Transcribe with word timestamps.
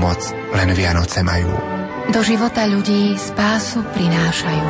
moc 0.00 0.20
len 0.56 0.72
Vianoce 0.72 1.20
majú. 1.20 1.52
Do 2.10 2.24
života 2.24 2.64
ľudí 2.64 3.14
spásu 3.20 3.84
prinášajú. 3.92 4.68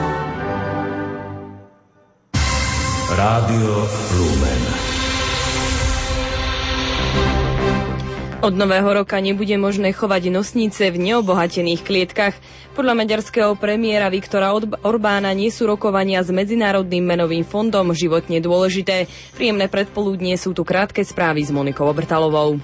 Rádio 3.15 3.75
Lumen. 4.19 4.63
Od 8.41 8.57
nového 8.57 9.05
roka 9.05 9.21
nebude 9.21 9.53
možné 9.61 9.93
chovať 9.93 10.33
nosnice 10.33 10.89
v 10.89 10.97
neobohatených 10.97 11.85
klietkach. 11.85 12.33
Podľa 12.73 12.97
maďarského 12.97 13.53
premiéra 13.53 14.09
Viktora 14.09 14.57
Orbána 14.81 15.37
nie 15.37 15.53
sú 15.53 15.69
rokovania 15.69 16.25
s 16.25 16.33
Medzinárodným 16.33 17.05
menovým 17.05 17.45
fondom 17.45 17.93
životne 17.93 18.41
dôležité. 18.41 19.13
Príjemné 19.37 19.69
predpoludnie 19.69 20.41
sú 20.41 20.57
tu 20.57 20.65
krátke 20.65 21.05
správy 21.05 21.45
s 21.45 21.53
Monikou 21.53 21.85
Obrtalovou. 21.85 22.57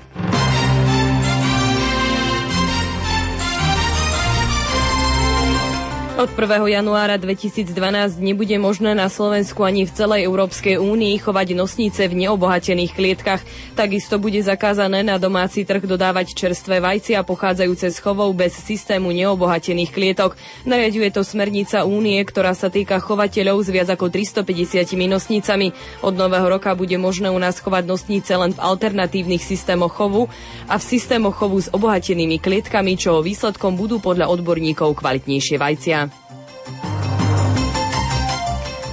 Od 6.27 6.35
1. 6.35 6.59
januára 6.67 7.23
2012 7.23 7.71
nebude 8.19 8.59
možné 8.59 8.99
na 8.99 9.07
Slovensku 9.07 9.63
ani 9.63 9.87
v 9.87 9.95
celej 9.95 10.27
Európskej 10.27 10.75
únii 10.75 11.23
chovať 11.23 11.55
nosnice 11.55 12.03
v 12.11 12.27
neobohatených 12.27 12.99
klietkach. 12.99 13.47
Takisto 13.79 14.19
bude 14.19 14.43
zakázané 14.43 15.07
na 15.07 15.23
domáci 15.23 15.63
trh 15.63 15.87
dodávať 15.87 16.35
čerstvé 16.35 16.83
vajcia 16.83 17.23
pochádzajúce 17.23 17.95
z 17.95 17.99
chovov 18.03 18.35
bez 18.35 18.59
systému 18.59 19.15
neobohatených 19.15 19.95
klietok. 19.95 20.35
Nariaduje 20.67 21.15
to 21.15 21.23
smernica 21.23 21.87
únie, 21.87 22.19
ktorá 22.27 22.59
sa 22.59 22.75
týka 22.75 22.99
chovateľov 22.99 23.63
s 23.63 23.71
viac 23.71 23.87
ako 23.95 24.11
350 24.11 24.83
nosnicami. 25.07 25.79
Od 26.03 26.11
nového 26.11 26.51
roka 26.51 26.75
bude 26.75 26.99
možné 26.99 27.31
u 27.31 27.39
nás 27.39 27.63
chovať 27.63 27.87
nosnice 27.87 28.35
len 28.35 28.51
v 28.51 28.59
alternatívnych 28.67 29.47
systémoch 29.47 29.95
chovu 29.95 30.27
a 30.67 30.75
v 30.75 30.91
systémoch 30.91 31.39
chovu 31.39 31.63
s 31.63 31.71
obohatenými 31.71 32.43
klietkami, 32.43 32.99
čo 32.99 33.23
výsledkom 33.23 33.79
budú 33.79 34.03
podľa 34.03 34.27
odborníkov 34.27 34.99
kvalitnejšie 34.99 35.55
vajcia. 35.55 36.16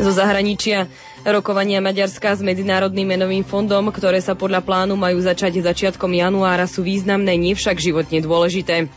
Zo 0.04 0.12
zahraničia 0.12 0.92
Rokovania 1.24 1.80
Maďarska 1.80 2.36
s 2.36 2.44
Medzinárodným 2.44 3.16
menovým 3.16 3.48
fondom, 3.48 3.88
ktoré 3.88 4.20
sa 4.20 4.36
podľa 4.36 4.60
plánu 4.60 5.00
majú 5.00 5.24
začať 5.24 5.64
začiatkom 5.64 6.12
januára, 6.12 6.68
sú 6.68 6.84
významné, 6.84 7.40
nie 7.40 7.56
však 7.56 7.80
životne 7.80 8.20
dôležité. 8.20 8.92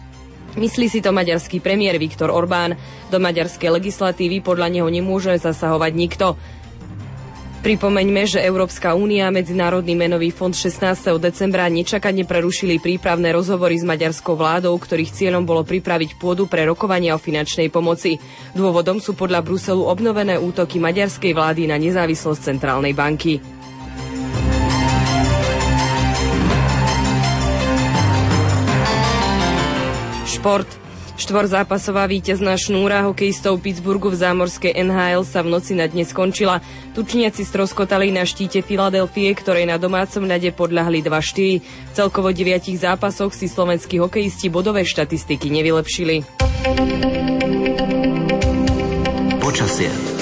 Myslí 0.58 0.91
si 0.91 1.04
to 1.04 1.14
maďarský 1.14 1.62
premiér 1.62 2.00
Viktor 2.00 2.32
Orbán. 2.32 2.74
Do 3.12 3.22
maďarskej 3.22 3.70
legislatívy 3.77 4.42
podľa 4.42 4.72
neho 4.72 4.88
nemôže 4.91 5.36
zasahovať 5.38 5.92
nikto. 5.94 6.34
Pripomeňme, 7.57 8.25
že 8.25 8.39
Európska 8.39 8.93
únia 8.93 9.27
a 9.27 9.35
Medzinárodný 9.35 9.93
menový 9.93 10.29
fond 10.29 10.53
16. 10.53 10.87
decembra 11.19 11.67
nečakane 11.67 12.23
prerušili 12.23 12.77
prípravné 12.77 13.29
rozhovory 13.31 13.75
s 13.75 13.83
maďarskou 13.83 14.33
vládou, 14.33 14.73
ktorých 14.73 15.11
cieľom 15.11 15.43
bolo 15.43 15.61
pripraviť 15.61 16.15
pôdu 16.15 16.47
pre 16.47 16.62
rokovania 16.62 17.12
o 17.12 17.21
finančnej 17.21 17.67
pomoci. 17.69 18.23
Dôvodom 18.53 18.97
sú 18.97 19.12
podľa 19.12 19.43
Bruselu 19.43 19.83
obnovené 19.83 20.37
útoky 20.37 20.79
maďarskej 20.79 21.33
vlády 21.33 21.67
na 21.67 21.77
nezávislosť 21.77 22.41
centrálnej 22.47 22.93
banky. 22.93 23.43
Šport. 30.29 30.86
Štvorzápasová 31.17 32.05
víťazná 32.05 32.61
šnúra 32.61 33.09
hokejistov 33.09 33.56
Pittsburghu 33.64 34.12
v 34.12 34.20
zámorskej 34.20 34.77
NHL 34.77 35.25
sa 35.25 35.41
v 35.41 35.48
noci 35.48 35.72
na 35.72 35.89
dnes 35.89 36.12
skončila. 36.12 36.61
Tučniaci 36.92 37.41
stroskotali 37.41 38.12
na 38.12 38.28
štíte 38.28 38.61
Filadelfie, 38.61 39.33
ktorej 39.33 39.64
na 39.64 39.81
domácom 39.81 40.28
ľade 40.28 40.53
podľahli 40.53 41.00
2-4. 41.00 41.64
V 41.64 41.92
celkovo 41.97 42.28
deviatich 42.37 42.77
zápasoch 42.77 43.33
si 43.33 43.48
slovenskí 43.48 43.97
hokejisti 43.97 44.53
bodové 44.53 44.84
štatistiky 44.84 45.48
nevylepšili. 45.48 46.20
Počasie. 49.41 50.16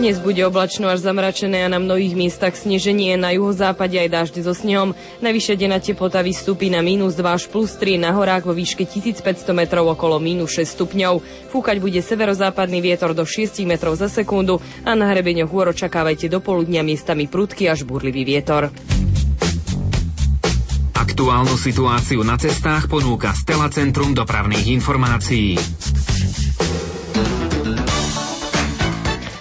Dnes 0.00 0.16
bude 0.16 0.40
oblačno 0.48 0.88
až 0.88 1.04
zamračené 1.04 1.60
a 1.60 1.68
na 1.68 1.76
mnohých 1.76 2.16
miestach 2.16 2.56
sneženie, 2.56 3.20
na 3.20 3.36
juhozápade 3.36 4.00
aj 4.00 4.08
dážď 4.08 4.34
so 4.48 4.56
snehom. 4.56 4.96
Najvyššia 5.20 5.60
denná 5.60 5.76
teplota 5.76 6.24
vystúpi 6.24 6.72
na 6.72 6.80
minus 6.80 7.20
2 7.20 7.28
až 7.28 7.44
plus 7.52 7.76
3, 7.76 8.00
na 8.00 8.16
horách 8.16 8.48
vo 8.48 8.56
výške 8.56 8.88
1500 8.88 9.20
metrov 9.52 9.92
okolo 9.92 10.16
minus 10.16 10.56
6 10.56 10.72
stupňov. 10.72 11.20
Fúkať 11.52 11.84
bude 11.84 12.00
severozápadný 12.00 12.80
vietor 12.80 13.12
do 13.12 13.28
6 13.28 13.60
metrov 13.68 13.92
za 13.92 14.08
sekundu 14.08 14.56
a 14.88 14.96
na 14.96 15.04
hrebeňoch 15.04 15.52
hôr 15.52 15.68
očakávajte 15.76 16.32
do 16.32 16.40
poludnia 16.40 16.80
miestami 16.80 17.28
prudky 17.28 17.68
až 17.68 17.84
burlivý 17.84 18.24
vietor. 18.24 18.72
Aktuálnu 20.96 21.60
situáciu 21.60 22.24
na 22.24 22.40
cestách 22.40 22.88
ponúka 22.88 23.36
Stela 23.36 23.68
Centrum 23.68 24.16
dopravných 24.16 24.80
informácií. 24.80 25.60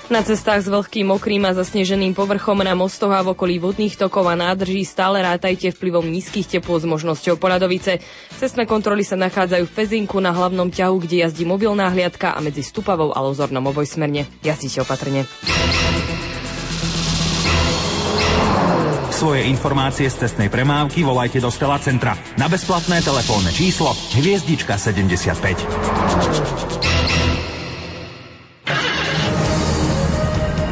Na 0.10 0.26
cestách 0.26 0.66
s 0.66 0.72
vlhkým, 0.74 1.14
mokrým 1.14 1.46
a 1.46 1.54
zasneženým 1.54 2.18
povrchom 2.18 2.58
na 2.66 2.74
mostoch 2.74 3.14
a 3.14 3.22
v 3.22 3.38
okolí 3.38 3.62
vodných 3.62 3.94
tokov 3.94 4.26
a 4.26 4.34
nádrží 4.34 4.82
stále 4.82 5.22
rátajte 5.22 5.70
vplyvom 5.70 6.02
nízkych 6.02 6.50
teplôt 6.50 6.82
s 6.82 6.90
možnosťou 6.90 7.38
poladovice. 7.38 8.02
Cestné 8.42 8.66
kontroly 8.66 9.06
sa 9.06 9.14
nachádzajú 9.22 9.70
v 9.70 9.76
Pezinku 9.78 10.18
na 10.18 10.34
hlavnom 10.34 10.74
ťahu, 10.74 11.06
kde 11.06 11.30
jazdí 11.30 11.46
mobilná 11.46 11.94
hliadka 11.94 12.34
a 12.34 12.42
medzi 12.42 12.66
Stupavou 12.66 13.14
a 13.14 13.22
Lozornom 13.22 13.70
obojsmerne. 13.70 14.26
Jazdíte 14.42 14.82
opatrne. 14.82 15.30
Svoje 19.14 19.46
informácie 19.46 20.10
z 20.10 20.26
cestnej 20.26 20.50
premávky 20.50 21.06
volajte 21.06 21.38
do 21.38 21.54
Stela 21.54 21.78
Centra 21.78 22.18
na 22.34 22.50
bezplatné 22.50 23.06
telefónne 23.06 23.54
číslo 23.54 23.94
hviezdička 24.18 24.74
75. 24.74 26.98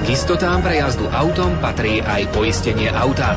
K 0.07 0.15
istotám 0.15 0.63
pre 0.63 0.79
jazdu 0.79 1.03
autom 1.11 1.59
patrí 1.59 1.99
aj 1.99 2.31
poistenie 2.31 2.87
auta. 2.87 3.35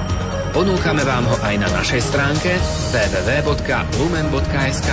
Ponúkame 0.55 1.03
vám 1.03 1.27
ho 1.27 1.35
aj 1.43 1.59
na 1.59 1.67
našej 1.67 1.99
stránke 1.99 2.55
www.lumen.sk. 2.95 4.91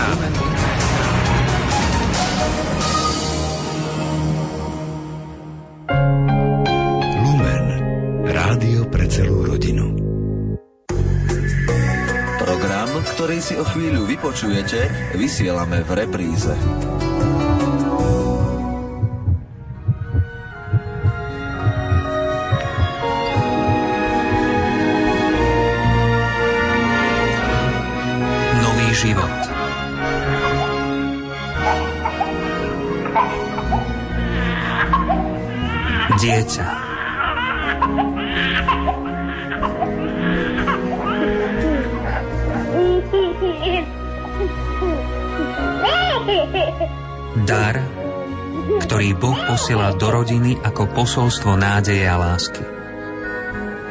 Lumen. 7.21 7.65
Rádio 8.25 8.89
pre 8.89 9.05
celú 9.05 9.45
rodinu. 9.45 9.93
Program, 12.41 12.89
ktorý 13.13 13.37
si 13.37 13.53
o 13.53 13.61
chvíľu 13.61 14.09
vypočujete, 14.09 15.13
vysielame 15.13 15.85
v 15.85 15.91
repríze. 15.93 16.57
Život. 28.97 29.29
Dieťa. 36.17 36.67
Dar, 47.47 47.79
ktorý 48.81 49.13
Boh 49.13 49.37
posiela 49.45 49.93
do 49.93 50.09
rodiny 50.09 50.57
ako 50.57 50.89
posolstvo 50.91 51.53
nádeje 51.53 52.03
a 52.09 52.17
lásky. 52.17 52.65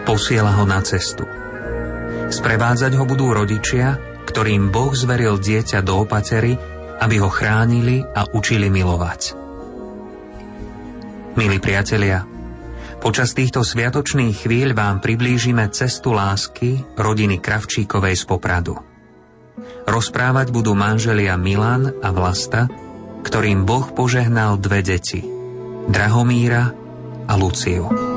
Posiela 0.02 0.50
ho 0.58 0.66
na 0.66 0.82
cestu. 0.82 1.24
Sprevádzať 2.26 2.92
ho 2.98 3.06
budú 3.06 3.30
rodičia, 3.30 4.15
ktorým 4.36 4.68
Boh 4.68 4.92
zveril 4.92 5.40
dieťa 5.40 5.80
do 5.80 6.04
opatery, 6.04 6.60
aby 7.00 7.16
ho 7.24 7.32
chránili 7.32 8.04
a 8.04 8.28
učili 8.36 8.68
milovať. 8.68 9.32
Milí 11.40 11.56
priatelia, 11.56 12.20
počas 13.00 13.32
týchto 13.32 13.64
sviatočných 13.64 14.44
chvíľ 14.44 14.76
vám 14.76 15.00
priblížime 15.00 15.72
cestu 15.72 16.12
lásky 16.12 16.84
rodiny 17.00 17.40
Kravčíkovej 17.40 18.12
z 18.12 18.24
Popradu. 18.28 18.76
Rozprávať 19.88 20.52
budú 20.52 20.76
manželia 20.76 21.40
Milan 21.40 21.96
a 22.04 22.12
Vlasta, 22.12 22.68
ktorým 23.24 23.64
Boh 23.64 23.88
požehnal 23.88 24.60
dve 24.60 24.84
deti, 24.84 25.24
Drahomíra 25.88 26.76
a 27.24 27.32
Luciu. 27.40 28.15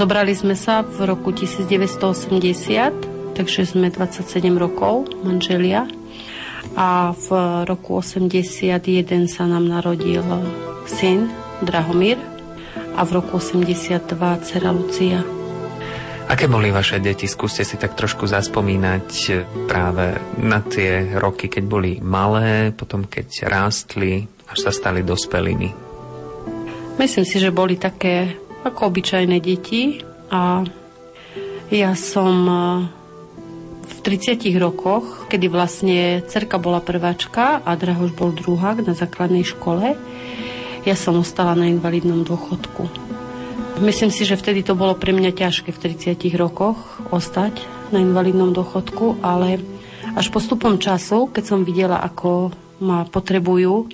Zobrali 0.00 0.32
sme 0.32 0.56
sa 0.56 0.80
v 0.80 1.12
roku 1.12 1.28
1980, 1.28 3.36
takže 3.36 3.68
sme 3.68 3.92
27 3.92 4.48
rokov 4.56 5.12
manželia. 5.20 5.84
A 6.72 7.12
v 7.12 7.28
roku 7.68 8.00
81 8.00 8.80
sa 9.28 9.44
nám 9.44 9.68
narodil 9.68 10.24
syn 10.88 11.28
Drahomír. 11.60 12.16
A 12.96 13.04
v 13.04 13.20
roku 13.20 13.44
82 13.44 14.00
dcera 14.40 14.72
Lucia. 14.72 15.20
Aké 16.32 16.48
boli 16.48 16.72
vaše 16.72 16.96
deti? 16.96 17.28
Skúste 17.28 17.60
si 17.60 17.76
tak 17.76 17.92
trošku 17.92 18.24
zaspomínať 18.24 19.36
práve 19.68 20.16
na 20.40 20.64
tie 20.64 21.12
roky, 21.12 21.52
keď 21.52 21.64
boli 21.68 22.00
malé, 22.00 22.72
potom 22.72 23.04
keď 23.04 23.52
rástli, 23.52 24.24
až 24.48 24.64
sa 24.64 24.72
stali 24.72 25.04
dospelými. 25.04 25.68
Myslím 26.96 27.28
si, 27.28 27.36
že 27.36 27.52
boli 27.52 27.76
také 27.76 28.48
ako 28.64 28.80
obyčajné 28.92 29.40
deti 29.40 30.04
a 30.28 30.64
ja 31.70 31.92
som 31.94 32.34
e, 32.44 32.54
v 33.86 33.98
30 34.02 34.42
rokoch, 34.58 35.30
kedy 35.30 35.46
vlastne 35.46 36.20
cerka 36.26 36.58
bola 36.58 36.82
prváčka 36.82 37.62
a 37.62 37.70
Drahoš 37.78 38.12
bol 38.12 38.34
druhák 38.34 38.82
na 38.84 38.92
základnej 38.92 39.46
škole, 39.46 39.94
ja 40.84 40.96
som 40.96 41.20
ostala 41.20 41.52
na 41.54 41.68
invalidnom 41.68 42.24
dôchodku. 42.24 42.88
Myslím 43.80 44.12
si, 44.12 44.28
že 44.28 44.36
vtedy 44.36 44.60
to 44.60 44.76
bolo 44.76 44.92
pre 44.92 45.12
mňa 45.12 45.32
ťažké 45.32 45.72
v 45.72 45.82
30 45.96 46.20
rokoch 46.36 46.76
ostať 47.08 47.64
na 47.92 48.00
invalidnom 48.04 48.52
dôchodku, 48.52 49.24
ale 49.24 49.60
až 50.12 50.28
postupom 50.28 50.76
času, 50.76 51.30
keď 51.32 51.44
som 51.44 51.60
videla, 51.64 52.02
ako 52.02 52.52
ma 52.82 53.06
potrebujú, 53.08 53.88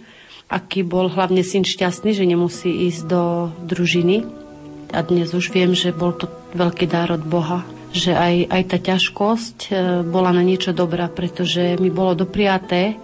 aký 0.47 0.87
bol 0.87 1.11
hlavne 1.11 1.43
syn 1.43 1.67
šťastný, 1.67 2.15
že 2.15 2.25
nemusí 2.25 2.71
ísť 2.89 3.03
do 3.07 3.23
družiny. 3.67 4.46
A 4.95 5.03
dnes 5.03 5.35
už 5.35 5.51
viem, 5.51 5.75
že 5.75 5.95
bol 5.95 6.15
to 6.15 6.31
veľký 6.55 6.87
dár 6.87 7.19
od 7.19 7.25
Boha, 7.27 7.67
že 7.97 8.13
aj, 8.13 8.53
aj 8.53 8.63
tá 8.69 8.79
ťažkosť 8.79 9.59
e, 9.67 9.71
bola 10.05 10.31
na 10.31 10.45
niečo 10.45 10.77
dobrá, 10.77 11.09
pretože 11.09 11.81
mi 11.81 11.89
bolo 11.89 12.13
dopriaté 12.13 13.01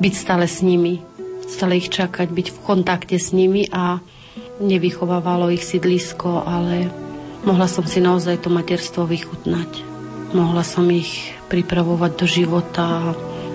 byť 0.00 0.14
stále 0.14 0.48
s 0.48 0.64
nimi, 0.64 0.98
stále 1.46 1.78
ich 1.78 1.92
čakať, 1.92 2.32
byť 2.32 2.48
v 2.50 2.58
kontakte 2.64 3.16
s 3.20 3.30
nimi 3.36 3.68
a 3.70 4.00
nevychovávalo 4.58 5.50
ich 5.52 5.62
sídlisko, 5.62 6.42
ale 6.42 6.90
mohla 7.46 7.68
som 7.68 7.84
si 7.86 8.02
naozaj 8.02 8.42
to 8.42 8.50
materstvo 8.50 9.06
vychutnať. 9.06 9.70
Mohla 10.34 10.66
som 10.66 10.88
ich 10.90 11.30
pripravovať 11.46 12.12
do 12.18 12.26
života. 12.26 13.14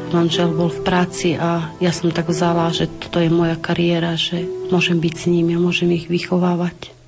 Manžel 0.10 0.56
bol 0.56 0.72
v 0.74 0.82
práci 0.82 1.36
a 1.38 1.70
ja 1.78 1.92
som 1.94 2.10
tak 2.10 2.32
vzala, 2.32 2.74
že 2.74 2.88
toto 2.88 3.22
je 3.22 3.30
moja 3.30 3.54
kariéra, 3.60 4.18
že 4.18 4.42
môžem 4.74 4.98
byť 4.98 5.14
s 5.14 5.26
nimi 5.30 5.54
a 5.54 5.62
môžem 5.62 5.92
ich 5.94 6.10
vychovávať. 6.10 6.99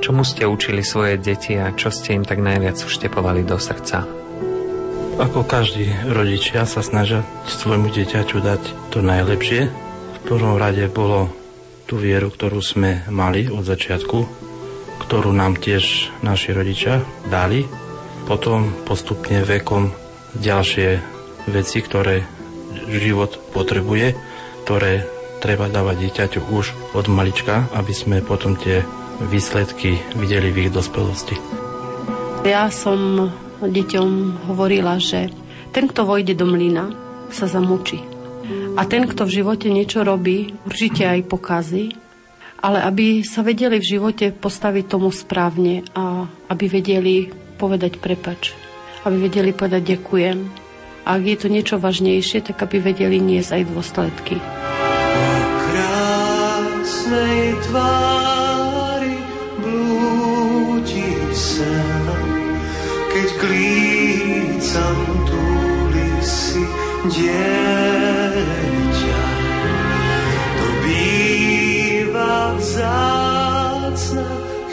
Čomu 0.00 0.24
ste 0.24 0.48
učili 0.48 0.80
svoje 0.80 1.20
deti 1.20 1.58
a 1.60 1.74
čo 1.76 1.92
ste 1.92 2.16
im 2.16 2.24
tak 2.24 2.40
najviac 2.40 2.80
vštepovali 2.80 3.44
do 3.44 3.60
srdca? 3.60 4.06
Ako 5.20 5.44
každý 5.44 5.92
rodičia 6.08 6.64
sa 6.64 6.80
snažia 6.80 7.20
svojmu 7.44 7.92
dieťaťu 7.92 8.40
dať 8.40 8.62
to 8.88 9.04
najlepšie. 9.04 9.68
V 9.68 10.18
prvom 10.24 10.56
rade 10.56 10.88
bolo 10.88 11.28
tú 11.84 12.00
vieru, 12.00 12.32
ktorú 12.32 12.64
sme 12.64 13.04
mali 13.12 13.52
od 13.52 13.60
začiatku, 13.60 14.18
ktorú 15.04 15.30
nám 15.36 15.60
tiež 15.60 16.08
naši 16.24 16.56
rodičia 16.56 17.04
dali. 17.28 17.68
Potom 18.24 18.72
postupne 18.88 19.44
vekom 19.44 19.92
ďalšie 20.38 20.88
veci, 21.52 21.78
ktoré 21.84 22.24
život 22.88 23.36
potrebuje, 23.52 24.16
ktoré 24.64 25.04
treba 25.42 25.66
dávať 25.66 25.96
dieťaťu 26.06 26.40
už 26.54 26.96
od 26.96 27.06
malička, 27.10 27.68
aby 27.74 27.92
sme 27.92 28.24
potom 28.24 28.54
tie 28.54 28.86
výsledky 29.28 30.00
videli 30.18 30.50
v 30.50 30.66
ich 30.66 30.70
dospelosti. 30.72 31.36
Ja 32.42 32.66
som 32.74 33.30
deťom 33.62 34.08
hovorila, 34.50 34.98
že 34.98 35.30
ten, 35.70 35.86
kto 35.86 36.02
vojde 36.02 36.34
do 36.34 36.46
mlyna, 36.48 36.90
sa 37.30 37.46
zamúči. 37.46 38.02
A 38.76 38.84
ten, 38.84 39.06
kto 39.06 39.24
v 39.24 39.34
živote 39.40 39.68
niečo 39.70 40.02
robí, 40.02 40.52
určite 40.66 41.06
aj 41.06 41.28
pokazí, 41.30 41.94
ale 42.62 42.82
aby 42.82 43.22
sa 43.26 43.42
vedeli 43.42 43.78
v 43.78 43.88
živote 43.98 44.30
postaviť 44.34 44.84
tomu 44.86 45.10
správne 45.10 45.82
a 45.94 46.26
aby 46.50 46.64
vedeli 46.70 47.30
povedať 47.58 47.98
prepač. 47.98 48.54
Aby 49.02 49.30
vedeli 49.30 49.50
povedať 49.50 49.98
ďakujem. 49.98 50.38
A 51.02 51.18
ak 51.18 51.22
je 51.26 51.36
to 51.38 51.48
niečo 51.50 51.76
vážnejšie, 51.82 52.46
tak 52.46 52.62
aby 52.62 52.78
vedeli 52.78 53.18
niesť 53.18 53.58
aj 53.58 53.62
dôsledky. 53.74 54.38
O 54.38 55.34
krásnej 55.70 57.42
tvári 57.66 58.31
dieťa. 67.10 68.42
To 70.58 70.66
býva 70.86 72.54
vzácna 72.60 74.26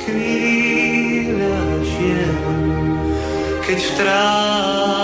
chvíľa 0.06 1.58
žien, 1.82 2.38
keď 3.66 3.80
v 3.82 3.92
tráve 3.98 4.99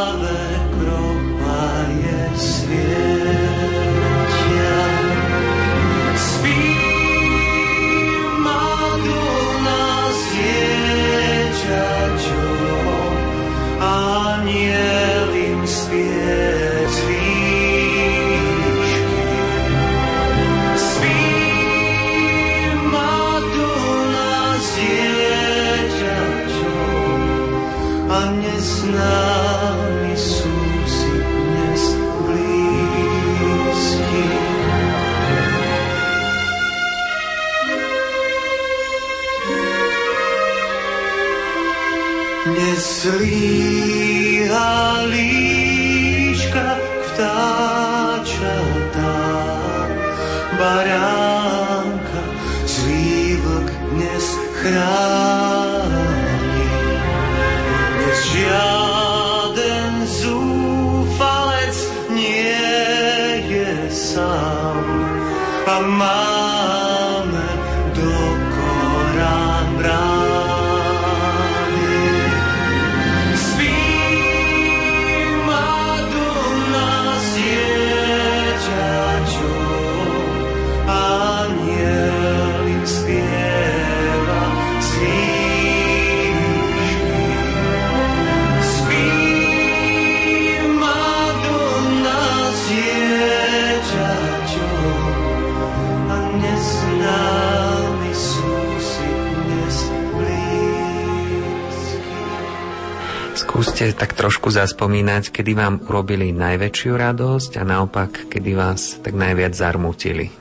Skúste 103.86 104.02
tak 104.02 104.18
trošku 104.18 104.50
zaspomínať, 104.50 105.30
kedy 105.30 105.54
vám 105.54 105.78
urobili 105.86 106.34
najväčšiu 106.34 106.98
radosť 106.98 107.62
a 107.62 107.64
naopak, 107.70 108.34
kedy 108.34 108.58
vás 108.58 108.98
tak 108.98 109.14
najviac 109.14 109.54
zarmútili. 109.54 110.34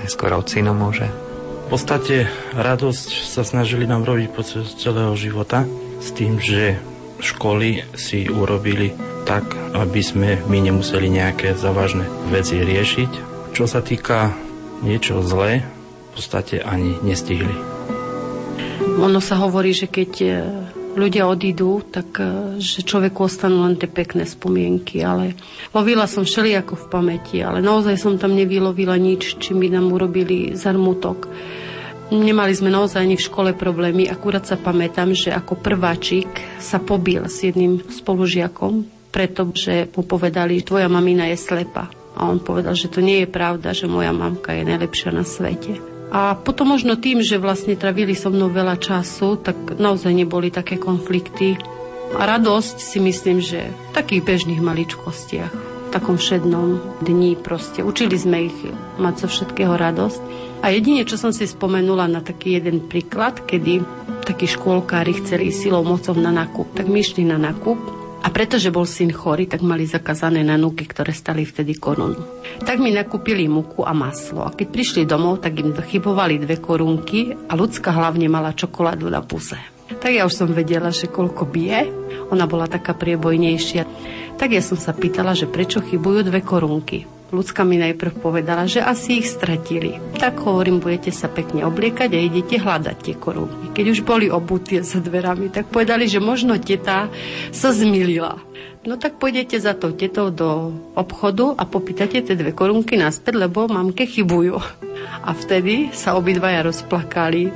Najskôr 0.00 0.32
ocino 0.32 0.72
môže. 0.72 1.04
V 1.68 1.76
podstate 1.76 2.24
radosť 2.56 3.28
sa 3.28 3.44
snažili 3.44 3.84
nám 3.84 4.08
robiť 4.08 4.32
počas 4.32 4.72
celého 4.80 5.12
života 5.12 5.68
s 6.00 6.08
tým, 6.16 6.40
že 6.40 6.80
školy 7.20 7.84
si 8.00 8.32
urobili 8.32 8.96
tak, 9.28 9.44
aby 9.76 10.00
sme 10.00 10.40
my 10.48 10.56
nemuseli 10.56 11.12
nejaké 11.12 11.52
závažné 11.52 12.08
veci 12.32 12.64
riešiť. 12.64 13.12
Čo 13.52 13.68
sa 13.68 13.84
týka 13.84 14.32
niečo 14.80 15.20
zlé, 15.20 15.68
v 15.68 16.10
podstate 16.16 16.64
ani 16.64 16.96
nestihli. 17.04 17.76
Ono 18.96 19.20
sa 19.20 19.36
hovorí, 19.44 19.76
že 19.76 19.84
keď 19.84 20.12
e, 20.24 20.28
ľudia 20.96 21.28
odídu, 21.28 21.84
tak 21.92 22.16
e, 22.18 22.56
že 22.58 22.82
človeku 22.82 23.28
ostanú 23.28 23.68
len 23.68 23.76
tie 23.76 23.86
pekné 23.86 24.24
spomienky, 24.24 25.04
ale 25.04 25.36
lovila 25.76 26.08
som 26.08 26.24
všelijako 26.24 26.74
v 26.74 26.86
pamäti, 26.88 27.36
ale 27.44 27.60
naozaj 27.60 28.00
som 28.00 28.16
tam 28.16 28.32
nevylovila 28.32 28.96
nič, 28.96 29.36
čím 29.38 29.62
by 29.62 29.68
nám 29.76 29.92
urobili 29.92 30.56
zarmutok. 30.56 31.28
Nemali 32.06 32.54
sme 32.54 32.70
naozaj 32.70 33.02
ani 33.02 33.18
v 33.18 33.26
škole 33.26 33.50
problémy, 33.52 34.06
akurát 34.06 34.46
sa 34.46 34.56
pamätám, 34.56 35.12
že 35.12 35.34
ako 35.34 35.58
prváčik 35.58 36.30
sa 36.62 36.78
pobil 36.78 37.26
s 37.26 37.42
jedným 37.42 37.82
spolužiakom, 37.82 38.86
pretože 39.10 39.90
mu 39.92 40.06
povedali, 40.06 40.62
že 40.62 40.70
tvoja 40.70 40.86
mamina 40.86 41.26
je 41.28 41.38
slepa. 41.38 41.90
A 42.16 42.30
on 42.30 42.40
povedal, 42.40 42.72
že 42.72 42.88
to 42.88 43.04
nie 43.04 43.26
je 43.26 43.28
pravda, 43.28 43.76
že 43.76 43.90
moja 43.90 44.14
mamka 44.14 44.54
je 44.54 44.64
najlepšia 44.64 45.10
na 45.12 45.26
svete. 45.26 45.95
A 46.10 46.38
potom 46.38 46.70
možno 46.70 46.94
tým, 46.94 47.18
že 47.18 47.42
vlastne 47.42 47.74
travili 47.74 48.14
so 48.14 48.30
mnou 48.30 48.46
veľa 48.46 48.78
času, 48.78 49.42
tak 49.42 49.78
naozaj 49.78 50.14
neboli 50.14 50.54
také 50.54 50.78
konflikty. 50.78 51.58
A 52.14 52.22
radosť 52.22 52.76
si 52.78 53.02
myslím, 53.02 53.42
že 53.42 53.66
v 53.66 53.90
takých 53.90 54.22
bežných 54.22 54.62
maličkostiach, 54.62 55.50
v 55.50 55.88
takom 55.90 56.14
všednom 56.14 57.02
dni 57.02 57.34
proste. 57.34 57.82
Učili 57.82 58.14
sme 58.14 58.46
ich 58.46 58.58
mať 59.02 59.26
zo 59.26 59.28
všetkého 59.28 59.74
radosť. 59.74 60.20
A 60.62 60.70
jedine, 60.70 61.02
čo 61.02 61.18
som 61.18 61.34
si 61.34 61.44
spomenula 61.44 62.06
na 62.06 62.22
taký 62.22 62.56
jeden 62.56 62.86
príklad, 62.86 63.42
kedy 63.42 63.82
takí 64.22 64.46
škôlkári 64.46 65.18
chceli 65.22 65.50
silou 65.50 65.82
mocou 65.82 66.14
na 66.14 66.30
nákup, 66.30 66.74
tak 66.74 66.86
my 66.86 67.02
išli 67.02 67.26
na 67.26 67.38
nákup 67.38 68.05
a 68.26 68.34
pretože 68.34 68.74
bol 68.74 68.82
syn 68.82 69.14
chorý, 69.14 69.46
tak 69.46 69.62
mali 69.62 69.86
zakázané 69.86 70.42
nanúky, 70.42 70.82
ktoré 70.82 71.14
stali 71.14 71.46
vtedy 71.46 71.78
korunu. 71.78 72.42
Tak 72.58 72.82
mi 72.82 72.90
nakúpili 72.90 73.46
muku 73.46 73.86
a 73.86 73.94
maslo. 73.94 74.42
A 74.42 74.50
keď 74.50 74.66
prišli 74.74 75.02
domov, 75.06 75.46
tak 75.46 75.54
im 75.62 75.70
chybovali 75.70 76.42
dve 76.42 76.58
korunky 76.58 77.38
a 77.46 77.54
ľudská 77.54 77.94
hlavne 77.94 78.26
mala 78.26 78.50
čokoládu 78.50 79.06
na 79.06 79.22
puse. 79.22 79.54
Tak 79.86 80.10
ja 80.10 80.26
už 80.26 80.34
som 80.34 80.50
vedela, 80.50 80.90
že 80.90 81.06
koľko 81.06 81.46
bije. 81.46 81.86
Ona 82.34 82.50
bola 82.50 82.66
taká 82.66 82.98
priebojnejšia. 82.98 83.86
Tak 84.34 84.50
ja 84.50 84.58
som 84.58 84.74
sa 84.74 84.90
pýtala, 84.90 85.30
že 85.38 85.46
prečo 85.46 85.78
chybujú 85.78 86.26
dve 86.26 86.42
korunky. 86.42 87.06
Ľudská 87.36 87.68
mi 87.68 87.76
najprv 87.76 88.24
povedala, 88.24 88.64
že 88.64 88.80
asi 88.80 89.20
ich 89.20 89.28
stratili. 89.28 90.00
Tak 90.16 90.40
hovorím, 90.40 90.80
budete 90.80 91.12
sa 91.12 91.28
pekne 91.28 91.68
obliekať 91.68 92.16
a 92.16 92.24
idete 92.24 92.56
hľadať 92.56 92.96
tie 92.96 93.12
korunky. 93.12 93.76
Keď 93.76 93.86
už 93.92 94.00
boli 94.08 94.32
obutí 94.32 94.80
za 94.80 95.04
dverami, 95.04 95.52
tak 95.52 95.68
povedali, 95.68 96.08
že 96.08 96.16
možno 96.16 96.56
teta 96.56 97.12
sa 97.52 97.76
zmilila. 97.76 98.40
No 98.88 98.96
tak 98.96 99.20
pôjdete 99.20 99.60
za 99.60 99.76
tou 99.76 99.92
tetou 99.92 100.32
do 100.32 100.72
obchodu 100.96 101.52
a 101.60 101.68
popýtate 101.68 102.24
tie 102.24 102.38
dve 102.38 102.56
korunky 102.56 102.96
naspäť, 102.96 103.36
lebo 103.36 103.68
mamke 103.68 104.08
chybujú. 104.08 104.56
A 105.20 105.36
vtedy 105.36 105.92
sa 105.92 106.16
obidvaja 106.16 106.64
rozplakali 106.64 107.52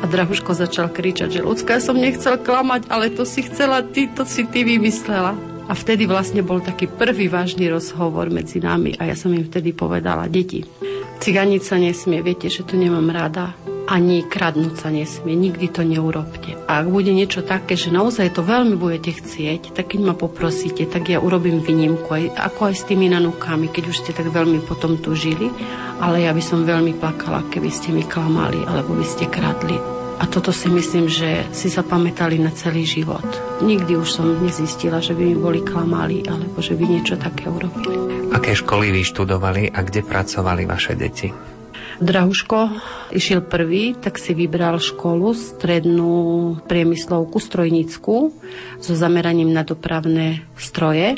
a 0.00 0.08
Drahuško 0.10 0.58
začal 0.58 0.90
kričať, 0.90 1.38
že 1.38 1.46
ľudská, 1.46 1.78
ja 1.78 1.84
som 1.84 1.94
nechcel 1.94 2.34
klamať, 2.40 2.90
ale 2.90 3.14
to 3.14 3.22
si 3.22 3.46
chcela 3.46 3.84
ty, 3.84 4.10
to 4.10 4.26
si 4.26 4.42
ty 4.48 4.66
vymyslela. 4.66 5.49
A 5.70 5.72
vtedy 5.78 6.02
vlastne 6.10 6.42
bol 6.42 6.58
taký 6.58 6.90
prvý 6.90 7.30
vážny 7.30 7.70
rozhovor 7.70 8.26
medzi 8.26 8.58
nami 8.58 8.98
a 8.98 9.06
ja 9.06 9.14
som 9.14 9.30
im 9.30 9.46
vtedy 9.46 9.70
povedala, 9.70 10.26
deti, 10.26 10.66
ciganica 11.22 11.78
nesmie, 11.78 12.26
viete, 12.26 12.50
že 12.50 12.66
to 12.66 12.74
nemám 12.74 13.06
rada, 13.14 13.54
ani 13.86 14.26
kradnúť 14.26 14.74
sa 14.74 14.90
nesmie, 14.90 15.38
nikdy 15.38 15.70
to 15.70 15.86
neurobte. 15.86 16.58
A 16.66 16.82
ak 16.82 16.90
bude 16.90 17.14
niečo 17.14 17.46
také, 17.46 17.78
že 17.78 17.94
naozaj 17.94 18.34
to 18.34 18.42
veľmi 18.42 18.74
budete 18.74 19.22
chcieť, 19.22 19.70
tak 19.70 19.94
keď 19.94 20.10
ma 20.10 20.14
poprosíte, 20.18 20.90
tak 20.90 21.06
ja 21.06 21.22
urobím 21.22 21.62
výnimku, 21.62 22.06
aj, 22.06 22.34
ako 22.34 22.70
aj 22.70 22.74
s 22.74 22.86
tými 22.90 23.06
nanúkami, 23.06 23.70
keď 23.70 23.94
už 23.94 23.98
ste 24.02 24.10
tak 24.10 24.26
veľmi 24.26 24.66
potom 24.66 24.98
tu 24.98 25.14
žili, 25.14 25.54
ale 26.02 26.26
ja 26.26 26.34
by 26.34 26.42
som 26.42 26.66
veľmi 26.66 26.98
plakala, 26.98 27.46
keby 27.46 27.70
ste 27.70 27.94
mi 27.94 28.02
klamali, 28.02 28.66
alebo 28.66 28.98
by 28.98 29.06
ste 29.06 29.30
kradli. 29.30 29.99
A 30.20 30.28
toto 30.28 30.52
si 30.52 30.68
myslím, 30.68 31.08
že 31.08 31.48
si 31.56 31.72
zapamätali 31.72 32.36
na 32.36 32.52
celý 32.52 32.84
život. 32.84 33.24
Nikdy 33.64 33.96
už 33.96 34.20
som 34.20 34.28
nezistila, 34.44 35.00
že 35.00 35.16
by 35.16 35.22
mi 35.32 35.36
boli 35.36 35.64
klamali, 35.64 36.28
alebo 36.28 36.60
že 36.60 36.76
by 36.76 36.84
niečo 36.84 37.16
také 37.16 37.48
urobili. 37.48 38.28
Aké 38.28 38.52
školy 38.52 38.92
vyštudovali 38.92 39.72
a 39.72 39.80
kde 39.80 40.04
pracovali 40.04 40.68
vaše 40.68 40.92
deti? 40.92 41.32
Drahuško 42.00 42.58
išiel 43.12 43.44
prvý, 43.44 43.92
tak 43.92 44.16
si 44.16 44.32
vybral 44.32 44.80
školu, 44.80 45.36
strednú 45.36 46.56
priemyslovku 46.64 47.36
strojnickú 47.36 48.32
so 48.80 48.92
zameraním 48.96 49.52
na 49.52 49.64
dopravné 49.64 50.44
stroje 50.56 51.16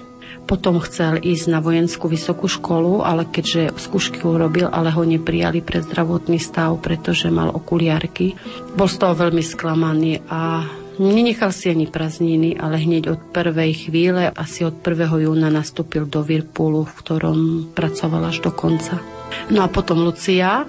potom 0.52 0.84
chcel 0.84 1.16
ísť 1.16 1.48
na 1.48 1.64
vojenskú 1.64 2.12
vysokú 2.12 2.44
školu, 2.44 3.00
ale 3.00 3.24
keďže 3.24 3.72
skúšky 3.80 4.20
urobil, 4.20 4.68
ale 4.68 4.92
ho 4.92 5.00
neprijali 5.00 5.64
pre 5.64 5.80
zdravotný 5.80 6.36
stav, 6.36 6.76
pretože 6.84 7.32
mal 7.32 7.48
okuliarky. 7.56 8.36
Bol 8.76 8.84
z 8.84 9.00
toho 9.00 9.16
veľmi 9.16 9.40
sklamaný 9.40 10.20
a 10.28 10.68
Nenechal 10.92 11.56
si 11.56 11.72
ani 11.72 11.88
prázdniny, 11.88 12.60
ale 12.60 12.76
hneď 12.76 13.16
od 13.16 13.20
prvej 13.32 13.88
chvíle, 13.88 14.28
asi 14.28 14.60
od 14.68 14.84
1. 14.84 15.24
júna 15.24 15.48
nastúpil 15.48 16.04
do 16.04 16.20
Virpulu, 16.20 16.84
v 16.84 16.94
ktorom 17.00 17.38
pracoval 17.72 18.28
až 18.28 18.44
do 18.44 18.52
konca. 18.52 19.00
No 19.48 19.64
a 19.64 19.72
potom 19.72 20.04
Lucia 20.04 20.68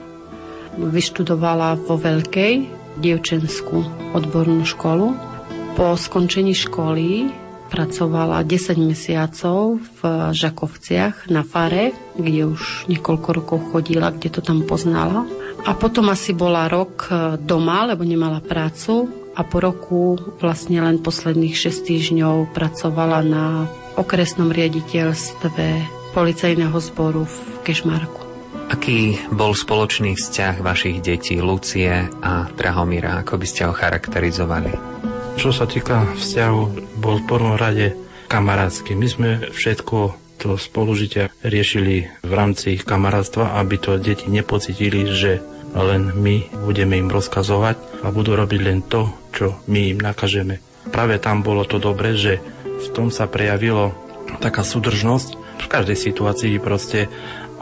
vyštudovala 0.79 1.75
vo 1.75 1.99
Veľkej 1.99 2.53
dievčenskú 3.03 3.83
odbornú 4.15 4.63
školu. 4.63 5.11
Po 5.75 5.99
skončení 5.99 6.55
školy 6.55 7.42
pracovala 7.73 8.45
10 8.45 8.77
mesiacov 8.77 9.81
v 9.81 10.01
Žakovciach 10.29 11.33
na 11.33 11.41
fare, 11.41 11.89
kde 12.13 12.53
už 12.53 12.85
niekoľko 12.85 13.29
rokov 13.33 13.59
chodila, 13.73 14.13
kde 14.13 14.29
to 14.29 14.45
tam 14.45 14.61
poznala. 14.61 15.25
A 15.65 15.73
potom 15.73 16.13
asi 16.13 16.37
bola 16.37 16.69
rok 16.69 17.09
e, 17.09 17.39
doma, 17.41 17.89
lebo 17.89 18.05
nemala 18.05 18.43
prácu 18.43 19.09
a 19.33 19.41
po 19.41 19.57
roku 19.57 20.19
vlastne 20.37 20.83
len 20.83 21.01
posledných 21.01 21.55
6 21.55 21.87
týždňov 21.89 22.53
pracovala 22.53 23.25
na 23.25 23.65
okresnom 23.97 24.53
riaditeľstve 24.53 25.65
policajného 26.13 26.77
zboru 26.77 27.25
v 27.25 27.35
Kešmarku. 27.65 28.21
Aký 28.69 29.17
bol 29.33 29.57
spoločný 29.57 30.13
vzťah 30.19 30.61
vašich 30.61 31.01
detí 31.01 31.39
Lucie 31.41 32.11
a 32.21 32.47
Drahomíra? 32.53 33.23
Ako 33.23 33.39
by 33.39 33.47
ste 33.47 33.65
ho 33.65 33.73
charakterizovali? 33.73 35.12
Čo 35.37 35.49
sa 35.51 35.65
týka 35.67 36.07
vzťahu, 36.15 36.61
bol 37.03 37.19
v 37.19 37.27
prvom 37.27 37.55
rade 37.59 37.97
kamarátsky. 38.31 38.95
My 38.95 39.07
sme 39.07 39.29
všetko 39.51 40.15
to 40.41 40.59
spolužitia 40.59 41.31
riešili 41.45 42.09
v 42.25 42.33
rámci 42.33 42.75
kamarátstva, 42.81 43.59
aby 43.61 43.79
to 43.79 43.95
deti 43.95 44.27
nepocitili, 44.27 45.07
že 45.13 45.39
len 45.73 46.13
my 46.13 46.51
budeme 46.67 46.99
im 46.99 47.09
rozkazovať 47.09 48.05
a 48.05 48.11
budú 48.13 48.37
robiť 48.37 48.59
len 48.61 48.85
to, 48.85 49.09
čo 49.33 49.57
my 49.71 49.95
im 49.95 49.99
nakažeme. 50.03 50.61
Práve 50.91 51.17
tam 51.17 51.41
bolo 51.41 51.65
to 51.65 51.79
dobre, 51.79 52.13
že 52.19 52.43
v 52.63 52.87
tom 52.91 53.07
sa 53.09 53.25
prejavilo 53.25 53.95
taká 54.43 54.61
súdržnosť 54.61 55.29
v 55.63 55.67
každej 55.71 55.97
situácii 55.97 56.55
proste 56.59 57.07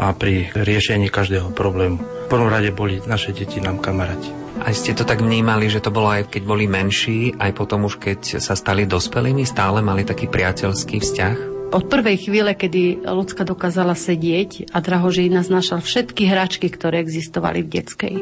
a 0.02 0.10
pri 0.18 0.50
riešení 0.58 1.14
každého 1.14 1.54
problému. 1.54 2.02
V 2.02 2.28
prvom 2.32 2.50
rade 2.50 2.74
boli 2.74 2.98
naše 3.06 3.36
deti 3.36 3.62
nám 3.62 3.78
kamaráti. 3.78 4.41
Aj 4.62 4.78
ste 4.78 4.94
to 4.94 5.02
tak 5.02 5.26
vnímali, 5.26 5.66
že 5.74 5.82
to 5.82 5.90
bolo 5.90 6.14
aj 6.14 6.30
keď 6.30 6.44
boli 6.46 6.70
menší, 6.70 7.34
aj 7.34 7.52
potom 7.58 7.90
už 7.90 7.98
keď 7.98 8.38
sa 8.38 8.54
stali 8.54 8.86
dospelými, 8.86 9.42
stále 9.42 9.82
mali 9.82 10.06
taký 10.06 10.30
priateľský 10.30 11.02
vzťah? 11.02 11.36
Od 11.72 11.90
prvej 11.90 12.30
chvíle, 12.30 12.54
kedy 12.54 13.02
ľudská 13.02 13.42
dokázala 13.42 13.98
sedieť 13.98 14.70
a 14.70 14.78
Drahoží 14.84 15.34
naznášal 15.34 15.82
všetky 15.82 16.30
hračky, 16.30 16.68
ktoré 16.70 17.02
existovali 17.02 17.66
v 17.66 17.72
detskej, 17.80 18.16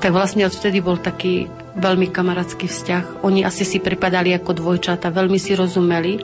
tak 0.00 0.16
vlastne 0.16 0.48
odvtedy 0.48 0.80
bol 0.80 0.96
taký 0.96 1.44
veľmi 1.76 2.10
kamarátsky 2.10 2.66
vzťah. 2.66 3.22
Oni 3.22 3.46
asi 3.46 3.62
si 3.62 3.78
pripadali 3.78 4.34
ako 4.34 4.56
dvojčata, 4.56 5.14
veľmi 5.14 5.38
si 5.38 5.54
rozumeli 5.54 6.22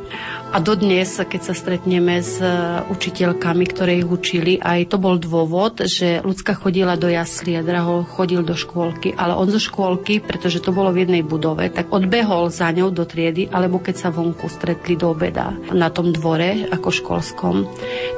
a 0.51 0.59
dodnes, 0.59 1.21
keď 1.21 1.41
sa 1.43 1.55
stretneme 1.55 2.23
s 2.23 2.39
e, 2.41 2.49
učiteľkami, 2.89 3.65
ktoré 3.71 3.99
ich 4.01 4.09
učili, 4.09 4.59
aj 4.59 4.91
to 4.91 4.97
bol 4.99 5.19
dôvod, 5.21 5.85
že 5.87 6.25
ľudská 6.25 6.57
chodila 6.57 6.99
do 6.99 7.07
jasly 7.11 7.55
a 7.55 7.63
Draho 7.63 8.07
chodil 8.07 8.41
do 8.41 8.57
škôlky, 8.57 9.15
ale 9.15 9.37
on 9.37 9.53
zo 9.53 9.61
škôlky, 9.61 10.25
pretože 10.25 10.65
to 10.65 10.73
bolo 10.73 10.91
v 10.91 11.07
jednej 11.07 11.23
budove, 11.23 11.69
tak 11.71 11.93
odbehol 11.93 12.49
za 12.49 12.73
ňou 12.73 12.91
do 12.91 13.05
triedy, 13.05 13.53
alebo 13.53 13.79
keď 13.79 13.95
sa 13.95 14.09
vonku 14.15 14.49
stretli 14.49 14.97
do 14.97 15.13
obeda 15.13 15.53
na 15.71 15.93
tom 15.93 16.11
dvore 16.11 16.73
ako 16.73 16.89
školskom, 16.89 17.69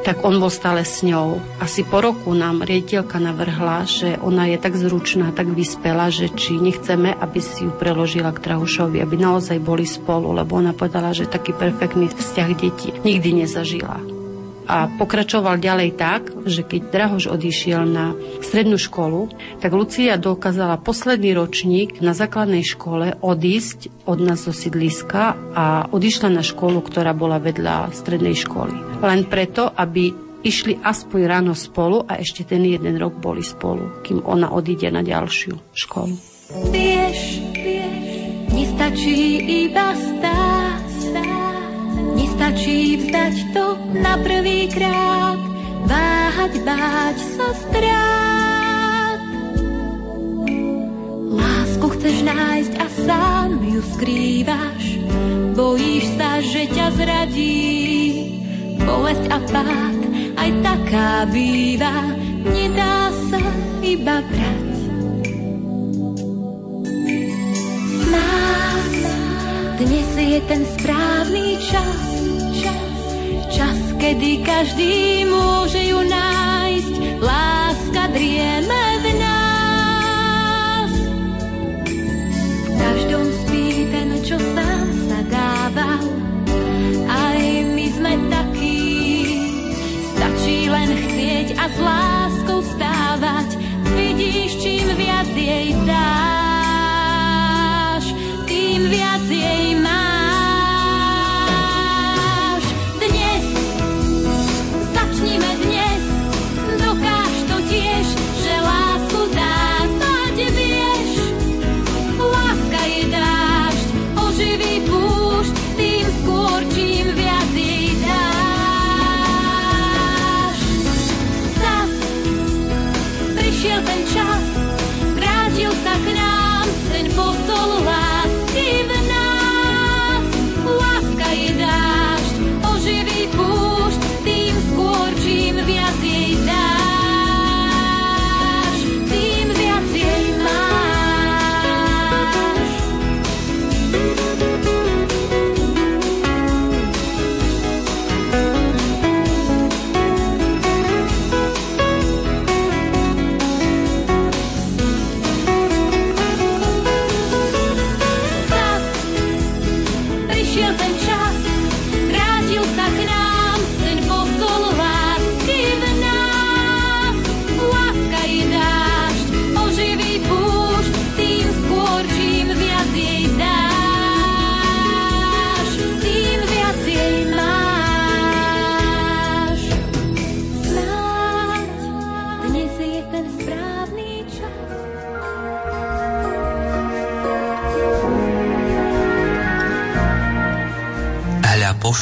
tak 0.06 0.22
on 0.22 0.38
bol 0.38 0.52
stále 0.52 0.86
s 0.86 1.02
ňou. 1.02 1.42
Asi 1.58 1.82
po 1.82 1.98
roku 1.98 2.30
nám 2.32 2.62
riediteľka 2.62 3.18
navrhla, 3.18 3.82
že 3.88 4.14
ona 4.22 4.46
je 4.46 4.62
tak 4.62 4.78
zručná, 4.78 5.34
tak 5.34 5.50
vyspela, 5.50 6.06
že 6.12 6.30
či 6.30 6.56
nechceme, 6.62 7.17
aby 7.18 7.40
si 7.42 7.66
ju 7.66 7.72
preložila 7.74 8.30
k 8.34 8.42
Drahušovi, 8.42 9.02
aby 9.02 9.16
naozaj 9.18 9.58
boli 9.62 9.84
spolu, 9.84 10.32
lebo 10.32 10.58
ona 10.58 10.72
povedala, 10.72 11.10
že 11.14 11.30
taký 11.30 11.54
perfektný 11.54 12.08
vzťah 12.10 12.50
detí 12.54 12.88
nikdy 13.02 13.44
nezažila. 13.44 13.98
A 14.68 14.84
pokračoval 14.84 15.56
ďalej 15.56 15.96
tak, 15.96 16.28
že 16.44 16.60
keď 16.60 16.92
Drahoš 16.92 17.32
odišiel 17.32 17.88
na 17.88 18.12
strednú 18.44 18.76
školu, 18.76 19.32
tak 19.64 19.72
Lucia 19.72 20.20
dokázala 20.20 20.76
posledný 20.76 21.32
ročník 21.32 22.04
na 22.04 22.12
základnej 22.12 22.60
škole 22.60 23.16
odísť 23.24 23.88
od 24.04 24.20
nás 24.20 24.44
zo 24.44 24.52
sídliska 24.52 25.40
a 25.56 25.88
odišla 25.88 26.28
na 26.28 26.44
školu, 26.44 26.84
ktorá 26.84 27.16
bola 27.16 27.40
vedľa 27.40 27.96
strednej 27.96 28.36
školy. 28.36 29.00
Len 29.00 29.24
preto, 29.24 29.72
aby 29.72 30.12
išli 30.44 30.76
aspoň 30.84 31.20
ráno 31.24 31.56
spolu 31.56 32.04
a 32.04 32.20
ešte 32.20 32.44
ten 32.44 32.60
jeden 32.60 33.00
rok 33.00 33.16
boli 33.16 33.40
spolu, 33.40 34.04
kým 34.04 34.20
ona 34.20 34.52
odíde 34.52 34.92
na 34.92 35.00
ďalšiu 35.00 35.56
školu. 35.72 36.14
Vieš, 36.72 36.87
vieš, 37.08 37.40
nestačí 38.52 39.20
iba 39.68 39.96
stáť, 39.96 40.92
nestačí 42.14 43.00
vzdať 43.00 43.34
to 43.56 43.66
na 43.96 44.14
prvý 44.20 44.68
krát, 44.68 45.40
váhať, 45.88 46.52
báť 46.64 47.16
sa 47.36 47.48
strát. 47.56 48.18
chceš 51.98 52.22
nájsť 52.22 52.72
a 52.78 52.86
sám 53.04 53.50
ju 53.58 53.82
skrývaš. 53.98 54.84
Bojíš 55.58 56.06
sa, 56.14 56.38
že 56.38 56.70
ťa 56.70 56.86
zradí. 56.94 57.58
Bolesť 58.78 59.24
a 59.34 59.38
pád 59.50 59.98
aj 60.38 60.50
taká 60.62 61.26
býva. 61.26 62.14
Nedá 62.46 63.10
sa 63.28 63.42
iba 63.82 64.22
brať. 64.22 64.57
Nás 68.08 68.92
dnes 69.78 70.10
je 70.16 70.40
ten 70.50 70.62
správny 70.66 71.60
čas. 71.62 72.00
Čas, 73.48 73.78
kedy 73.98 74.42
každý 74.46 75.26
môže 75.26 75.78
ju 75.82 76.02
nájsť. 76.02 76.94
Láska 77.18 78.10
drieme 78.14 78.82
v 79.02 79.06
nás. 79.18 80.92
V 82.66 82.72
každom 82.74 83.26
spí 83.44 83.66
ten, 83.90 84.08
čo 84.22 84.36
sám 84.38 84.86
sa 85.10 85.20
dával. 85.26 86.04
Aj 87.08 87.40
my 87.74 87.86
sme 87.94 88.12
takí. 88.30 88.86
Stačí 90.14 90.70
len 90.70 90.90
chcieť 90.92 91.48
a 91.58 91.64
s 91.66 91.76
láskou 91.82 92.60
stávať. 92.62 93.48
Vidíš, 93.96 94.62
čím 94.62 94.86
viac 94.94 95.30
jej 95.34 95.74
dáš, 95.82 96.27
tým 99.28 99.84
viac 99.84 99.87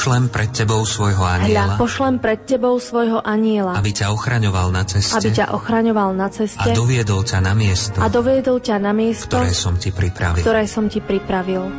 pošlem 0.06 0.30
pred 0.30 0.54
tebou 0.54 0.86
svojho 0.86 1.18
Hľa, 1.18 1.34
aniela, 1.42 1.74
pošlem 1.82 2.22
pred 2.22 2.38
tebou 2.46 2.78
svojho 2.78 3.18
aniela, 3.26 3.74
aby 3.74 3.90
ťa 3.90 4.14
ochraňoval 4.14 4.70
na 4.70 4.86
ceste 4.86 5.18
aby 5.18 5.34
ťa 5.34 5.50
ochraňoval 5.50 6.14
na 6.14 6.30
a 6.30 6.30
ceste 6.30 6.70
doviedol 6.78 7.26
ťa 7.26 7.42
na 7.42 7.58
miesto, 7.58 7.98
a 7.98 8.06
doviedol 8.06 8.62
ťa 8.62 8.78
na 8.78 8.94
miesto, 8.94 9.34
ktoré 9.34 9.50
som 9.50 9.74
ti 9.74 9.90
pripravil. 9.90 10.46
ktoré 10.46 10.62
som 10.70 10.86
ti 10.86 11.02
pripravil.– 11.02 11.66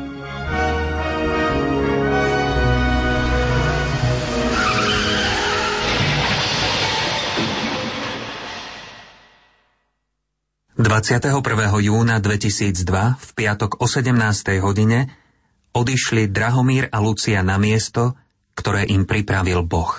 21. 10.75 11.31
júna 11.79 12.19
2002 12.19 12.83
v 13.15 13.29
piatok 13.39 13.79
o 13.79 13.87
17. 13.87 14.11
hodine 14.59 15.26
odišli 15.77 16.33
Drahomír 16.33 16.89
a 16.89 16.97
Lucia 16.97 17.45
na 17.45 17.61
miesto, 17.61 18.17
ktoré 18.57 18.89
im 18.89 19.05
pripravil 19.05 19.61
Boh. 19.61 19.93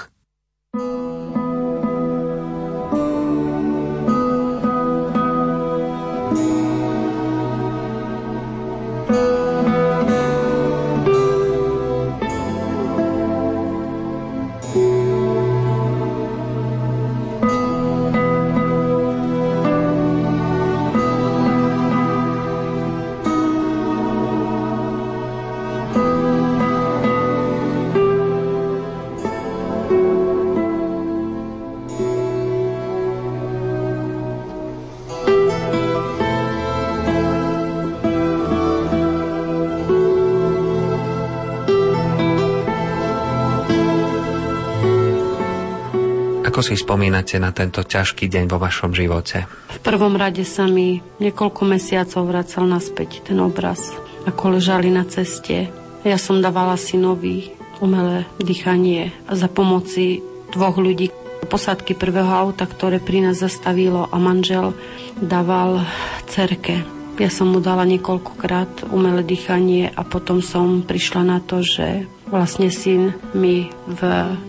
Si 46.68 46.76
spomínate 46.76 47.40
na 47.40 47.48
tento 47.48 47.81
ťažký 47.81 48.28
deň 48.28 48.44
vo 48.52 48.61
vašom 48.61 48.92
živote? 48.92 49.48
V 49.72 49.81
prvom 49.81 50.20
rade 50.20 50.44
sa 50.44 50.68
mi 50.68 51.00
niekoľko 51.16 51.64
mesiacov 51.64 52.28
vracal 52.28 52.68
naspäť 52.68 53.24
ten 53.24 53.40
obraz, 53.40 53.96
ako 54.28 54.61
ležali 54.61 54.92
na 54.92 55.09
ceste. 55.09 55.72
Ja 56.04 56.20
som 56.20 56.44
dávala 56.44 56.76
synovi 56.76 57.57
umelé 57.81 58.28
dýchanie 58.37 59.16
za 59.33 59.48
pomoci 59.48 60.20
dvoch 60.52 60.76
ľudí. 60.76 61.09
Posádky 61.48 61.96
prvého 61.96 62.28
auta, 62.28 62.68
ktoré 62.68 63.00
pri 63.00 63.24
nás 63.24 63.40
zastavilo 63.40 64.04
a 64.04 64.20
manžel 64.20 64.76
dával 65.16 65.88
cerke. 66.28 66.85
Ja 67.16 67.33
som 67.33 67.57
mu 67.57 67.64
dala 67.64 67.88
niekoľkokrát 67.88 68.92
umelé 68.92 69.24
dýchanie 69.24 69.88
a 69.88 70.04
potom 70.04 70.44
som 70.44 70.85
prišla 70.85 71.22
na 71.24 71.38
to, 71.40 71.64
že 71.64 72.04
vlastne 72.28 72.68
syn 72.68 73.16
mi 73.33 73.72
v 73.88 74.00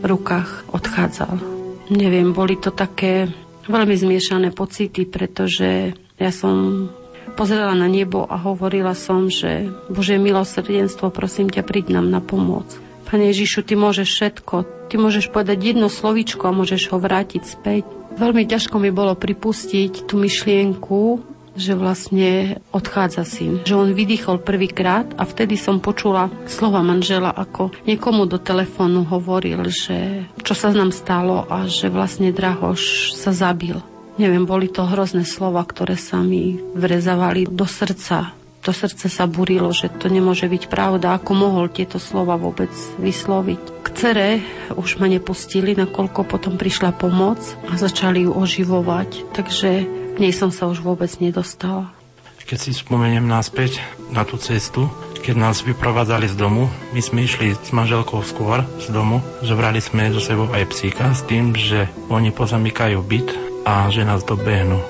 rukách 0.04 0.68
odchádzal. 0.76 1.59
Neviem, 1.90 2.38
boli 2.38 2.54
to 2.54 2.70
také 2.70 3.26
veľmi 3.66 3.98
zmiešané 3.98 4.54
pocity, 4.54 5.10
pretože 5.10 5.98
ja 6.22 6.32
som 6.34 6.90
pozerala 7.34 7.74
na 7.74 7.90
nebo 7.90 8.26
a 8.30 8.38
hovorila 8.38 8.94
som, 8.94 9.30
že 9.30 9.70
Bože 9.90 10.22
milosrdenstvo, 10.22 11.10
prosím 11.10 11.50
ťa, 11.50 11.66
príď 11.66 11.98
nám 11.98 12.14
na 12.14 12.22
pomoc. 12.22 12.70
Pane 13.10 13.34
Ježišu, 13.34 13.66
Ty 13.66 13.74
môžeš 13.74 14.06
všetko. 14.06 14.56
Ty 14.90 14.96
môžeš 15.02 15.34
povedať 15.34 15.74
jedno 15.74 15.90
slovičko 15.90 16.50
a 16.50 16.54
môžeš 16.54 16.94
ho 16.94 16.98
vrátiť 17.02 17.42
späť. 17.42 17.86
Veľmi 18.18 18.46
ťažko 18.46 18.78
mi 18.78 18.94
bolo 18.94 19.18
pripustiť 19.18 20.06
tú 20.06 20.18
myšlienku, 20.22 21.26
že 21.60 21.76
vlastne 21.76 22.64
odchádza 22.72 23.28
syn. 23.28 23.60
Že 23.68 23.76
on 23.76 23.90
vydýchol 23.92 24.40
prvýkrát 24.40 25.12
a 25.20 25.28
vtedy 25.28 25.60
som 25.60 25.84
počula 25.84 26.32
slova 26.48 26.80
manžela, 26.80 27.36
ako 27.36 27.76
niekomu 27.84 28.26
do 28.26 28.40
telefónu 28.40 29.04
hovoril, 29.04 29.68
že 29.68 30.24
čo 30.42 30.56
sa 30.56 30.72
nám 30.72 30.96
stalo 30.96 31.44
a 31.52 31.68
že 31.68 31.92
vlastne 31.92 32.32
Drahoš 32.32 33.14
sa 33.20 33.36
zabil. 33.36 33.76
Neviem, 34.16 34.48
boli 34.48 34.72
to 34.72 34.88
hrozné 34.88 35.24
slova, 35.28 35.64
ktoré 35.64 35.96
sa 36.00 36.20
mi 36.24 36.60
vrezavali 36.76 37.48
do 37.48 37.68
srdca. 37.68 38.36
To 38.68 38.76
srdce 38.76 39.08
sa 39.08 39.24
burilo, 39.24 39.72
že 39.72 39.88
to 39.88 40.12
nemôže 40.12 40.44
byť 40.44 40.68
pravda. 40.68 41.16
Ako 41.16 41.32
mohol 41.32 41.72
tieto 41.72 41.96
slova 41.96 42.36
vôbec 42.36 42.68
vysloviť? 43.00 43.62
K 43.80 43.88
cere 43.96 44.30
už 44.76 45.00
ma 45.00 45.08
nepustili, 45.08 45.72
nakoľko 45.80 46.28
potom 46.28 46.60
prišla 46.60 46.92
pomoc 46.92 47.40
a 47.72 47.80
začali 47.80 48.28
ju 48.28 48.36
oživovať. 48.36 49.32
Takže 49.32 49.99
k 50.20 50.28
nej 50.28 50.36
som 50.36 50.52
sa 50.52 50.68
už 50.68 50.84
vôbec 50.84 51.08
nedostala. 51.24 51.96
Keď 52.44 52.60
si 52.60 52.76
spomeniem 52.76 53.24
naspäť 53.24 53.80
na 54.12 54.28
tú 54.28 54.36
cestu, 54.36 54.92
keď 55.24 55.40
nás 55.40 55.64
vyprovadzali 55.64 56.28
z 56.28 56.36
domu, 56.36 56.68
my 56.92 57.00
sme 57.00 57.24
išli 57.24 57.56
s 57.56 57.72
manželkou 57.72 58.20
skôr 58.28 58.68
z 58.84 58.92
domu, 58.92 59.24
zobrali 59.40 59.80
sme 59.80 60.12
so 60.12 60.20
sebou 60.20 60.52
aj 60.52 60.68
psíka 60.76 61.16
s 61.16 61.24
tým, 61.24 61.56
že 61.56 61.88
oni 62.12 62.36
pozamykajú 62.36 63.00
byt 63.00 63.32
a 63.64 63.88
že 63.88 64.04
nás 64.04 64.28
dobehnú. 64.28 64.84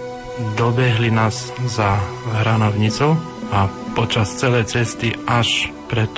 Dobehli 0.57 1.13
nás 1.13 1.53
za 1.69 2.01
hranovnicou 2.41 3.13
a 3.53 3.69
počas 3.93 4.33
celej 4.33 4.73
cesty 4.73 5.13
až 5.29 5.69
pred 5.93 6.09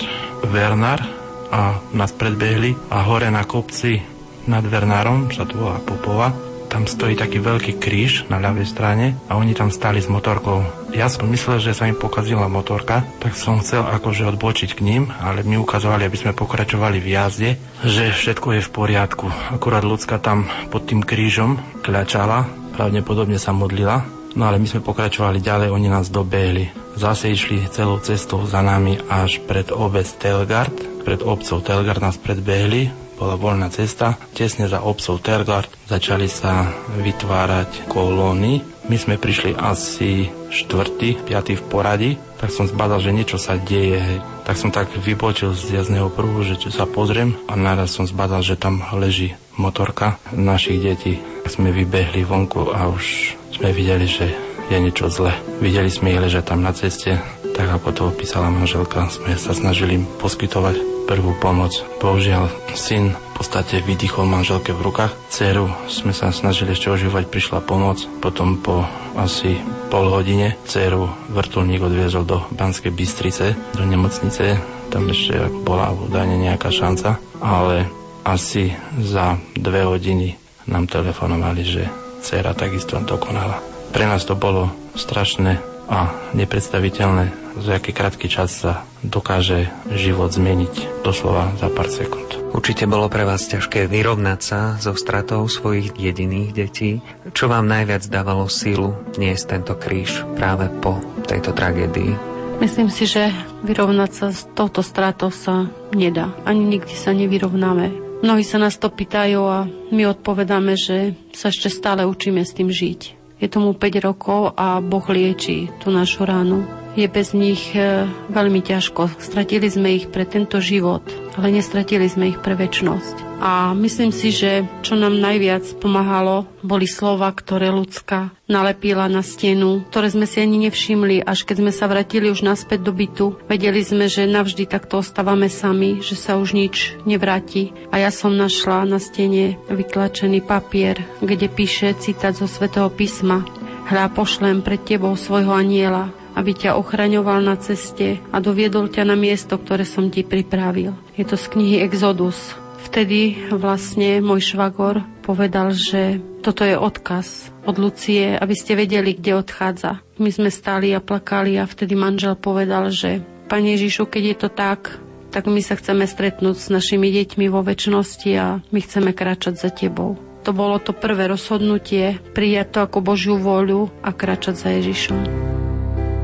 Vernar 0.56 1.04
a 1.52 1.84
nás 1.92 2.16
predbehli 2.16 2.80
a 2.88 3.04
hore 3.04 3.28
na 3.28 3.44
kopci 3.44 4.00
nad 4.48 4.64
Vernárom, 4.64 5.28
sa 5.36 5.44
to 5.44 5.60
volá 5.60 5.84
Popova, 5.84 6.51
tam 6.72 6.88
stojí 6.88 7.20
taký 7.20 7.44
veľký 7.44 7.84
kríž 7.84 8.32
na 8.32 8.40
ľavej 8.40 8.64
strane 8.64 9.20
a 9.28 9.36
oni 9.36 9.52
tam 9.52 9.68
stali 9.68 10.00
s 10.00 10.08
motorkou. 10.08 10.64
Ja 10.96 11.12
som 11.12 11.28
myslel, 11.28 11.60
že 11.60 11.76
sa 11.76 11.92
im 11.92 12.00
pokazila 12.00 12.48
motorka, 12.48 13.04
tak 13.20 13.36
som 13.36 13.60
chcel 13.60 13.84
akože 13.84 14.24
odbočiť 14.32 14.80
k 14.80 14.84
ním, 14.88 15.04
ale 15.20 15.44
mi 15.44 15.60
ukazovali, 15.60 16.08
aby 16.08 16.16
sme 16.16 16.32
pokračovali 16.32 17.04
v 17.04 17.12
jazde, 17.12 17.50
že 17.84 18.16
všetko 18.16 18.56
je 18.56 18.62
v 18.64 18.72
poriadku. 18.72 19.28
Akurát 19.52 19.84
ľudská 19.84 20.24
tam 20.24 20.48
pod 20.72 20.88
tým 20.88 21.04
krížom 21.04 21.60
kľačala, 21.84 22.48
pravdepodobne 22.80 23.36
sa 23.36 23.52
modlila, 23.52 24.08
no 24.40 24.48
ale 24.48 24.56
my 24.56 24.68
sme 24.72 24.80
pokračovali 24.80 25.44
ďalej, 25.44 25.76
oni 25.76 25.92
nás 25.92 26.08
dobehli. 26.08 26.72
Zase 26.96 27.36
išli 27.36 27.68
celou 27.68 28.00
cestou 28.00 28.48
za 28.48 28.64
nami 28.64 28.96
až 29.12 29.44
pred 29.44 29.68
obec 29.76 30.08
Telgard, 30.20 30.76
pred 31.04 31.20
obcov 31.20 31.64
Telgard 31.68 32.00
nás 32.00 32.16
predbehli, 32.16 33.01
bola 33.22 33.38
voľná 33.38 33.70
cesta. 33.70 34.18
Tesne 34.34 34.66
za 34.66 34.82
obcov 34.82 35.22
Tergard 35.22 35.70
začali 35.86 36.26
sa 36.26 36.74
vytvárať 36.98 37.86
kolóny. 37.86 38.66
My 38.90 38.98
sme 38.98 39.22
prišli 39.22 39.54
asi 39.54 40.26
štvrtý, 40.50 41.22
piatý 41.30 41.54
v 41.54 41.64
poradí, 41.70 42.12
tak 42.42 42.50
som 42.50 42.66
zbadal, 42.66 42.98
že 42.98 43.14
niečo 43.14 43.38
sa 43.38 43.62
deje. 43.62 44.02
Hej. 44.02 44.18
Tak 44.50 44.56
som 44.58 44.74
tak 44.74 44.90
vybočil 44.98 45.54
z 45.54 45.78
jazdného 45.78 46.10
pruhu, 46.10 46.42
že 46.42 46.58
sa 46.74 46.90
pozriem 46.90 47.38
a 47.46 47.54
naraz 47.54 47.94
som 47.94 48.10
zbadal, 48.10 48.42
že 48.42 48.58
tam 48.58 48.82
leží 48.98 49.38
motorka 49.54 50.18
našich 50.34 50.82
detí. 50.82 51.22
Sme 51.46 51.70
vybehli 51.70 52.26
vonku 52.26 52.74
a 52.74 52.90
už 52.90 53.38
sme 53.54 53.70
videli, 53.70 54.10
že 54.10 54.34
je 54.74 54.78
niečo 54.82 55.14
zle. 55.14 55.36
Videli 55.62 55.94
sme 55.94 56.18
ich 56.18 56.24
ležať 56.24 56.50
tam 56.50 56.66
na 56.66 56.74
ceste, 56.74 57.22
tak 57.62 57.78
ako 57.78 57.90
to 57.94 58.04
opísala 58.10 58.50
manželka, 58.50 59.06
sme 59.14 59.38
sa 59.38 59.54
snažili 59.54 60.02
poskytovať 60.18 61.06
prvú 61.06 61.38
pomoc. 61.38 61.70
Bohužiaľ, 62.02 62.50
syn 62.74 63.14
v 63.14 63.32
podstate 63.38 63.86
vydýchol 63.86 64.26
manželke 64.26 64.74
v 64.74 64.82
rukách. 64.82 65.14
Ceru 65.30 65.70
sme 65.86 66.10
sa 66.10 66.34
snažili 66.34 66.74
ešte 66.74 66.90
oživovať, 66.90 67.30
prišla 67.30 67.62
pomoc. 67.62 68.02
Potom 68.18 68.58
po 68.58 68.82
asi 69.14 69.62
pol 69.94 70.10
hodine 70.10 70.58
dceru 70.66 71.06
vrtulník 71.30 71.86
odviezol 71.86 72.26
do 72.26 72.42
Banskej 72.50 72.90
Bystrice, 72.90 73.54
do 73.78 73.86
nemocnice. 73.86 74.58
Tam 74.90 75.06
ešte 75.14 75.46
bola 75.62 75.94
údajne 75.94 76.42
nejaká 76.42 76.74
šanca, 76.74 77.22
ale 77.46 77.86
asi 78.26 78.74
za 79.06 79.38
dve 79.54 79.86
hodiny 79.86 80.34
nám 80.66 80.90
telefonovali, 80.90 81.62
že 81.62 81.86
dcera 82.26 82.58
takisto 82.58 82.98
dokonala. 83.06 83.62
Pre 83.94 84.06
nás 84.10 84.26
to 84.26 84.34
bolo 84.34 84.74
strašné 84.98 85.62
a 85.90 86.12
nepredstaviteľné, 86.38 87.32
za 87.62 87.78
aký 87.78 87.92
krátky 87.96 88.28
čas 88.28 88.62
sa 88.62 88.86
dokáže 89.02 89.70
život 89.94 90.30
zmeniť 90.30 91.04
doslova 91.06 91.52
za 91.58 91.68
pár 91.74 91.90
sekúnd. 91.90 92.42
Určite 92.52 92.84
bolo 92.84 93.08
pre 93.08 93.24
vás 93.24 93.48
ťažké 93.48 93.88
vyrovnať 93.88 94.40
sa 94.44 94.60
so 94.76 94.92
stratou 94.94 95.48
svojich 95.48 95.96
jediných 95.96 96.52
detí. 96.52 97.00
Čo 97.32 97.48
vám 97.48 97.64
najviac 97.66 98.04
dávalo 98.12 98.52
sílu 98.52 99.00
niesť 99.16 99.58
tento 99.58 99.74
kríž 99.80 100.28
práve 100.36 100.68
po 100.84 101.00
tejto 101.24 101.56
tragédii? 101.56 102.12
Myslím 102.60 102.94
si, 102.94 103.10
že 103.10 103.34
vyrovnať 103.66 104.12
sa 104.14 104.28
s 104.30 104.46
touto 104.54 104.86
stratou 104.86 105.34
sa 105.34 105.66
nedá. 105.96 106.30
Ani 106.46 106.62
nikdy 106.68 106.94
sa 106.94 107.10
nevyrovnáme. 107.16 108.12
Mnohí 108.22 108.46
sa 108.46 108.62
nás 108.62 108.78
to 108.78 108.94
pýtajú 108.94 109.42
a 109.42 109.66
my 109.90 110.04
odpovedáme, 110.14 110.78
že 110.78 111.18
sa 111.34 111.50
ešte 111.50 111.74
stále 111.74 112.06
učíme 112.06 112.46
s 112.46 112.54
tým 112.54 112.70
žiť. 112.70 113.21
Je 113.42 113.50
tomu 113.50 113.74
5 113.74 114.06
rokov 114.06 114.54
a 114.54 114.78
Boh 114.78 115.02
lieči 115.10 115.74
tú 115.82 115.90
našu 115.90 116.30
ránu. 116.30 116.81
Je 116.92 117.08
bez 117.08 117.32
nich 117.32 117.72
e, 117.72 118.04
veľmi 118.28 118.60
ťažko. 118.60 119.16
Stratili 119.16 119.72
sme 119.72 119.96
ich 119.96 120.12
pre 120.12 120.28
tento 120.28 120.60
život, 120.60 121.08
ale 121.40 121.56
nestratili 121.56 122.04
sme 122.12 122.36
ich 122.36 122.40
pre 122.44 122.60
väčnosť. 122.60 123.32
A 123.42 123.72
myslím 123.74 124.14
si, 124.14 124.30
že 124.30 124.68
čo 124.86 125.00
nám 125.00 125.18
najviac 125.18 125.66
pomáhalo, 125.82 126.46
boli 126.62 126.86
slova, 126.86 127.32
ktoré 127.34 127.72
ľudská 127.74 128.36
nalepila 128.46 129.08
na 129.08 129.24
stenu, 129.24 129.88
ktoré 129.88 130.12
sme 130.12 130.28
si 130.30 130.44
ani 130.44 130.68
nevšimli, 130.68 131.26
až 131.26 131.48
keď 131.48 131.64
sme 131.64 131.72
sa 131.74 131.88
vrátili 131.88 132.30
už 132.30 132.44
naspäť 132.44 132.86
do 132.86 132.94
bytu. 132.94 133.40
Vedeli 133.48 133.82
sme, 133.82 134.06
že 134.12 134.30
navždy 134.30 134.68
takto 134.68 135.00
ostávame 135.00 135.50
sami, 135.50 136.04
že 136.06 136.14
sa 136.14 136.38
už 136.38 136.54
nič 136.54 137.00
nevráti. 137.08 137.74
A 137.90 138.04
ja 138.04 138.12
som 138.14 138.36
našla 138.36 138.86
na 138.86 139.00
stene 139.00 139.58
vytlačený 139.72 140.44
papier, 140.44 141.02
kde 141.24 141.48
píše 141.48 141.96
citát 141.98 142.38
zo 142.38 142.46
svätého 142.46 142.92
písma. 142.94 143.42
Hľa 143.90 144.12
pošlem 144.14 144.62
pred 144.62 144.86
tebou 144.86 145.18
svojho 145.18 145.56
aniela, 145.56 146.14
aby 146.38 146.52
ťa 146.56 146.80
ochraňoval 146.80 147.44
na 147.44 147.56
ceste 147.60 148.20
a 148.32 148.38
doviedol 148.40 148.88
ťa 148.88 149.04
na 149.08 149.16
miesto, 149.20 149.58
ktoré 149.58 149.84
som 149.84 150.08
ti 150.08 150.24
pripravil. 150.24 150.96
Je 151.16 151.26
to 151.28 151.36
z 151.36 151.46
knihy 151.52 151.78
Exodus, 151.84 152.56
vtedy 152.92 153.50
vlastne 153.54 154.20
môj 154.20 154.54
švagor 154.56 155.06
povedal, 155.24 155.72
že 155.72 156.20
toto 156.42 156.66
je 156.66 156.74
odkaz 156.76 157.54
od 157.64 157.78
Lucie, 157.78 158.34
aby 158.34 158.56
ste 158.58 158.74
vedeli, 158.74 159.14
kde 159.14 159.38
odchádza. 159.38 160.02
My 160.18 160.34
sme 160.34 160.50
stáli 160.50 160.92
a 160.92 161.00
plakali 161.00 161.56
a 161.62 161.70
vtedy 161.70 161.94
manžel 161.94 162.34
povedal, 162.34 162.90
že 162.90 163.22
Pane 163.52 163.76
Ježišu, 163.76 164.08
keď 164.08 164.24
je 164.24 164.38
to 164.40 164.50
tak, 164.50 164.96
tak 165.28 165.44
my 165.48 165.60
sa 165.60 165.76
chceme 165.76 166.08
stretnúť 166.08 166.56
s 166.56 166.68
našimi 166.72 167.12
deťmi 167.12 167.52
vo 167.52 167.60
väčšnosti 167.60 168.32
a 168.40 168.64
my 168.64 168.80
chceme 168.80 169.12
kráčať 169.12 169.60
za 169.60 169.68
Tebou. 169.72 170.16
To 170.48 170.56
bolo 170.56 170.80
to 170.80 170.96
prvé 170.96 171.28
rozhodnutie, 171.28 172.18
prijať 172.32 172.68
to 172.72 172.80
ako 172.88 173.04
Božiu 173.04 173.36
voľu 173.36 173.92
a 174.08 174.16
kráčať 174.16 174.56
za 174.56 174.70
Ježišom. 174.72 175.51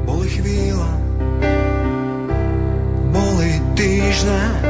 Boli 0.08 0.28
chvíľa, 0.32 0.92
boli 3.12 3.52
týždne, 3.76 4.68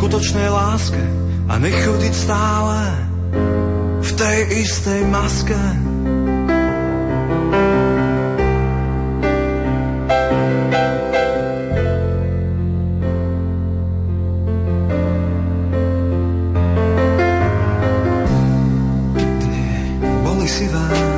skutočnej 0.00 0.48
láske 0.48 1.02
a 1.50 1.58
nechodiť 1.58 2.14
stále 2.14 2.78
v 4.00 4.10
tej 4.16 4.38
istej 4.64 5.00
maske. 5.12 5.60
boli 20.24 20.48
sivé, 20.48 21.09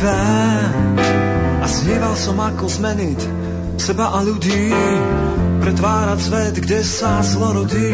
divé 0.00 0.24
a 1.60 1.66
snieval 1.68 2.16
som 2.16 2.40
ako 2.40 2.64
zmeniť 2.72 3.20
seba 3.76 4.16
a 4.16 4.24
ľudí 4.24 4.72
pretvárať 5.60 6.18
svet, 6.24 6.54
kde 6.56 6.80
sa 6.80 7.20
zlo 7.20 7.60
rodí. 7.60 7.92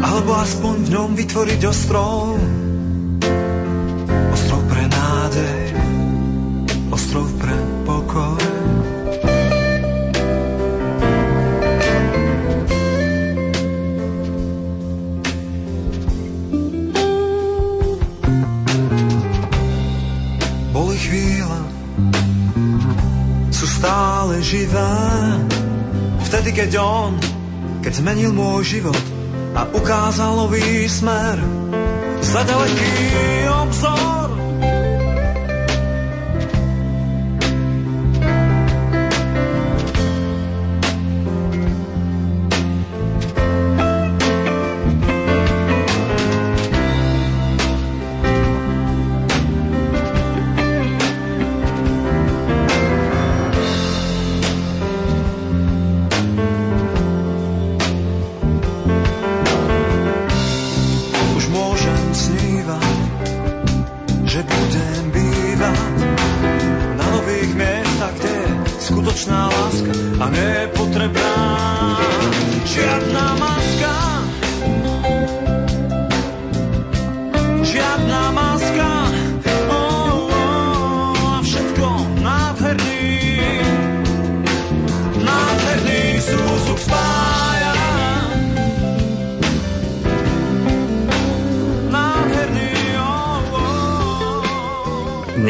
Alebo 0.00 0.32
aspoň 0.40 0.74
v 0.80 0.88
ňom 0.88 1.10
vytvoriť 1.20 1.60
ostrov, 1.68 2.40
ostrov 4.32 4.62
pre 4.72 4.84
nádej, 4.88 5.60
ostrov 6.88 7.28
pre 7.36 7.56
pokoj. 7.84 8.55
Živé. 24.42 24.94
Vtedy, 26.26 26.50
keď 26.54 26.70
on, 26.80 27.12
keď 27.82 27.92
zmenil 28.02 28.30
môj 28.34 28.78
život 28.78 29.04
a 29.54 29.66
ukázal 29.70 30.36
nový 30.36 30.86
smer, 30.86 31.38
za 32.22 32.42
ďaleký 32.42 32.92
obzor 33.50 34.45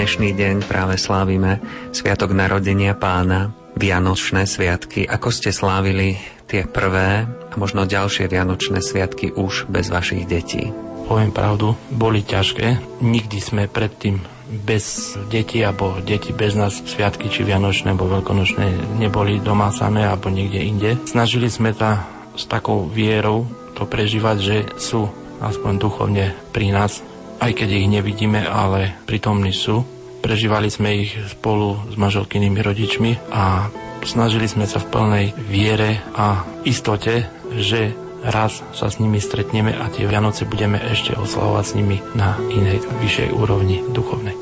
dnešný 0.06 0.38
deň 0.38 0.56
práve 0.70 1.02
slávime 1.02 1.58
Sviatok 1.90 2.30
narodenia 2.30 2.94
pána, 2.94 3.50
Vianočné 3.74 4.46
sviatky. 4.46 5.02
Ako 5.02 5.34
ste 5.34 5.50
slávili 5.50 6.14
tie 6.46 6.62
prvé 6.62 7.26
a 7.26 7.54
možno 7.58 7.90
ďalšie 7.90 8.30
Vianočné 8.30 8.86
sviatky 8.86 9.34
už 9.34 9.66
bez 9.66 9.90
vašich 9.90 10.22
detí? 10.30 10.70
Poviem 11.10 11.34
pravdu, 11.34 11.74
boli 11.90 12.22
ťažké. 12.22 13.02
Nikdy 13.02 13.38
sme 13.42 13.66
predtým 13.66 14.22
bez 14.46 15.18
detí 15.26 15.66
alebo 15.66 15.98
deti 15.98 16.30
bez 16.30 16.54
nás 16.54 16.78
sviatky 16.86 17.26
či 17.26 17.42
vianočné 17.42 17.90
alebo 17.90 18.06
veľkonočné 18.06 19.02
neboli 19.02 19.42
doma 19.42 19.74
samé 19.74 20.06
alebo 20.06 20.30
niekde 20.30 20.62
inde. 20.62 20.90
Snažili 21.02 21.50
sme 21.50 21.74
sa 21.74 22.06
s 22.38 22.46
takou 22.46 22.86
vierou 22.86 23.42
to 23.74 23.82
prežívať, 23.90 24.36
že 24.38 24.56
sú 24.78 25.10
aspoň 25.42 25.72
duchovne 25.82 26.30
pri 26.54 26.70
nás, 26.70 27.02
aj 27.42 27.58
keď 27.58 27.68
ich 27.74 27.90
nevidíme, 27.90 28.46
ale 28.46 28.94
pritomní 29.10 29.50
sú. 29.50 29.95
Prežívali 30.26 30.66
sme 30.74 31.06
ich 31.06 31.14
spolu 31.30 31.78
s 31.86 31.94
manželkynými 31.94 32.58
rodičmi 32.58 33.30
a 33.30 33.70
snažili 34.02 34.50
sme 34.50 34.66
sa 34.66 34.82
v 34.82 34.90
plnej 34.90 35.26
viere 35.38 36.02
a 36.18 36.42
istote, 36.66 37.30
že 37.54 37.94
raz 38.26 38.58
sa 38.74 38.90
s 38.90 38.98
nimi 38.98 39.22
stretneme 39.22 39.70
a 39.70 39.86
tie 39.86 40.02
Vianoce 40.02 40.42
budeme 40.42 40.82
ešte 40.82 41.14
oslavovať 41.14 41.64
s 41.70 41.72
nimi 41.78 42.02
na 42.18 42.34
inej 42.50 42.82
vyššej 43.06 43.38
úrovni 43.38 43.86
duchovnej. 43.94 44.34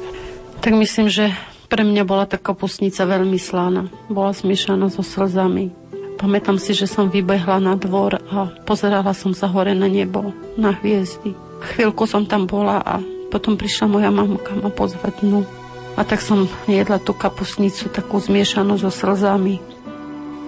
Tak 0.64 0.72
myslím, 0.72 1.12
že 1.12 1.36
pre 1.68 1.84
mňa 1.84 2.08
bola 2.08 2.24
tá 2.24 2.40
kapusnica 2.40 3.04
veľmi 3.04 3.36
slána. 3.36 3.92
Bola 4.08 4.32
smiešaná 4.32 4.88
so 4.88 5.04
slzami. 5.04 5.68
Pamätám 6.16 6.56
si, 6.56 6.72
že 6.72 6.88
som 6.88 7.12
vybehla 7.12 7.60
na 7.60 7.76
dvor 7.76 8.24
a 8.32 8.48
pozerala 8.64 9.12
som 9.12 9.36
sa 9.36 9.52
hore 9.52 9.76
na 9.76 9.92
nebo, 9.92 10.32
na 10.56 10.72
hviezdy. 10.80 11.36
Chvíľku 11.76 12.08
som 12.08 12.24
tam 12.24 12.48
bola 12.48 12.80
a 12.80 13.04
potom 13.28 13.60
prišla 13.60 13.84
moja 13.84 14.08
mamka 14.08 14.56
ma 14.56 14.72
pozvať 14.72 15.20
dnu. 15.20 15.63
A 15.94 16.02
tak 16.02 16.18
som 16.18 16.50
jedla 16.66 16.98
tú 16.98 17.14
kapusnicu 17.14 17.86
takú 17.86 18.18
zmiešanú 18.18 18.74
so 18.78 18.90
slzami. 18.90 19.62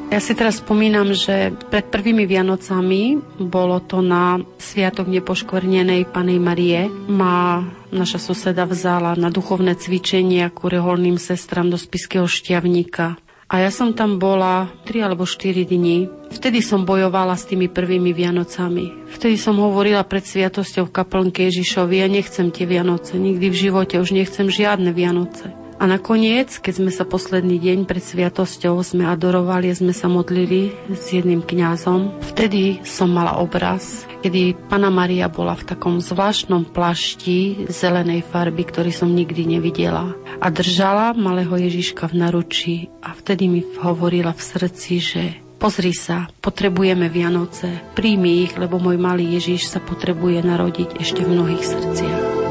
Ja 0.06 0.22
si 0.22 0.38
teraz 0.38 0.62
spomínam, 0.62 1.10
že 1.18 1.50
pred 1.66 1.90
prvými 1.90 2.30
Vianocami 2.30 3.18
bolo 3.42 3.82
to 3.82 3.98
na 3.98 4.38
Sviatok 4.54 5.10
nepoškvrnenej 5.10 6.06
Panej 6.06 6.38
Marie. 6.38 6.86
Ma 7.10 7.66
naša 7.90 8.22
suseda 8.22 8.70
vzala 8.70 9.18
na 9.18 9.34
duchovné 9.34 9.74
cvičenie 9.74 10.46
ako 10.46 10.70
reholným 10.70 11.18
sestram 11.18 11.74
do 11.74 11.78
Spiského 11.78 12.30
šťavníka. 12.30 13.18
A 13.46 13.62
ja 13.62 13.70
som 13.70 13.94
tam 13.94 14.18
bola 14.18 14.66
3 14.90 15.06
alebo 15.06 15.22
4 15.22 15.70
dní. 15.70 16.10
Vtedy 16.34 16.58
som 16.58 16.82
bojovala 16.82 17.38
s 17.38 17.46
tými 17.46 17.70
prvými 17.70 18.10
Vianocami. 18.10 19.06
Vtedy 19.06 19.38
som 19.38 19.54
hovorila 19.62 20.02
pred 20.02 20.26
sviatosťou 20.26 20.90
v 20.90 20.94
kaplnke 20.94 21.46
Ježišovi, 21.46 22.02
ja 22.02 22.10
nechcem 22.10 22.50
tie 22.50 22.66
Vianoce, 22.66 23.14
nikdy 23.14 23.46
v 23.46 23.60
živote 23.70 24.02
už 24.02 24.18
nechcem 24.18 24.50
žiadne 24.50 24.90
Vianoce. 24.90 25.65
A 25.76 25.84
nakoniec, 25.84 26.56
keď 26.56 26.72
sme 26.80 26.88
sa 26.88 27.04
posledný 27.04 27.60
deň 27.60 27.84
pred 27.84 28.00
sviatosťou 28.00 28.80
sme 28.80 29.04
adorovali 29.12 29.68
sme 29.76 29.92
sa 29.92 30.08
modlili 30.08 30.72
s 30.88 31.12
jedným 31.12 31.44
kňazom, 31.44 32.16
vtedy 32.32 32.80
som 32.80 33.12
mala 33.12 33.36
obraz, 33.36 34.08
kedy 34.24 34.56
Pana 34.72 34.88
Maria 34.88 35.28
bola 35.28 35.52
v 35.52 35.68
takom 35.68 36.00
zvláštnom 36.00 36.72
plašti 36.72 37.68
zelenej 37.68 38.24
farby, 38.24 38.64
ktorý 38.64 38.88
som 38.88 39.12
nikdy 39.12 39.60
nevidela. 39.60 40.16
A 40.40 40.48
držala 40.48 41.12
malého 41.12 41.52
Ježiška 41.52 42.08
v 42.08 42.24
naruči 42.24 42.76
a 43.04 43.12
vtedy 43.12 43.44
mi 43.44 43.60
hovorila 43.76 44.32
v 44.32 44.42
srdci, 44.42 44.94
že 44.96 45.22
Pozri 45.56 45.96
sa, 45.96 46.28
potrebujeme 46.44 47.08
Vianoce, 47.08 47.80
príjmi 47.96 48.44
ich, 48.44 48.52
lebo 48.60 48.76
môj 48.76 49.00
malý 49.00 49.40
Ježiš 49.40 49.72
sa 49.72 49.80
potrebuje 49.80 50.44
narodiť 50.44 51.00
ešte 51.00 51.24
v 51.24 51.32
mnohých 51.32 51.64
srdciach. 51.64 52.45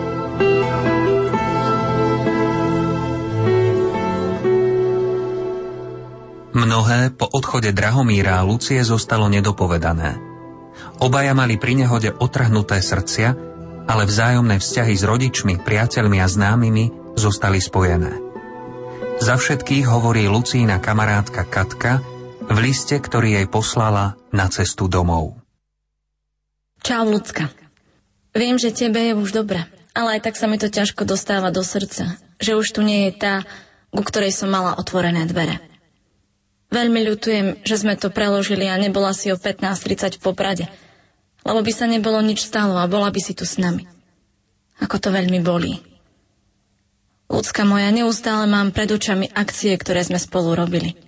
Mnohé 6.56 7.12
po 7.12 7.28
odchode 7.28 7.76
Drahomíra 7.76 8.40
a 8.40 8.48
Lucie 8.48 8.80
zostalo 8.88 9.28
nedopovedané. 9.28 10.16
Obaja 11.04 11.36
mali 11.36 11.60
pri 11.60 11.84
nehode 11.84 12.16
otrhnuté 12.16 12.80
srdcia, 12.80 13.36
ale 13.92 14.08
vzájomné 14.08 14.64
vzťahy 14.64 14.96
s 14.96 15.04
rodičmi, 15.04 15.60
priateľmi 15.60 16.24
a 16.24 16.32
známymi 16.32 17.20
zostali 17.20 17.60
spojené. 17.60 18.24
Za 19.20 19.36
všetkých 19.36 19.84
hovorí 19.84 20.32
Lucína 20.32 20.80
kamarátka 20.80 21.44
Katka 21.44 22.00
v 22.48 22.58
liste, 22.64 23.04
ktorý 23.04 23.44
jej 23.44 23.48
poslala 23.52 24.16
na 24.32 24.48
cestu 24.48 24.88
domov. 24.88 25.36
Čau, 26.80 27.04
Lucka. 27.04 27.52
Viem, 28.32 28.56
že 28.56 28.72
tebe 28.72 29.12
je 29.12 29.12
už 29.12 29.36
dobre, 29.36 29.60
ale 29.92 30.20
aj 30.20 30.32
tak 30.32 30.40
sa 30.40 30.48
mi 30.48 30.56
to 30.56 30.72
ťažko 30.72 31.04
dostáva 31.04 31.52
do 31.52 31.68
srdca, 31.68 32.16
že 32.40 32.56
už 32.56 32.72
tu 32.72 32.80
nie 32.80 33.12
je 33.12 33.20
tá, 33.20 33.36
ku 33.92 34.08
ktorej 34.08 34.32
som 34.32 34.48
mala 34.48 34.80
otvorené 34.80 35.28
dvere. 35.28 35.75
Veľmi 36.76 37.08
ľutujem, 37.08 37.64
že 37.64 37.80
sme 37.80 37.96
to 37.96 38.12
preložili 38.12 38.68
a 38.68 38.76
nebola 38.76 39.16
si 39.16 39.32
o 39.32 39.40
15.30 39.40 40.20
v 40.20 40.22
Poprade, 40.22 40.66
lebo 41.48 41.64
by 41.64 41.72
sa 41.72 41.88
nebolo 41.88 42.20
nič 42.20 42.44
stalo 42.44 42.76
a 42.76 42.92
bola 42.92 43.08
by 43.16 43.22
si 43.24 43.32
tu 43.32 43.48
s 43.48 43.56
nami. 43.56 43.88
Ako 44.84 45.00
to 45.00 45.08
veľmi 45.08 45.40
bolí. 45.40 45.80
Ľudská 47.32 47.64
moja, 47.64 47.96
neustále 47.96 48.44
mám 48.46 48.76
pred 48.76 48.92
očami 48.92 49.32
akcie, 49.32 49.72
ktoré 49.80 50.04
sme 50.04 50.20
spolu 50.20 50.52
robili. 50.52 51.00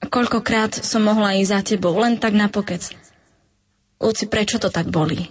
Koľkokrát 0.00 0.72
som 0.72 1.04
mohla 1.04 1.36
ísť 1.36 1.52
za 1.52 1.60
tebou, 1.76 1.92
len 2.00 2.16
tak 2.16 2.32
na 2.32 2.48
pokec. 2.48 2.80
Luci, 4.00 4.24
prečo 4.24 4.56
to 4.56 4.72
tak 4.72 4.88
bolí? 4.88 5.28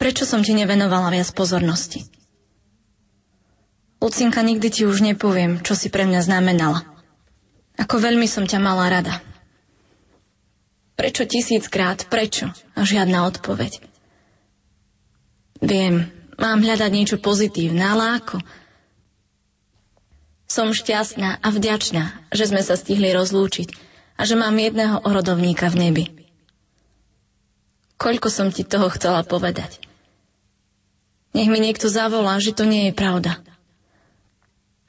Prečo 0.00 0.24
som 0.24 0.40
ti 0.40 0.56
nevenovala 0.56 1.12
viac 1.12 1.28
pozornosti? 1.36 2.00
Lucinka, 4.00 4.40
nikdy 4.40 4.72
ti 4.72 4.82
už 4.88 5.04
nepoviem, 5.04 5.60
čo 5.60 5.76
si 5.76 5.92
pre 5.92 6.08
mňa 6.08 6.24
znamenala. 6.24 6.89
Ako 7.80 7.96
veľmi 7.96 8.28
som 8.28 8.44
ťa 8.44 8.60
mala 8.60 8.92
rada. 8.92 9.24
Prečo 11.00 11.24
tisíckrát, 11.24 12.04
prečo? 12.12 12.52
A 12.76 12.84
žiadna 12.84 13.24
odpoveď. 13.24 13.80
Viem, 15.64 16.12
mám 16.36 16.60
hľadať 16.60 16.90
niečo 16.92 17.16
pozitívne, 17.16 17.80
ale 17.80 18.20
ako? 18.20 18.36
Som 20.44 20.76
šťastná 20.76 21.40
a 21.40 21.48
vďačná, 21.48 22.28
že 22.36 22.52
sme 22.52 22.60
sa 22.60 22.76
stihli 22.76 23.16
rozlúčiť 23.16 23.72
a 24.20 24.28
že 24.28 24.36
mám 24.36 24.52
jedného 24.60 25.00
orodovníka 25.00 25.72
v 25.72 25.88
nebi. 25.88 26.04
Koľko 27.96 28.28
som 28.28 28.48
ti 28.52 28.64
toho 28.64 28.92
chcela 28.92 29.24
povedať. 29.24 29.80
Nech 31.32 31.48
mi 31.48 31.62
niekto 31.62 31.88
zavolá, 31.88 32.36
že 32.42 32.52
to 32.52 32.68
nie 32.68 32.90
je 32.90 32.96
pravda. 32.96 33.40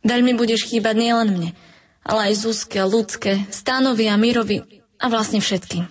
Veľmi 0.01 0.33
budeš 0.35 0.65
chýbať 0.67 0.95
nielen 0.97 1.29
mne, 1.31 1.49
ale 2.05 2.31
aj 2.31 2.45
Zuzke, 2.47 2.81
Ľudské, 2.81 3.45
Stánovi 3.53 4.09
a 4.09 4.17
Mirovi 4.17 4.61
a 4.97 5.05
vlastne 5.09 5.41
všetkým. 5.41 5.85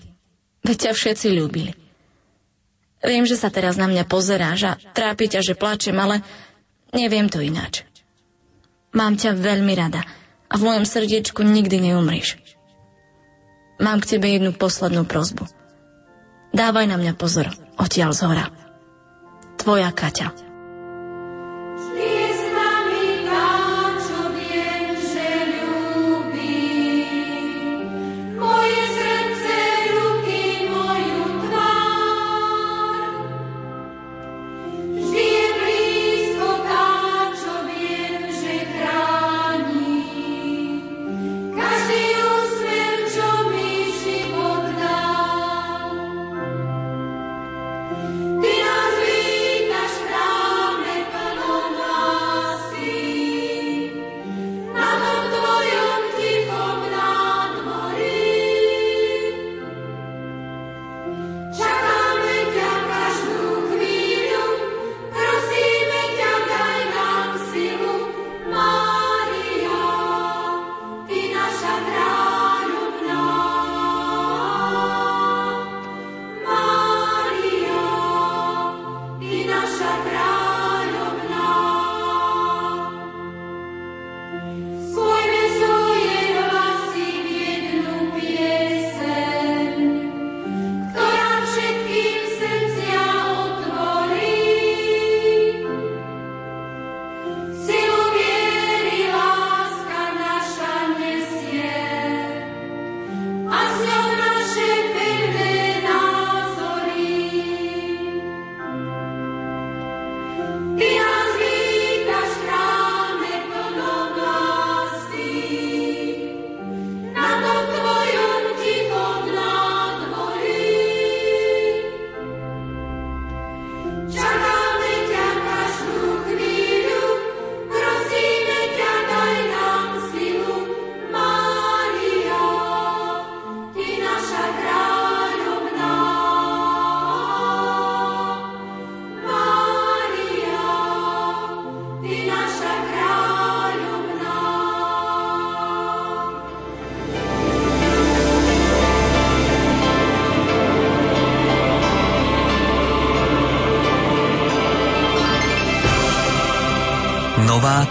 Veď 0.66 0.90
ťa 0.90 0.92
všetci 0.92 1.28
ľúbili. 1.34 1.72
Viem, 3.00 3.24
že 3.24 3.40
sa 3.40 3.48
teraz 3.48 3.80
na 3.80 3.88
mňa 3.88 4.04
pozeráš 4.04 4.60
a 4.68 4.72
trápi 4.76 5.32
ťa, 5.32 5.40
že 5.40 5.54
plačem, 5.56 5.96
ale 5.96 6.20
neviem 6.92 7.32
to 7.32 7.40
ináč. 7.40 7.88
Mám 8.92 9.16
ťa 9.16 9.38
veľmi 9.38 9.72
rada 9.72 10.04
a 10.50 10.54
v 10.58 10.66
mojom 10.66 10.84
srdiečku 10.84 11.40
nikdy 11.40 11.80
neumrieš. 11.80 12.36
Mám 13.80 14.04
k 14.04 14.18
tebe 14.18 14.28
jednu 14.28 14.52
poslednú 14.52 15.08
prozbu. 15.08 15.48
Dávaj 16.52 16.90
na 16.90 17.00
mňa 17.00 17.14
pozor, 17.16 17.48
odtiaľ 17.80 18.12
z 18.12 18.20
hora. 18.28 18.46
Tvoja 19.56 19.88
Kaťa. 19.94 20.49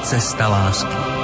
Cesta 0.10 0.50
lásky. 0.50 1.19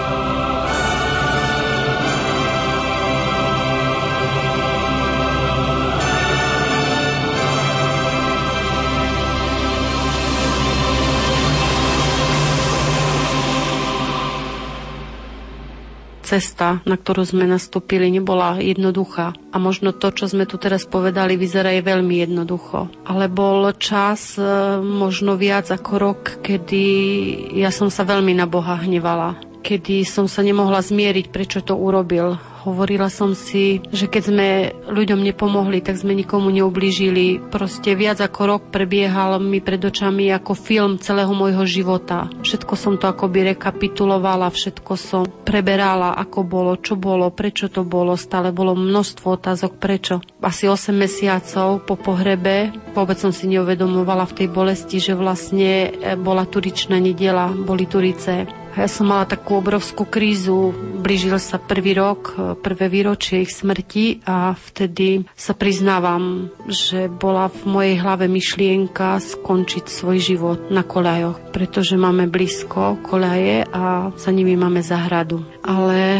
Cesta, 16.26 16.82
na 16.90 16.98
ktorú 16.98 17.22
sme 17.22 17.46
nastúpili, 17.46 18.10
nebola 18.10 18.58
jednoduchá. 18.58 19.38
A 19.54 19.62
možno 19.62 19.94
to, 19.94 20.10
čo 20.10 20.26
sme 20.26 20.50
tu 20.50 20.58
teraz 20.58 20.90
povedali, 20.90 21.38
vyzerá 21.38 21.70
je 21.78 21.86
veľmi 21.86 22.26
jednoducho. 22.26 22.90
Ale 23.06 23.30
bol 23.30 23.70
čas, 23.78 24.42
e, 24.42 24.44
možno 24.82 25.38
viac 25.38 25.70
ako 25.70 25.92
rok, 26.02 26.22
kedy 26.42 26.84
ja 27.54 27.70
som 27.70 27.94
sa 27.94 28.02
veľmi 28.02 28.34
na 28.34 28.50
Boha 28.50 28.82
hnevala. 28.82 29.38
Kedy 29.62 30.02
som 30.04 30.26
sa 30.26 30.42
nemohla 30.42 30.82
zmieriť, 30.82 31.30
prečo 31.30 31.62
to 31.62 31.78
urobil 31.78 32.42
Hovorila 32.66 33.14
som 33.14 33.38
si, 33.38 33.78
že 33.94 34.10
keď 34.10 34.24
sme 34.26 34.48
ľuďom 34.90 35.22
nepomohli, 35.22 35.86
tak 35.86 36.02
sme 36.02 36.18
nikomu 36.18 36.50
neublížili. 36.50 37.54
Proste 37.54 37.94
viac 37.94 38.18
ako 38.18 38.42
rok 38.50 38.62
prebiehal 38.74 39.38
mi 39.38 39.62
pred 39.62 39.78
očami 39.78 40.34
ako 40.34 40.58
film 40.58 40.98
celého 40.98 41.30
môjho 41.30 41.62
života. 41.70 42.26
Všetko 42.42 42.74
som 42.74 42.98
to 42.98 43.06
akoby 43.06 43.54
rekapitulovala, 43.54 44.50
všetko 44.50 44.94
som 44.98 45.30
preberala, 45.46 46.18
ako 46.18 46.42
bolo, 46.42 46.74
čo 46.82 46.98
bolo, 46.98 47.30
prečo 47.30 47.70
to 47.70 47.86
bolo. 47.86 48.18
Stále 48.18 48.50
bolo 48.50 48.74
množstvo 48.74 49.38
otázok, 49.38 49.78
prečo. 49.78 50.26
Asi 50.42 50.66
8 50.66 50.90
mesiacov 50.90 51.86
po 51.86 51.94
pohrebe 51.94 52.74
vôbec 52.98 53.22
som 53.22 53.30
si 53.30 53.46
neuvedomovala 53.46 54.26
v 54.26 54.36
tej 54.42 54.48
bolesti, 54.50 54.98
že 54.98 55.14
vlastne 55.14 55.94
e, 55.94 56.18
bola 56.18 56.50
turičná 56.50 56.98
nedela, 56.98 57.54
boli 57.54 57.86
turice 57.86 58.65
ja 58.76 58.92
som 58.92 59.08
mala 59.08 59.24
takú 59.24 59.64
obrovskú 59.64 60.04
krízu. 60.04 60.76
Blížil 61.00 61.40
sa 61.40 61.56
prvý 61.56 61.96
rok, 61.96 62.36
prvé 62.60 62.92
výročie 62.92 63.48
ich 63.48 63.56
smrti 63.56 64.26
a 64.28 64.52
vtedy 64.56 65.24
sa 65.32 65.56
priznávam, 65.56 66.52
že 66.68 67.08
bola 67.08 67.48
v 67.48 67.62
mojej 67.64 67.96
hlave 68.04 68.26
myšlienka 68.28 69.20
skončiť 69.24 69.86
svoj 69.88 70.18
život 70.20 70.60
na 70.68 70.84
koľajoch, 70.84 71.56
pretože 71.56 71.96
máme 71.96 72.28
blízko 72.28 73.00
koľaje 73.00 73.64
a 73.72 74.12
za 74.16 74.32
nimi 74.36 74.60
máme 74.60 74.84
zahradu. 74.84 75.48
Ale 75.64 76.20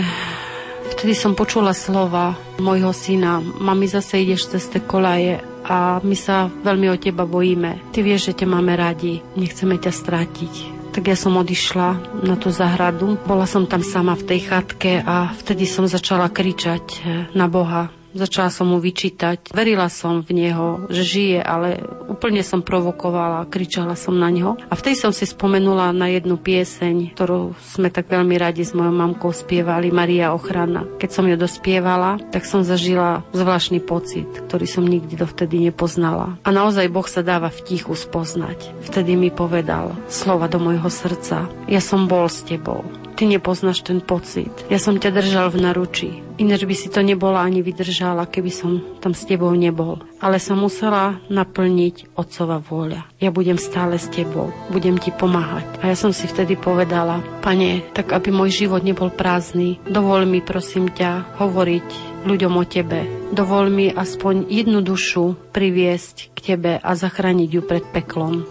vtedy 0.96 1.12
som 1.12 1.36
počula 1.36 1.76
slova 1.76 2.40
mojho 2.64 2.96
syna, 2.96 3.44
mami 3.44 3.92
zase 3.92 4.24
ideš 4.24 4.56
cez 4.56 4.72
tie 4.72 4.80
kolaje 4.80 5.44
a 5.66 5.98
my 6.00 6.16
sa 6.16 6.48
veľmi 6.48 6.88
o 6.94 6.96
teba 6.96 7.26
bojíme. 7.26 7.92
Ty 7.92 8.00
vieš, 8.06 8.32
že 8.32 8.46
ťa 8.46 8.48
máme 8.48 8.78
radi, 8.78 9.20
nechceme 9.34 9.82
ťa 9.82 9.92
strátiť 9.92 10.75
tak 10.96 11.12
ja 11.12 11.18
som 11.20 11.36
odišla 11.36 12.24
na 12.24 12.40
tú 12.40 12.56
zahradu. 12.56 13.20
Bola 13.28 13.44
som 13.44 13.68
tam 13.68 13.84
sama 13.84 14.16
v 14.16 14.32
tej 14.32 14.40
chatke 14.48 15.04
a 15.04 15.28
vtedy 15.36 15.68
som 15.68 15.84
začala 15.84 16.32
kričať 16.32 16.86
eh, 17.04 17.28
na 17.36 17.52
Boha, 17.52 17.92
Začala 18.16 18.48
som 18.48 18.72
mu 18.72 18.80
vyčítať. 18.80 19.52
Verila 19.52 19.92
som 19.92 20.24
v 20.24 20.48
neho, 20.48 20.88
že 20.88 21.04
žije, 21.04 21.40
ale 21.44 21.84
úplne 22.08 22.40
som 22.48 22.64
provokovala, 22.64 23.52
kričala 23.52 24.00
som 24.00 24.16
na 24.16 24.32
neho. 24.32 24.56
A 24.72 24.74
vtedy 24.80 24.96
som 24.96 25.12
si 25.12 25.28
spomenula 25.28 25.92
na 25.92 26.08
jednu 26.08 26.40
pieseň, 26.40 27.12
ktorú 27.12 27.60
sme 27.76 27.92
tak 27.92 28.08
veľmi 28.08 28.40
radi 28.40 28.64
s 28.64 28.72
mojou 28.72 28.96
mamkou 28.96 29.36
spievali, 29.36 29.92
Maria 29.92 30.32
Ochrana. 30.32 30.88
Keď 30.96 31.10
som 31.12 31.28
ju 31.28 31.36
dospievala, 31.36 32.16
tak 32.32 32.48
som 32.48 32.64
zažila 32.64 33.28
zvláštny 33.36 33.84
pocit, 33.84 34.32
ktorý 34.48 34.64
som 34.64 34.88
nikdy 34.88 35.20
dovtedy 35.20 35.60
nepoznala. 35.60 36.40
A 36.48 36.56
naozaj 36.56 36.88
Boh 36.88 37.06
sa 37.12 37.20
dáva 37.20 37.52
v 37.52 37.68
tichu 37.68 38.00
spoznať. 38.00 38.72
Vtedy 38.88 39.20
mi 39.20 39.28
povedal 39.28 39.92
slova 40.08 40.48
do 40.48 40.64
môjho 40.64 40.88
srdca. 40.88 41.52
Ja 41.68 41.84
som 41.84 42.08
bol 42.08 42.32
s 42.32 42.48
tebou. 42.48 42.88
Ty 43.20 43.28
nepoznáš 43.28 43.84
ten 43.84 44.00
pocit. 44.00 44.52
Ja 44.72 44.80
som 44.80 44.96
ťa 44.96 45.12
držal 45.12 45.52
v 45.52 45.68
naručí. 45.68 46.25
Ináč 46.36 46.68
by 46.68 46.76
si 46.76 46.92
to 46.92 47.00
nebola 47.00 47.40
ani 47.40 47.64
vydržala, 47.64 48.28
keby 48.28 48.52
som 48.52 48.84
tam 49.00 49.16
s 49.16 49.24
tebou 49.24 49.56
nebol. 49.56 50.04
Ale 50.20 50.36
som 50.36 50.60
musela 50.60 51.24
naplniť 51.32 52.12
Otcova 52.20 52.60
vôľa. 52.60 53.08
Ja 53.24 53.32
budem 53.32 53.56
stále 53.56 53.96
s 53.96 54.12
tebou, 54.12 54.52
budem 54.68 55.00
ti 55.00 55.16
pomáhať. 55.16 55.64
A 55.80 55.92
ja 55.92 55.96
som 55.96 56.12
si 56.12 56.28
vtedy 56.28 56.60
povedala, 56.60 57.24
pane, 57.40 57.88
tak 57.96 58.12
aby 58.12 58.36
môj 58.36 58.52
život 58.68 58.84
nebol 58.84 59.08
prázdny, 59.08 59.80
dovol 59.88 60.28
mi 60.28 60.44
prosím 60.44 60.92
ťa 60.92 61.40
hovoriť 61.40 61.88
ľuďom 62.28 62.54
o 62.60 62.64
tebe. 62.68 63.08
Dovol 63.32 63.72
mi 63.72 63.88
aspoň 63.88 64.52
jednu 64.52 64.84
dušu 64.84 65.40
priviesť 65.56 66.36
k 66.36 66.54
tebe 66.54 66.84
a 66.84 66.92
zachrániť 67.00 67.50
ju 67.50 67.62
pred 67.64 67.86
peklom. 67.96 68.44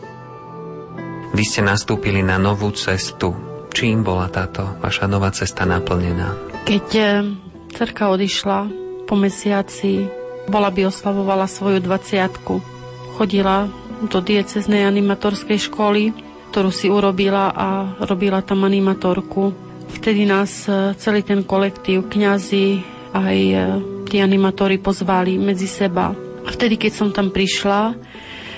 Vy 1.36 1.42
ste 1.44 1.60
nastúpili 1.60 2.24
na 2.24 2.40
novú 2.40 2.72
cestu, 2.72 3.54
Čím 3.74 4.06
bola 4.06 4.30
táto 4.30 4.78
vaša 4.78 5.10
nová 5.10 5.34
cesta 5.34 5.66
naplnená? 5.66 6.30
Keď 6.62 6.86
eh, 6.94 7.26
cerka 7.74 8.14
odišla 8.14 8.70
po 9.04 9.18
mesiaci, 9.18 10.06
bola 10.46 10.70
by 10.70 10.86
oslavovala 10.86 11.50
svoju 11.50 11.82
20 11.82 13.18
chodila 13.18 13.66
do 14.06 14.18
dieceznej 14.22 14.86
animatorskej 14.86 15.58
školy, 15.70 16.14
ktorú 16.54 16.70
si 16.70 16.86
urobila 16.86 17.50
a 17.50 17.98
robila 18.06 18.42
tam 18.46 18.62
animatorku. 18.62 19.50
Vtedy 19.90 20.22
nás 20.26 20.70
eh, 20.70 20.94
celý 20.98 21.26
ten 21.26 21.42
kolektív, 21.42 22.06
kňazi, 22.10 22.66
aj 23.14 23.38
eh, 23.38 23.58
tí 24.06 24.22
animatóri 24.22 24.78
pozvali 24.78 25.38
medzi 25.38 25.66
seba. 25.66 26.14
A 26.44 26.48
vtedy, 26.52 26.76
keď 26.76 26.92
som 26.92 27.08
tam 27.10 27.32
prišla, 27.32 27.96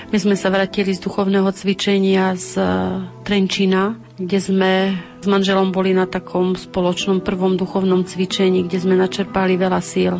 my 0.07 0.17
sme 0.17 0.35
sa 0.35 0.51
vrátili 0.51 0.91
z 0.95 1.03
duchovného 1.03 1.47
cvičenia 1.51 2.35
z 2.35 2.59
Trenčina 3.23 4.06
kde 4.17 4.39
sme 4.41 4.73
s 5.21 5.25
manželom 5.29 5.69
boli 5.69 5.93
na 5.93 6.09
takom 6.09 6.57
spoločnom 6.57 7.21
prvom 7.21 7.53
duchovnom 7.53 8.01
cvičení, 8.01 8.65
kde 8.65 8.77
sme 8.81 8.97
načerpali 8.97 9.53
veľa 9.55 9.81
síl. 9.81 10.17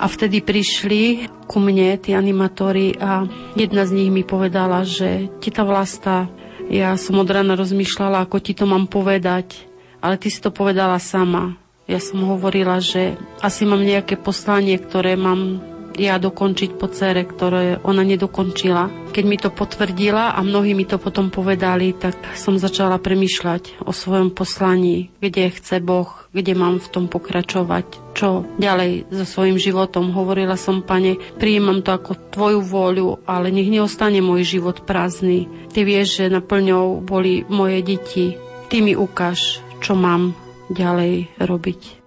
A 0.00 0.08
vtedy 0.08 0.40
prišli 0.40 1.28
ku 1.44 1.60
mne 1.60 1.98
tí 2.00 2.16
animatóri 2.16 2.96
a 2.96 3.28
jedna 3.52 3.84
z 3.84 4.00
nich 4.00 4.10
mi 4.14 4.24
povedala, 4.24 4.86
že 4.86 5.28
teta 5.44 5.66
Vlasta, 5.66 6.30
ja 6.70 6.94
som 6.96 7.18
od 7.20 7.28
rána 7.28 7.58
rozmýšľala, 7.58 8.24
ako 8.24 8.38
ti 8.40 8.54
to 8.54 8.64
mám 8.64 8.86
povedať, 8.86 9.60
ale 10.00 10.16
ty 10.16 10.30
si 10.32 10.40
to 10.40 10.54
povedala 10.54 10.96
sama. 11.02 11.58
Ja 11.90 11.98
som 11.98 12.22
hovorila, 12.22 12.78
že 12.78 13.18
asi 13.42 13.66
mám 13.66 13.82
nejaké 13.82 14.14
poslanie, 14.14 14.78
ktoré 14.78 15.18
mám 15.18 15.58
ja 15.98 16.20
dokončiť 16.20 16.70
po 16.78 16.86
cere, 16.90 17.26
ktoré 17.26 17.80
ona 17.82 18.06
nedokončila. 18.06 19.10
Keď 19.10 19.24
mi 19.26 19.36
to 19.40 19.50
potvrdila 19.50 20.36
a 20.36 20.40
mnohí 20.44 20.76
mi 20.76 20.86
to 20.86 21.02
potom 21.02 21.34
povedali, 21.34 21.90
tak 21.96 22.14
som 22.38 22.60
začala 22.60 23.02
premyšľať 23.02 23.82
o 23.82 23.90
svojom 23.90 24.30
poslaní, 24.30 25.10
kde 25.18 25.50
chce 25.50 25.82
Boh, 25.82 26.06
kde 26.30 26.54
mám 26.54 26.78
v 26.78 26.90
tom 26.94 27.04
pokračovať, 27.10 28.14
čo 28.14 28.46
ďalej 28.62 29.10
so 29.10 29.26
svojím 29.26 29.58
životom. 29.58 30.14
Hovorila 30.14 30.54
som, 30.54 30.86
pane, 30.86 31.18
prijímam 31.42 31.82
to 31.82 31.90
ako 31.90 32.30
tvoju 32.30 32.60
vôľu, 32.62 33.26
ale 33.26 33.50
nech 33.50 33.66
neostane 33.66 34.22
môj 34.22 34.46
život 34.46 34.86
prázdny. 34.86 35.50
Ty 35.74 35.82
vieš, 35.82 36.22
že 36.22 36.34
naplňou 36.34 37.02
boli 37.02 37.42
moje 37.50 37.82
deti. 37.82 38.38
Ty 38.70 38.86
mi 38.86 38.94
ukáž, 38.94 39.58
čo 39.82 39.98
mám 39.98 40.38
ďalej 40.70 41.34
robiť. 41.42 42.00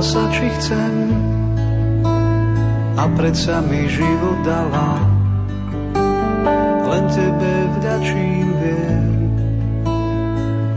Sa, 0.00 0.32
či 0.32 0.48
chcem 0.56 1.12
a 2.96 3.04
predsa 3.20 3.60
mi 3.60 3.84
život 3.84 4.40
dala. 4.48 4.96
Len 6.88 7.04
tebe 7.12 7.52
vďačím 7.76 8.48
viem, 8.64 9.12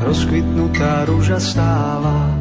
rozkvitnutá 0.03 1.07
rúža 1.07 1.39
stála. 1.39 2.35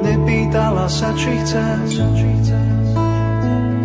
Nepýtala 0.00 0.88
sa, 0.88 1.12
či 1.12 1.36
chcem 1.44 1.84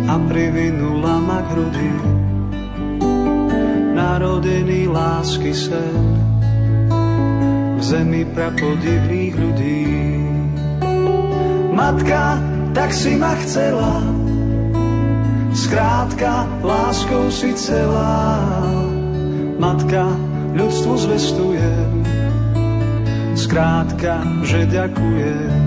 a 0.08 0.14
privinula 0.32 1.20
ma 1.20 1.44
k 1.44 1.48
hrudi. 1.52 1.92
Narodený 3.92 4.88
lásky 4.88 5.52
sen 5.52 5.96
v 7.76 7.80
zemi 7.84 8.24
prapodivných 8.32 9.34
ľudí. 9.36 10.23
Matka, 11.74 12.38
tak 12.70 12.94
si 12.94 13.18
ma 13.18 13.34
chcela, 13.42 13.98
skrátka, 15.50 16.46
láskou 16.62 17.26
si 17.34 17.50
celá. 17.58 18.38
Matka, 19.58 20.06
ľudstvu 20.54 20.94
zvestujem, 20.94 22.06
skrátka, 23.34 24.22
že 24.46 24.70
ďakujem. 24.70 25.63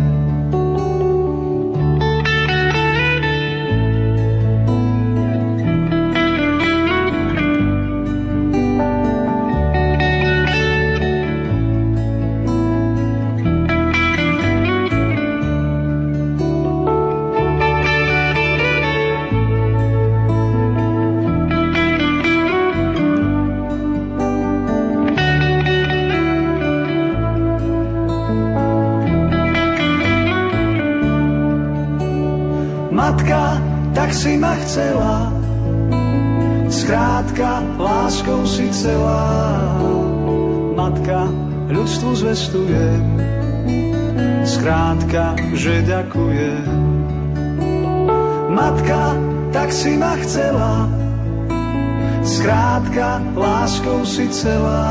Celá. 54.37 54.85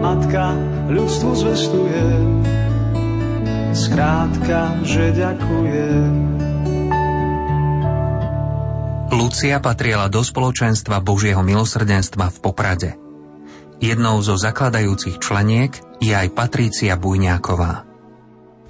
Matka, 0.00 0.56
ľudstvu 0.88 1.30
zvestujem, 1.36 2.24
skrátka, 3.76 4.80
že 4.80 5.12
ďakujem. 5.12 6.12
Lucia 9.10 9.60
patriela 9.60 10.08
do 10.08 10.24
spoločenstva 10.24 11.04
Božieho 11.04 11.44
milosrdenstva 11.44 12.32
v 12.32 12.38
Poprade. 12.40 12.90
Jednou 13.80 14.20
zo 14.24 14.36
zakladajúcich 14.40 15.20
členiek 15.20 15.72
je 16.00 16.12
aj 16.16 16.32
Patrícia 16.32 16.96
Bujňáková. 16.96 17.84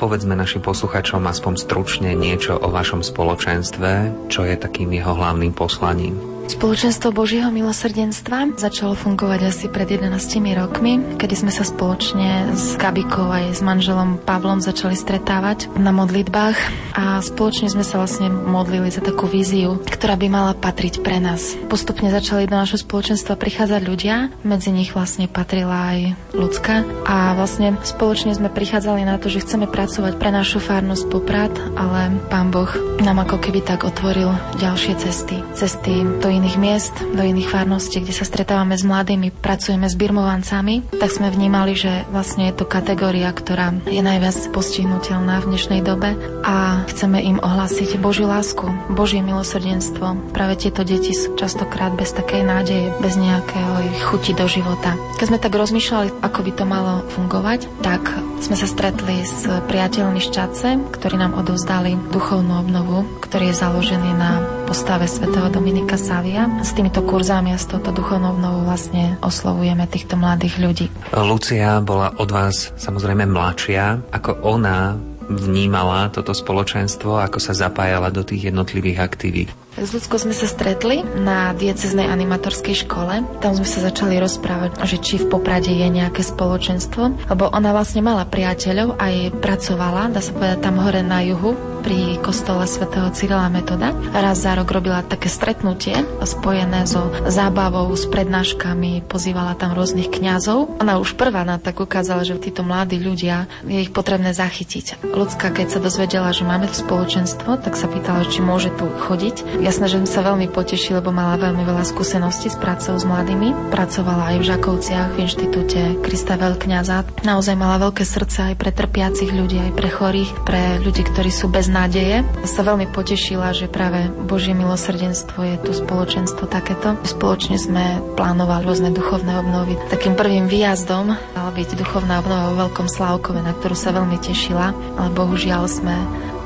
Povedzme 0.00 0.32
našim 0.32 0.64
posluchačom 0.64 1.22
aspoň 1.28 1.54
stručne 1.60 2.10
niečo 2.16 2.56
o 2.56 2.72
vašom 2.72 3.04
spoločenstve, 3.04 3.90
čo 4.32 4.48
je 4.48 4.56
takým 4.56 4.90
jeho 4.90 5.12
hlavným 5.12 5.52
poslaním. 5.52 6.29
Spoločenstvo 6.50 7.14
Božieho 7.14 7.46
milosrdenstva 7.54 8.58
začalo 8.58 8.98
fungovať 8.98 9.54
asi 9.54 9.70
pred 9.70 9.86
11 9.86 10.10
rokmi, 10.58 10.98
kedy 11.14 11.46
sme 11.46 11.54
sa 11.54 11.62
spoločne 11.62 12.50
s 12.58 12.74
Gabikou 12.74 13.30
aj 13.30 13.54
s 13.54 13.60
manželom 13.62 14.18
Pavlom 14.18 14.58
začali 14.58 14.98
stretávať 14.98 15.70
na 15.78 15.94
modlitbách 15.94 16.58
a 16.98 17.22
spoločne 17.22 17.70
sme 17.70 17.86
sa 17.86 18.02
vlastne 18.02 18.34
modlili 18.34 18.90
za 18.90 18.98
takú 18.98 19.30
víziu, 19.30 19.78
ktorá 19.78 20.18
by 20.18 20.26
mala 20.26 20.52
patriť 20.58 21.06
pre 21.06 21.22
nás. 21.22 21.54
Postupne 21.70 22.10
začali 22.10 22.50
do 22.50 22.58
našho 22.58 22.82
spoločenstva 22.82 23.38
prichádzať 23.38 23.82
ľudia, 23.86 24.34
medzi 24.42 24.74
nich 24.74 24.90
vlastne 24.90 25.30
patrila 25.30 25.94
aj 25.94 26.18
ľudská 26.34 26.82
a 27.06 27.38
vlastne 27.38 27.78
spoločne 27.86 28.34
sme 28.34 28.50
prichádzali 28.50 29.06
na 29.06 29.22
to, 29.22 29.30
že 29.30 29.46
chceme 29.46 29.70
pracovať 29.70 30.18
pre 30.18 30.34
našu 30.34 30.58
farnosť 30.58 31.04
Poprad, 31.14 31.54
ale 31.78 32.18
Pán 32.26 32.50
Boh 32.50 32.74
nám 32.98 33.22
ako 33.22 33.38
keby 33.38 33.62
tak 33.62 33.86
otvoril 33.86 34.34
ďalšie 34.58 34.98
cesty. 34.98 35.38
Cesty 35.54 36.02
do 36.18 36.39
iných 36.40 36.56
miest, 36.56 36.94
do 37.12 37.20
iných 37.20 37.52
farností, 37.52 38.00
kde 38.00 38.16
sa 38.16 38.24
stretávame 38.24 38.72
s 38.72 38.80
mladými, 38.80 39.28
pracujeme 39.28 39.84
s 39.84 39.92
birmovancami, 39.92 40.88
tak 40.96 41.12
sme 41.12 41.28
vnímali, 41.28 41.76
že 41.76 42.08
vlastne 42.08 42.48
je 42.48 42.56
to 42.56 42.64
kategória, 42.64 43.28
ktorá 43.28 43.76
je 43.84 44.00
najviac 44.00 44.48
postihnutelná 44.48 45.44
v 45.44 45.52
dnešnej 45.52 45.84
dobe 45.84 46.16
a 46.40 46.88
chceme 46.88 47.20
im 47.20 47.36
ohlásiť 47.36 48.00
Božiu 48.00 48.24
lásku, 48.24 48.64
Božie 48.88 49.20
milosrdenstvo. 49.20 50.32
Práve 50.32 50.56
tieto 50.56 50.80
deti 50.80 51.12
sú 51.12 51.36
častokrát 51.36 51.92
bez 51.92 52.16
takej 52.16 52.40
nádeje, 52.40 52.88
bez 53.04 53.20
nejakého 53.20 53.92
ich 53.92 54.00
chuti 54.00 54.32
do 54.32 54.48
života. 54.48 54.96
Keď 55.20 55.26
sme 55.28 55.42
tak 55.44 55.52
rozmýšľali, 55.52 56.24
ako 56.24 56.40
by 56.40 56.52
to 56.56 56.64
malo 56.64 57.04
fungovať, 57.12 57.68
tak 57.84 58.00
sme 58.40 58.56
sa 58.56 58.64
stretli 58.64 59.20
s 59.20 59.44
priateľmi 59.44 60.16
Šťace, 60.16 60.96
ktorí 60.96 61.20
nám 61.20 61.36
odovzdali 61.36 62.00
duchovnú 62.08 62.64
obnovu, 62.64 63.04
ktorý 63.20 63.52
je 63.52 63.60
založený 63.60 64.10
na 64.16 64.59
postave 64.70 65.10
svätého 65.10 65.50
Dominika 65.50 65.98
Savi 66.00 66.30
zdravia. 66.30 66.62
S 66.62 66.70
týmito 66.78 67.02
kurzami 67.02 67.50
a 67.50 67.58
s 67.58 67.66
touto 67.66 67.90
duchovnou 67.90 68.62
vlastne 68.62 69.18
oslovujeme 69.18 69.82
týchto 69.90 70.14
mladých 70.14 70.54
ľudí. 70.62 70.86
Lucia 71.10 71.82
bola 71.82 72.14
od 72.22 72.30
vás 72.30 72.70
samozrejme 72.78 73.26
mladšia. 73.26 74.14
Ako 74.14 74.46
ona 74.46 74.94
vnímala 75.30 76.10
toto 76.10 76.34
spoločenstvo, 76.34 77.18
ako 77.18 77.38
sa 77.38 77.54
zapájala 77.54 78.10
do 78.10 78.22
tých 78.22 78.50
jednotlivých 78.50 78.98
aktivít? 78.98 79.48
S 79.78 79.94
ľudskou 79.94 80.18
sme 80.18 80.34
sa 80.34 80.50
stretli 80.50 81.06
na 81.22 81.54
dieceznej 81.54 82.10
animatorskej 82.10 82.86
škole. 82.86 83.22
Tam 83.38 83.54
sme 83.54 83.66
sa 83.66 83.86
začali 83.86 84.18
rozprávať, 84.18 84.82
že 84.82 84.98
či 84.98 85.14
v 85.22 85.30
Poprade 85.30 85.70
je 85.70 85.86
nejaké 85.86 86.26
spoločenstvo, 86.26 87.30
lebo 87.30 87.46
ona 87.54 87.70
vlastne 87.70 88.02
mala 88.02 88.26
priateľov 88.26 88.98
a 88.98 89.08
aj 89.08 89.38
pracovala, 89.38 90.10
dá 90.10 90.18
sa 90.18 90.34
povedať, 90.34 90.58
tam 90.62 90.82
hore 90.82 91.06
na 91.06 91.22
juhu, 91.22 91.54
pri 91.80 92.20
kostole 92.20 92.68
svätého 92.68 93.08
Cyrila 93.16 93.48
Metoda. 93.48 93.96
Raz 94.12 94.44
za 94.44 94.52
rok 94.52 94.68
robila 94.68 95.00
také 95.00 95.32
stretnutie 95.32 95.96
spojené 96.22 96.84
so 96.84 97.08
zábavou, 97.26 97.88
s 97.96 98.04
prednáškami, 98.04 99.08
pozývala 99.08 99.56
tam 99.56 99.72
rôznych 99.72 100.12
kňazov. 100.12 100.76
Ona 100.78 101.00
už 101.00 101.16
prvá 101.16 101.42
nám 101.48 101.64
tak 101.64 101.80
ukázala, 101.80 102.22
že 102.22 102.36
títo 102.36 102.60
mladí 102.60 103.00
ľudia 103.00 103.48
je 103.64 103.80
ich 103.80 103.90
potrebné 103.90 104.36
zachytiť. 104.36 105.00
Ľudská, 105.02 105.50
keď 105.50 105.66
sa 105.72 105.80
dozvedela, 105.80 106.30
že 106.36 106.44
máme 106.44 106.68
to 106.68 106.76
spoločenstvo, 106.76 107.56
tak 107.64 107.74
sa 107.74 107.88
pýtala, 107.88 108.28
či 108.28 108.44
môže 108.44 108.68
tu 108.76 108.84
chodiť. 108.86 109.64
Jasné, 109.64 109.88
že 109.88 110.04
sa 110.04 110.20
veľmi 110.20 110.52
poteší, 110.52 111.00
lebo 111.00 111.10
mala 111.10 111.40
veľmi 111.40 111.64
veľa 111.64 111.88
skúseností 111.88 112.52
s 112.52 112.60
prácou 112.60 112.92
s 113.00 113.08
mladými. 113.08 113.72
Pracovala 113.72 114.36
aj 114.36 114.36
v 114.36 114.48
Žakovciach, 114.52 115.10
v 115.16 115.20
inštitúte 115.24 115.80
Krista 116.04 116.36
Veľkňaza. 116.36 117.24
Naozaj 117.24 117.56
mala 117.56 117.80
veľké 117.80 118.04
srdce 118.04 118.52
aj 118.52 118.54
pre 118.60 118.70
trpiacich 118.70 119.32
ľudí, 119.32 119.56
aj 119.56 119.72
pre 119.72 119.88
chorých, 119.88 120.30
pre 120.44 120.82
ľudí, 120.84 121.08
ktorí 121.08 121.32
sú 121.32 121.48
bez 121.48 121.69
nádeje. 121.70 122.26
Sa 122.44 122.66
veľmi 122.66 122.90
potešila, 122.90 123.54
že 123.54 123.70
práve 123.70 124.10
Božie 124.26 124.52
milosrdenstvo 124.52 125.38
je 125.46 125.56
tu 125.62 125.70
spoločenstvo 125.70 126.50
takéto. 126.50 126.98
Spoločne 127.06 127.56
sme 127.56 128.02
plánovali 128.18 128.66
rôzne 128.66 128.90
duchovné 128.90 129.38
obnovy. 129.38 129.78
Takým 129.88 130.18
prvým 130.18 130.50
výjazdom 130.50 131.14
mala 131.14 131.50
byť 131.54 131.78
duchovná 131.78 132.20
obnova 132.20 132.50
vo 132.52 132.66
Veľkom 132.66 132.90
Slavkove, 132.90 133.40
na 133.40 133.54
ktorú 133.54 133.78
sa 133.78 133.94
veľmi 133.94 134.18
tešila, 134.18 134.74
ale 134.98 135.08
bohužiaľ 135.14 135.70
sme 135.70 135.94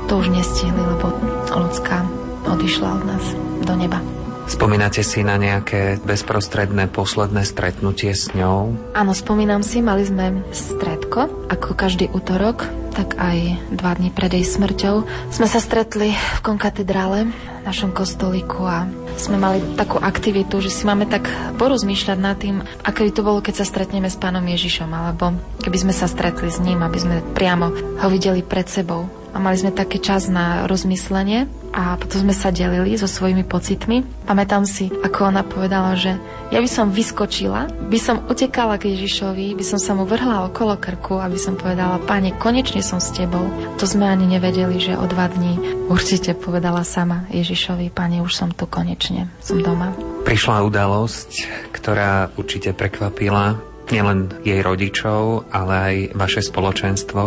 to 0.05 0.21
už 0.21 0.29
nestihli, 0.29 0.77
lebo 0.77 1.09
ľudská 1.49 2.05
odišla 2.45 2.87
od 3.01 3.03
nás 3.09 3.25
do 3.65 3.73
neba. 3.73 3.97
Spomínate 4.45 5.01
si 5.01 5.25
na 5.25 5.41
nejaké 5.41 5.97
bezprostredné 6.05 6.85
posledné 6.93 7.49
stretnutie 7.49 8.13
s 8.13 8.29
ňou? 8.37 8.77
Áno, 8.93 9.11
spomínam 9.17 9.65
si, 9.65 9.81
mali 9.81 10.05
sme 10.05 10.45
stredko, 10.53 11.49
ako 11.49 11.73
každý 11.73 12.13
útorok, 12.13 12.84
tak 12.95 13.19
aj 13.19 13.59
dva 13.75 13.91
dní 13.99 14.09
pred 14.09 14.31
jej 14.31 14.47
smrťou. 14.47 15.03
Sme 15.29 15.51
sa 15.51 15.59
stretli 15.59 16.15
v 16.15 16.39
konkatedrále, 16.39 17.27
našom 17.67 17.91
kostolíku 17.91 18.63
a 18.63 18.87
sme 19.19 19.35
mali 19.35 19.59
takú 19.75 19.99
aktivitu, 19.99 20.63
že 20.63 20.71
si 20.71 20.87
máme 20.87 21.03
tak 21.03 21.27
porozmýšľať 21.59 22.17
nad 22.17 22.39
tým, 22.39 22.63
ako 22.87 22.99
by 23.03 23.11
to 23.11 23.25
bolo, 23.25 23.39
keď 23.43 23.61
sa 23.61 23.65
stretneme 23.67 24.07
s 24.07 24.15
pánom 24.15 24.43
Ježišom, 24.47 24.87
alebo 24.87 25.35
keby 25.59 25.77
sme 25.83 25.93
sa 25.93 26.07
stretli 26.07 26.47
s 26.47 26.63
ním, 26.63 26.79
aby 26.79 26.97
sme 26.97 27.15
priamo 27.35 27.73
ho 27.99 28.07
videli 28.07 28.39
pred 28.39 28.71
sebou 28.71 29.24
a 29.35 29.37
mali 29.37 29.59
sme 29.59 29.75
taký 29.75 29.99
čas 29.99 30.31
na 30.31 30.63
rozmyslenie 30.63 31.51
a 31.75 31.99
potom 31.99 32.23
sme 32.23 32.31
sa 32.31 32.55
delili 32.55 32.95
so 32.95 33.03
svojimi 33.03 33.43
pocitmi. 33.43 34.07
Pamätám 34.23 34.63
si, 34.63 34.87
ako 34.87 35.27
ona 35.27 35.43
povedala, 35.43 35.99
že 35.99 36.15
ja 36.55 36.63
by 36.63 36.69
som 36.71 36.95
vyskočila, 36.95 37.67
by 37.91 37.99
som 37.99 38.23
utekala 38.31 38.79
k 38.79 38.95
Ježišovi, 38.95 39.59
by 39.59 39.65
som 39.67 39.75
sa 39.75 39.91
mu 39.91 40.07
vrhla 40.07 40.47
okolo 40.47 40.79
krku, 40.79 41.19
aby 41.19 41.35
som 41.35 41.59
povedala, 41.59 41.99
páne, 42.07 42.31
konečne 42.31 42.79
som 42.79 43.03
s 43.03 43.11
tebou. 43.11 43.43
To 43.75 43.83
sme 43.83 44.07
ani 44.07 44.23
nevedeli, 44.23 44.79
že 44.79 44.95
o 44.95 45.03
dva 45.03 45.27
dní 45.27 45.59
určite 45.91 46.31
povedala 46.31 46.87
sama 46.87 47.27
Ježišovi, 47.35 47.91
páne, 47.91 48.23
už 48.23 48.31
som 48.31 48.55
tu 48.55 48.63
konečne, 48.71 49.27
som 49.43 49.59
doma. 49.59 49.91
Prišla 50.23 50.63
udalosť, 50.63 51.29
ktorá 51.75 52.31
určite 52.39 52.71
prekvapila 52.71 53.74
nielen 53.91 54.41
jej 54.45 54.61
rodičov, 54.61 55.49
ale 55.51 55.73
aj 55.73 55.95
vaše 56.17 56.41
spoločenstvo. 56.41 57.21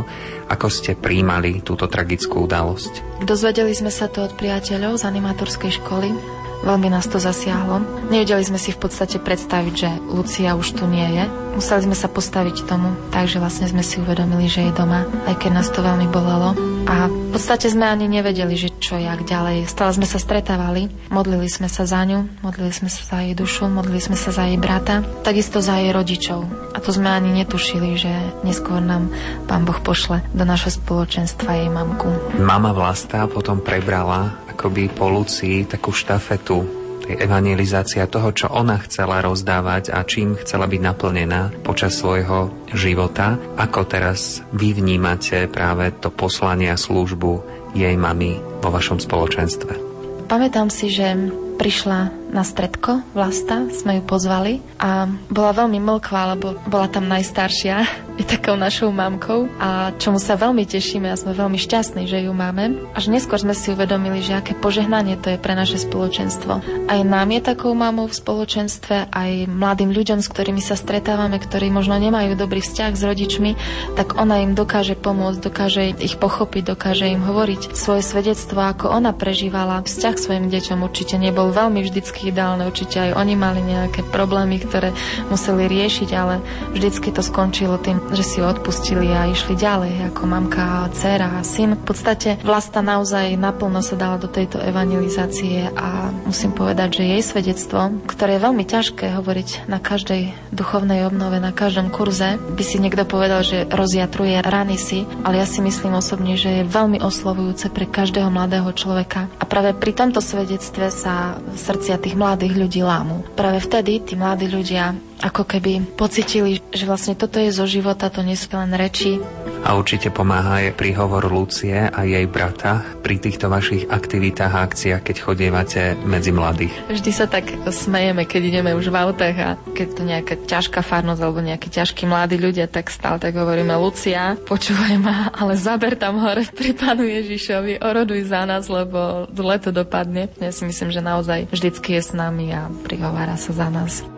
Ako 0.48 0.66
ste 0.70 0.96
príjmali 0.96 1.60
túto 1.62 1.90
tragickú 1.90 2.46
udalosť? 2.46 3.22
Dozvedeli 3.26 3.74
sme 3.74 3.90
sa 3.90 4.06
to 4.06 4.26
od 4.26 4.32
priateľov 4.38 4.98
z 4.98 5.06
animatorskej 5.06 5.72
školy. 5.82 6.37
Veľmi 6.62 6.90
nás 6.90 7.06
to 7.06 7.22
zasiahlo. 7.22 7.80
Nevedeli 8.10 8.42
sme 8.42 8.58
si 8.58 8.74
v 8.74 8.82
podstate 8.82 9.22
predstaviť, 9.22 9.74
že 9.74 9.90
Lucia 10.10 10.58
už 10.58 10.74
tu 10.74 10.84
nie 10.90 11.06
je. 11.06 11.24
Museli 11.58 11.90
sme 11.90 11.96
sa 11.98 12.06
postaviť 12.06 12.70
tomu, 12.70 12.94
takže 13.10 13.42
vlastne 13.42 13.66
sme 13.66 13.82
si 13.82 13.98
uvedomili, 13.98 14.46
že 14.46 14.70
je 14.70 14.78
doma, 14.78 15.02
aj 15.26 15.42
keď 15.42 15.50
nás 15.58 15.68
to 15.74 15.82
veľmi 15.82 16.06
bolelo. 16.06 16.54
A 16.86 17.10
v 17.10 17.34
podstate 17.34 17.66
sme 17.66 17.84
ani 17.84 18.06
nevedeli, 18.06 18.54
že 18.54 18.70
čo, 18.78 18.94
jak 18.94 19.26
ďalej. 19.26 19.66
Stále 19.66 19.90
sme 19.92 20.06
sa 20.06 20.22
stretávali, 20.22 20.86
modlili 21.10 21.50
sme 21.50 21.66
sa 21.66 21.82
za 21.82 22.06
ňu, 22.06 22.46
modlili 22.46 22.70
sme 22.70 22.86
sa 22.86 23.02
za 23.02 23.18
jej 23.26 23.34
dušu, 23.34 23.66
modlili 23.66 23.98
sme 23.98 24.14
sa 24.14 24.30
za 24.30 24.46
jej 24.46 24.56
brata, 24.56 25.02
takisto 25.26 25.58
za 25.58 25.82
jej 25.82 25.90
rodičov. 25.90 26.46
A 26.74 26.78
to 26.78 26.94
sme 26.94 27.10
ani 27.10 27.34
netušili, 27.42 27.98
že 27.98 28.10
neskôr 28.46 28.78
nám 28.78 29.10
Pán 29.50 29.66
Boh 29.66 29.78
pošle 29.82 30.22
do 30.30 30.46
našho 30.46 30.70
spoločenstva 30.70 31.58
jej 31.58 31.68
mamku. 31.68 32.38
Mama 32.38 32.70
Vlasta 32.70 33.26
potom 33.26 33.58
prebrala 33.58 34.47
akoby 34.58 34.90
po 34.90 35.06
Lucii 35.06 35.70
takú 35.70 35.94
štafetu 35.94 36.66
tej 37.06 37.14
evangelizácia 37.22 38.10
toho, 38.10 38.34
čo 38.34 38.50
ona 38.50 38.74
chcela 38.82 39.22
rozdávať 39.22 39.94
a 39.94 40.02
čím 40.02 40.34
chcela 40.34 40.66
byť 40.66 40.80
naplnená 40.82 41.62
počas 41.62 41.94
svojho 41.94 42.50
života. 42.74 43.38
Ako 43.54 43.86
teraz 43.86 44.42
vy 44.50 44.74
vnímate 44.74 45.46
práve 45.46 45.94
to 46.02 46.10
poslanie 46.10 46.74
a 46.74 46.76
službu 46.76 47.46
jej 47.78 47.94
mamy 47.94 48.42
vo 48.58 48.74
vašom 48.74 48.98
spoločenstve? 48.98 49.78
Pamätám 50.26 50.74
si, 50.74 50.90
že 50.90 51.14
prišla 51.54 52.27
na 52.28 52.44
stredko 52.44 53.00
Vlasta, 53.16 53.68
sme 53.72 54.00
ju 54.00 54.02
pozvali 54.04 54.60
a 54.76 55.08
bola 55.32 55.52
veľmi 55.56 55.80
mlkvá, 55.80 56.36
lebo 56.36 56.54
bola 56.68 56.86
tam 56.86 57.08
najstaršia, 57.08 57.76
je 58.20 58.24
takou 58.26 58.58
našou 58.58 58.90
mamkou 58.90 59.46
a 59.62 59.94
čomu 59.96 60.18
sa 60.20 60.34
veľmi 60.34 60.66
tešíme 60.66 61.08
a 61.08 61.16
sme 61.16 61.32
veľmi 61.32 61.56
šťastní, 61.56 62.04
že 62.04 62.26
ju 62.26 62.32
máme. 62.34 62.90
Až 62.92 63.10
neskôr 63.14 63.38
sme 63.38 63.54
si 63.54 63.72
uvedomili, 63.72 64.20
že 64.20 64.36
aké 64.36 64.58
požehnanie 64.58 65.16
to 65.18 65.32
je 65.32 65.38
pre 65.38 65.54
naše 65.54 65.78
spoločenstvo. 65.80 66.52
Aj 66.90 67.00
nám 67.06 67.28
je 67.32 67.40
takou 67.40 67.72
mamou 67.72 68.10
v 68.10 68.18
spoločenstve, 68.18 69.14
aj 69.14 69.30
mladým 69.46 69.94
ľuďom, 69.94 70.18
s 70.18 70.28
ktorými 70.28 70.60
sa 70.60 70.74
stretávame, 70.74 71.38
ktorí 71.38 71.70
možno 71.70 71.96
nemajú 71.96 72.34
dobrý 72.34 72.58
vzťah 72.58 72.92
s 72.92 73.02
rodičmi, 73.06 73.50
tak 73.94 74.18
ona 74.18 74.42
im 74.42 74.58
dokáže 74.58 74.98
pomôcť, 74.98 75.38
dokáže 75.38 75.82
ich 76.02 76.18
pochopiť, 76.18 76.74
dokáže 76.74 77.06
im 77.06 77.22
hovoriť 77.22 77.72
svoje 77.78 78.02
svedectvo, 78.02 78.66
ako 78.66 78.90
ona 78.90 79.14
prežívala 79.14 79.80
vzťah 79.86 80.14
svojim 80.18 80.46
deťom. 80.50 80.82
Určite 80.82 81.16
nebol 81.22 81.54
veľmi 81.54 81.86
vždycky 81.86 82.17
ideálny, 82.26 82.66
určite 82.66 82.98
aj 82.98 83.14
oni 83.14 83.34
mali 83.38 83.60
nejaké 83.62 84.02
problémy, 84.08 84.58
ktoré 84.58 84.90
museli 85.30 85.70
riešiť, 85.70 86.10
ale 86.16 86.42
vždycky 86.74 87.14
to 87.14 87.22
skončilo 87.22 87.78
tým, 87.78 88.02
že 88.10 88.24
si 88.26 88.38
odpustili 88.42 89.12
a 89.14 89.30
išli 89.30 89.54
ďalej 89.54 90.10
ako 90.14 90.22
mamka, 90.26 90.90
dcera 90.94 91.38
a 91.38 91.46
syn. 91.46 91.78
V 91.78 91.84
podstate 91.84 92.40
Vlasta 92.40 92.80
naozaj 92.80 93.36
naplno 93.36 93.84
sa 93.84 93.94
dala 93.98 94.16
do 94.16 94.30
tejto 94.30 94.58
evangelizácie 94.62 95.68
a 95.74 96.10
musím 96.24 96.56
povedať, 96.56 97.02
že 97.02 97.10
jej 97.10 97.22
svedectvo, 97.22 97.92
ktoré 98.08 98.38
je 98.38 98.44
veľmi 98.48 98.64
ťažké 98.64 99.12
hovoriť 99.18 99.68
na 99.68 99.82
každej 99.82 100.32
duchovnej 100.54 101.04
obnove, 101.04 101.36
na 101.42 101.52
každom 101.52 101.92
kurze, 101.92 102.38
by 102.38 102.62
si 102.64 102.80
niekto 102.80 103.04
povedal, 103.04 103.44
že 103.44 103.68
rozjatruje 103.68 104.40
rany 104.40 104.80
si, 104.80 105.04
ale 105.26 105.42
ja 105.42 105.46
si 105.46 105.60
myslím 105.60 105.98
osobne, 105.98 106.38
že 106.38 106.62
je 106.62 106.70
veľmi 106.70 107.02
oslovujúce 107.02 107.68
pre 107.74 107.84
každého 107.84 108.30
mladého 108.30 108.70
človeka. 108.72 109.28
A 109.40 109.44
práve 109.44 109.74
pri 109.74 109.92
tomto 109.92 110.22
svedectve 110.22 110.88
sa 110.94 111.42
srdcia 111.56 111.98
tých 111.98 112.07
mladých 112.14 112.54
ľudí 112.54 112.80
lámu. 112.86 113.26
Práve 113.34 113.58
vtedy 113.60 114.00
tí 114.04 114.14
mladí 114.14 114.46
ľudia 114.46 114.94
ako 115.22 115.42
keby 115.44 115.98
pocitili, 115.98 116.62
že 116.70 116.86
vlastne 116.86 117.18
toto 117.18 117.42
je 117.42 117.50
zo 117.50 117.66
života, 117.66 118.10
to 118.10 118.22
nie 118.22 118.38
sú 118.38 118.54
len 118.54 118.70
reči. 118.74 119.18
A 119.66 119.74
určite 119.74 120.14
pomáha 120.14 120.62
aj 120.62 120.78
príhovor 120.78 121.26
Lucie 121.26 121.74
a 121.74 122.00
jej 122.06 122.24
brata 122.30 122.86
pri 123.02 123.18
týchto 123.18 123.50
vašich 123.50 123.90
aktivitách 123.90 124.52
a 124.54 124.62
akciách, 124.62 125.02
keď 125.02 125.16
chodievate 125.18 125.82
medzi 126.06 126.30
mladých. 126.30 126.74
Vždy 126.86 127.10
sa 127.10 127.26
tak 127.26 127.50
smejeme, 127.66 128.22
keď 128.22 128.42
ideme 128.54 128.70
už 128.78 128.94
v 128.94 128.96
autách 129.02 129.36
a 129.38 129.48
keď 129.74 129.88
to 129.98 130.02
nejaká 130.06 130.34
ťažká 130.46 130.80
farnosť 130.86 131.20
alebo 131.20 131.42
nejakí 131.42 131.68
ťažkí 131.74 132.06
mladí 132.06 132.38
ľudia, 132.38 132.70
tak 132.70 132.88
stále 132.88 133.18
tak 133.18 133.34
hovoríme 133.34 133.74
Lucia, 133.74 134.38
počúvaj 134.46 134.94
ma, 135.02 135.34
ale 135.34 135.58
zaber 135.58 135.98
tam 135.98 136.22
hore 136.22 136.46
pri 136.58 136.78
Pánu 136.78 137.02
Ježišovi, 137.02 137.82
oroduj 137.82 138.30
za 138.30 138.46
nás, 138.46 138.70
lebo 138.70 139.26
leto 139.34 139.74
dopadne. 139.74 140.30
Ja 140.38 140.54
si 140.54 140.62
myslím, 140.68 140.94
že 140.94 141.02
naozaj 141.02 141.50
vždycky 141.50 141.98
je 141.98 142.02
s 142.04 142.12
nami 142.14 142.54
a 142.54 142.70
prihovára 142.86 143.34
sa 143.34 143.50
za 143.50 143.68
nás. 143.72 144.17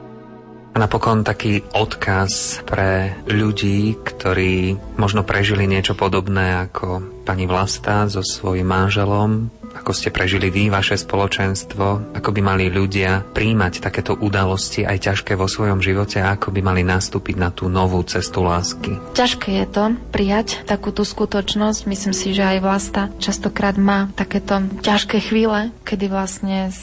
A 0.70 0.76
napokon 0.78 1.26
taký 1.26 1.66
odkaz 1.74 2.62
pre 2.62 3.18
ľudí, 3.26 3.98
ktorí 3.98 4.78
možno 4.94 5.26
prežili 5.26 5.66
niečo 5.66 5.98
podobné 5.98 6.70
ako 6.70 7.02
pani 7.26 7.50
Vlasta 7.50 8.06
so 8.06 8.22
svojím 8.22 8.70
manželom, 8.70 9.50
ako 9.70 9.94
ste 9.94 10.10
prežili 10.10 10.50
vy, 10.50 10.66
vaše 10.66 10.98
spoločenstvo, 10.98 12.14
ako 12.14 12.28
by 12.34 12.40
mali 12.42 12.66
ľudia 12.70 13.22
príjmať 13.22 13.78
takéto 13.78 14.18
udalosti 14.18 14.82
aj 14.82 15.10
ťažké 15.10 15.38
vo 15.38 15.46
svojom 15.46 15.78
živote 15.78 16.18
a 16.18 16.34
ako 16.34 16.50
by 16.50 16.60
mali 16.62 16.82
nastúpiť 16.82 17.36
na 17.38 17.54
tú 17.54 17.70
novú 17.70 18.02
cestu 18.02 18.42
lásky. 18.42 18.98
Ťažké 19.14 19.62
je 19.62 19.66
to 19.70 19.84
prijať 20.10 20.66
takúto 20.66 21.06
skutočnosť. 21.06 21.86
Myslím 21.86 22.14
si, 22.14 22.34
že 22.34 22.46
aj 22.46 22.58
Vlasta 22.62 23.02
častokrát 23.22 23.78
má 23.78 24.10
takéto 24.18 24.58
ťažké 24.82 25.22
chvíle, 25.22 25.70
kedy 25.86 26.10
vlastne 26.10 26.74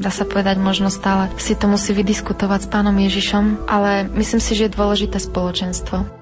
dá 0.00 0.08
sa 0.08 0.24
povedať, 0.24 0.56
možno 0.56 0.88
stále 0.88 1.28
si 1.36 1.52
to 1.52 1.68
musí 1.68 1.92
vydiskutovať 1.92 2.66
s 2.66 2.70
pánom 2.72 2.96
Ježišom, 2.96 3.68
ale 3.68 4.08
myslím 4.16 4.40
si, 4.40 4.56
že 4.56 4.66
je 4.66 4.76
dôležité 4.76 5.20
spoločenstvo. 5.20 6.19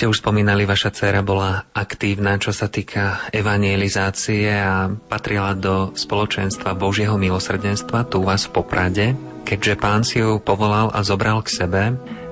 Ste 0.00 0.08
už 0.08 0.24
spomínali, 0.24 0.64
vaša 0.64 0.96
dcéra 0.96 1.20
bola 1.20 1.68
aktívna, 1.76 2.40
čo 2.40 2.56
sa 2.56 2.72
týka 2.72 3.28
evangelizácie 3.36 4.48
a 4.48 4.88
patrila 4.88 5.52
do 5.52 5.92
spoločenstva 5.92 6.72
Božieho 6.72 7.20
milosrdenstva 7.20 8.08
tu 8.08 8.24
u 8.24 8.24
vás 8.24 8.48
v 8.48 8.56
Poprade. 8.56 9.12
Keďže 9.44 9.74
pán 9.76 10.00
si 10.00 10.24
ju 10.24 10.40
povolal 10.40 10.88
a 10.96 11.04
zobral 11.04 11.44
k 11.44 11.52
sebe, 11.52 11.82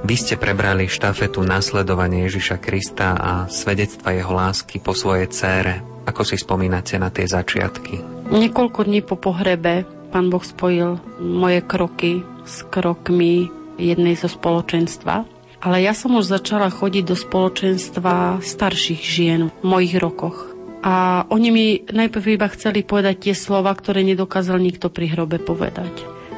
vy 0.01 0.17
ste 0.17 0.41
prebrali 0.41 0.89
štafetu 0.89 1.45
nasledovania 1.45 2.25
Ježiša 2.25 2.57
Krista 2.57 3.21
a 3.21 3.33
svedectva 3.53 4.17
jeho 4.17 4.33
lásky 4.33 4.81
po 4.81 4.97
svojej 4.97 5.29
cére. 5.29 5.85
Ako 6.09 6.25
si 6.25 6.41
spomínate 6.41 6.97
na 6.97 7.13
tie 7.13 7.29
začiatky? 7.29 8.01
Niekoľko 8.33 8.89
dní 8.89 9.05
po 9.05 9.21
pohrebe 9.21 9.85
pán 10.09 10.33
Boh 10.33 10.41
spojil 10.41 10.97
moje 11.21 11.61
kroky 11.69 12.25
s 12.49 12.65
krokmi 12.73 13.53
jednej 13.77 14.17
zo 14.17 14.33
spoločenstva. 14.33 15.37
Ale 15.59 15.83
ja 15.83 15.91
som 15.91 16.15
už 16.15 16.31
začala 16.31 16.71
chodiť 16.71 17.05
do 17.07 17.17
spoločenstva 17.19 18.39
starších 18.39 19.03
žien 19.03 19.51
v 19.51 19.65
mojich 19.67 19.99
rokoch. 19.99 20.55
A 20.87 21.27
oni 21.35 21.49
mi 21.51 21.67
najprv 21.83 22.39
iba 22.39 22.47
chceli 22.55 22.87
povedať 22.87 23.31
tie 23.31 23.35
slova, 23.35 23.75
ktoré 23.75 24.07
nedokázal 24.07 24.63
nikto 24.63 24.87
pri 24.87 25.11
hrobe 25.11 25.43
povedať. 25.43 25.91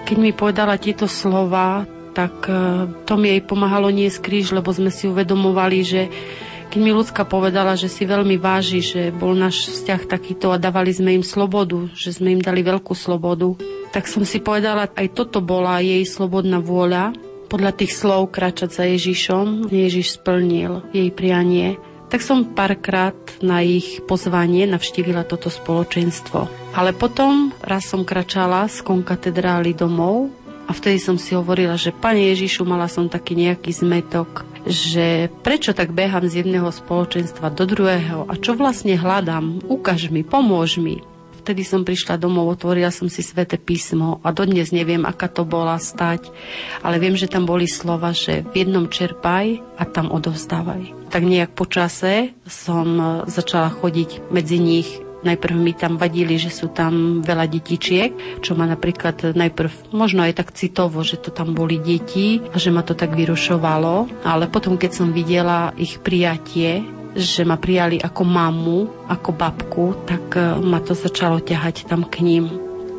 Keď 0.08 0.16
mi 0.16 0.32
povedala 0.32 0.80
tieto 0.80 1.04
slova, 1.04 1.84
tak 2.16 2.48
e, 2.48 2.88
to 3.04 3.14
mi 3.20 3.36
jej 3.36 3.42
pomáhalo 3.44 3.92
nie 3.92 4.08
kríž, 4.08 4.56
lebo 4.56 4.72
sme 4.72 4.88
si 4.88 5.04
uvedomovali, 5.06 5.78
že 5.84 6.08
keď 6.72 6.80
mi 6.80 6.94
ľudská 6.94 7.28
povedala, 7.28 7.74
že 7.74 7.90
si 7.90 8.06
veľmi 8.06 8.40
váži, 8.40 8.80
že 8.80 9.10
bol 9.12 9.36
náš 9.36 9.68
vzťah 9.68 10.06
takýto 10.06 10.54
a 10.54 10.60
dávali 10.62 10.94
sme 10.94 11.18
im 11.18 11.24
slobodu, 11.26 11.90
že 11.92 12.14
sme 12.14 12.38
im 12.38 12.40
dali 12.40 12.62
veľkú 12.62 12.94
slobodu, 12.96 13.58
tak 13.90 14.06
som 14.06 14.22
si 14.22 14.38
povedala, 14.38 14.86
aj 14.94 15.12
toto 15.12 15.42
bola 15.42 15.82
jej 15.82 16.06
slobodná 16.06 16.62
vôľa, 16.62 17.10
podľa 17.50 17.74
tých 17.74 17.98
slov 17.98 18.30
kráčať 18.30 18.70
za 18.70 18.84
Ježišom. 18.86 19.66
Ježiš 19.68 20.22
splnil 20.22 20.86
jej 20.94 21.10
prianie 21.10 21.82
tak 22.10 22.26
som 22.26 22.42
párkrát 22.42 23.14
na 23.38 23.62
ich 23.62 24.02
pozvanie 24.02 24.66
navštívila 24.66 25.22
toto 25.22 25.46
spoločenstvo. 25.46 26.50
Ale 26.74 26.90
potom 26.90 27.54
raz 27.62 27.86
som 27.86 28.02
kračala 28.02 28.66
z 28.66 28.82
konkatedrály 28.82 29.78
domov 29.78 30.26
a 30.66 30.74
vtedy 30.74 30.98
som 30.98 31.14
si 31.14 31.38
hovorila, 31.38 31.78
že 31.78 31.94
Pane 31.94 32.34
Ježišu, 32.34 32.66
mala 32.66 32.90
som 32.90 33.06
taký 33.06 33.38
nejaký 33.38 33.70
zmetok, 33.70 34.42
že 34.66 35.30
prečo 35.46 35.70
tak 35.70 35.94
behám 35.94 36.26
z 36.26 36.42
jedného 36.42 36.66
spoločenstva 36.74 37.54
do 37.54 37.62
druhého 37.62 38.26
a 38.26 38.34
čo 38.34 38.58
vlastne 38.58 38.98
hľadám, 38.98 39.62
ukáž 39.70 40.10
mi, 40.10 40.26
pomôž 40.26 40.82
mi. 40.82 41.06
Vtedy 41.40 41.64
som 41.64 41.88
prišla 41.88 42.20
domov, 42.20 42.52
otvorila 42.52 42.92
som 42.92 43.08
si 43.08 43.24
sväté 43.24 43.56
písmo 43.56 44.20
a 44.20 44.28
dodnes 44.30 44.76
neviem, 44.76 45.08
aká 45.08 45.26
to 45.32 45.48
bola 45.48 45.80
stať, 45.80 46.28
ale 46.84 47.00
viem, 47.00 47.16
že 47.16 47.32
tam 47.32 47.48
boli 47.48 47.64
slova, 47.64 48.12
že 48.12 48.44
v 48.52 48.68
jednom 48.68 48.86
čerpaj 48.92 49.64
a 49.80 49.88
tam 49.88 50.12
odovzdávaj. 50.12 51.08
Tak 51.08 51.22
nejak 51.24 51.56
po 51.56 51.64
čase 51.64 52.36
som 52.44 52.86
e, 53.00 53.04
začala 53.26 53.72
chodiť 53.72 54.30
medzi 54.30 54.60
nich 54.60 54.88
Najprv 55.20 55.52
mi 55.52 55.76
tam 55.76 56.00
vadili, 56.00 56.40
že 56.40 56.48
sú 56.48 56.72
tam 56.72 57.20
veľa 57.20 57.44
detičiek, 57.44 58.40
čo 58.40 58.56
ma 58.56 58.64
napríklad 58.64 59.36
najprv 59.36 59.92
možno 59.92 60.24
aj 60.24 60.40
tak 60.40 60.56
citovo, 60.56 61.04
že 61.04 61.20
to 61.20 61.28
tam 61.28 61.52
boli 61.52 61.76
deti 61.76 62.40
a 62.40 62.56
že 62.56 62.72
ma 62.72 62.80
to 62.80 62.96
tak 62.96 63.12
vyrušovalo. 63.12 64.24
Ale 64.24 64.48
potom, 64.48 64.80
keď 64.80 64.90
som 64.96 65.12
videla 65.12 65.76
ich 65.76 66.00
prijatie, 66.00 66.99
že 67.14 67.42
ma 67.42 67.58
prijali 67.58 67.98
ako 67.98 68.22
mamu, 68.22 68.78
ako 69.10 69.30
babku, 69.34 69.86
tak 70.06 70.38
e, 70.38 70.58
ma 70.62 70.78
to 70.78 70.94
začalo 70.94 71.42
ťahať 71.42 71.90
tam 71.90 72.06
k 72.06 72.22
ním. 72.22 72.44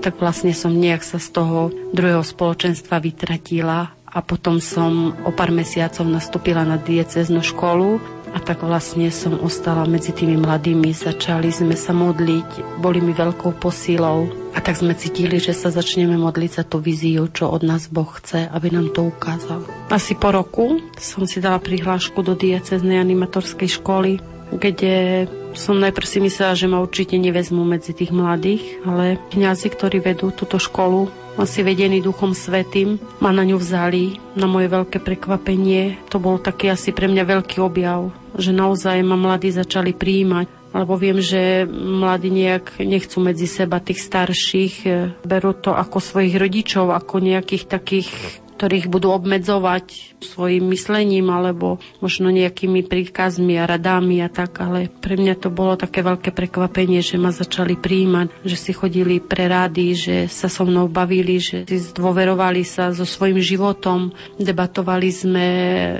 Tak 0.01 0.17
vlastne 0.17 0.51
som 0.51 0.73
nejak 0.73 1.05
sa 1.05 1.21
z 1.21 1.29
toho 1.31 1.69
druhého 1.93 2.25
spoločenstva 2.25 2.97
vytratila 2.99 3.93
a 4.11 4.19
potom 4.19 4.59
som 4.59 5.15
o 5.23 5.31
pár 5.31 5.55
mesiacov 5.55 6.03
nastúpila 6.03 6.67
na 6.67 6.75
dieceznú 6.75 7.39
školu 7.39 8.20
a 8.31 8.39
tak 8.39 8.63
vlastne 8.63 9.11
som 9.11 9.35
ostala 9.43 9.83
medzi 9.83 10.15
tými 10.15 10.39
mladými. 10.39 10.95
Začali 10.95 11.51
sme 11.51 11.75
sa 11.75 11.91
modliť, 11.91 12.79
boli 12.79 13.03
mi 13.03 13.11
veľkou 13.11 13.59
posílou. 13.59 14.31
A 14.51 14.59
tak 14.59 14.79
sme 14.79 14.95
cítili, 14.95 15.39
že 15.39 15.55
sa 15.55 15.71
začneme 15.71 16.19
modliť 16.19 16.51
za 16.59 16.63
tú 16.67 16.83
víziu, 16.83 17.27
čo 17.31 17.47
od 17.51 17.63
nás 17.63 17.87
Boh 17.87 18.07
chce, 18.07 18.51
aby 18.51 18.67
nám 18.71 18.91
to 18.91 19.07
ukázal. 19.07 19.63
Asi 19.87 20.15
po 20.15 20.35
roku 20.35 20.79
som 20.99 21.23
si 21.23 21.39
dala 21.39 21.59
prihlášku 21.59 22.19
do 22.19 22.35
dieceznej 22.35 22.99
animatorskej 22.99 23.79
školy, 23.79 24.19
kde 24.51 25.27
som 25.55 25.79
najprv 25.79 26.07
si 26.07 26.19
myslela, 26.23 26.55
že 26.55 26.67
ma 26.67 26.83
určite 26.83 27.15
nevezmú 27.15 27.63
medzi 27.63 27.95
tých 27.95 28.11
mladých, 28.11 28.83
ale 28.83 29.19
kňazi, 29.31 29.67
ktorí 29.71 30.03
vedú 30.03 30.31
túto 30.35 30.59
školu, 30.59 31.07
asi 31.39 31.63
vedení 31.63 32.03
Duchom 32.03 32.35
Svetým, 32.35 32.99
ma 33.23 33.31
na 33.31 33.47
ňu 33.47 33.55
vzali. 33.55 34.19
Na 34.35 34.51
moje 34.51 34.67
veľké 34.67 34.99
prekvapenie 34.99 35.95
to 36.11 36.19
bol 36.19 36.35
taký 36.35 36.67
asi 36.67 36.91
pre 36.91 37.07
mňa 37.07 37.23
veľký 37.23 37.63
objav, 37.63 38.11
že 38.35 38.51
naozaj 38.55 39.01
ma 39.03 39.15
mladí 39.19 39.51
začali 39.51 39.95
príjmať 39.95 40.61
lebo 40.71 40.95
viem, 40.95 41.19
že 41.19 41.67
mladí 41.67 42.31
nejak 42.31 42.79
nechcú 42.79 43.19
medzi 43.19 43.43
seba 43.43 43.83
tých 43.83 44.07
starších, 44.07 44.75
berú 45.27 45.51
to 45.51 45.75
ako 45.75 45.99
svojich 45.99 46.39
rodičov, 46.39 46.95
ako 46.95 47.19
nejakých 47.19 47.67
takých 47.67 48.07
ktorých 48.61 48.93
budú 48.93 49.09
obmedzovať 49.09 50.13
svojim 50.21 50.69
myslením 50.69 51.33
alebo 51.33 51.81
možno 51.97 52.29
nejakými 52.29 52.85
príkazmi 52.85 53.57
a 53.57 53.65
radami 53.65 54.21
a 54.21 54.29
tak, 54.29 54.61
ale 54.61 54.85
pre 55.01 55.17
mňa 55.17 55.33
to 55.41 55.49
bolo 55.49 55.73
také 55.73 56.05
veľké 56.05 56.29
prekvapenie, 56.29 57.01
že 57.01 57.17
ma 57.17 57.33
začali 57.33 57.73
príjmať, 57.73 58.45
že 58.45 58.53
si 58.53 58.69
chodili 58.69 59.17
pre 59.17 59.49
rady, 59.49 59.97
že 59.97 60.15
sa 60.29 60.45
so 60.45 60.61
mnou 60.69 60.85
bavili, 60.85 61.41
že 61.41 61.65
si 61.65 61.81
zdôverovali 61.81 62.61
sa 62.61 62.93
so 62.93 63.01
svojim 63.01 63.41
životom, 63.41 64.13
debatovali 64.37 65.09
sme, 65.09 65.47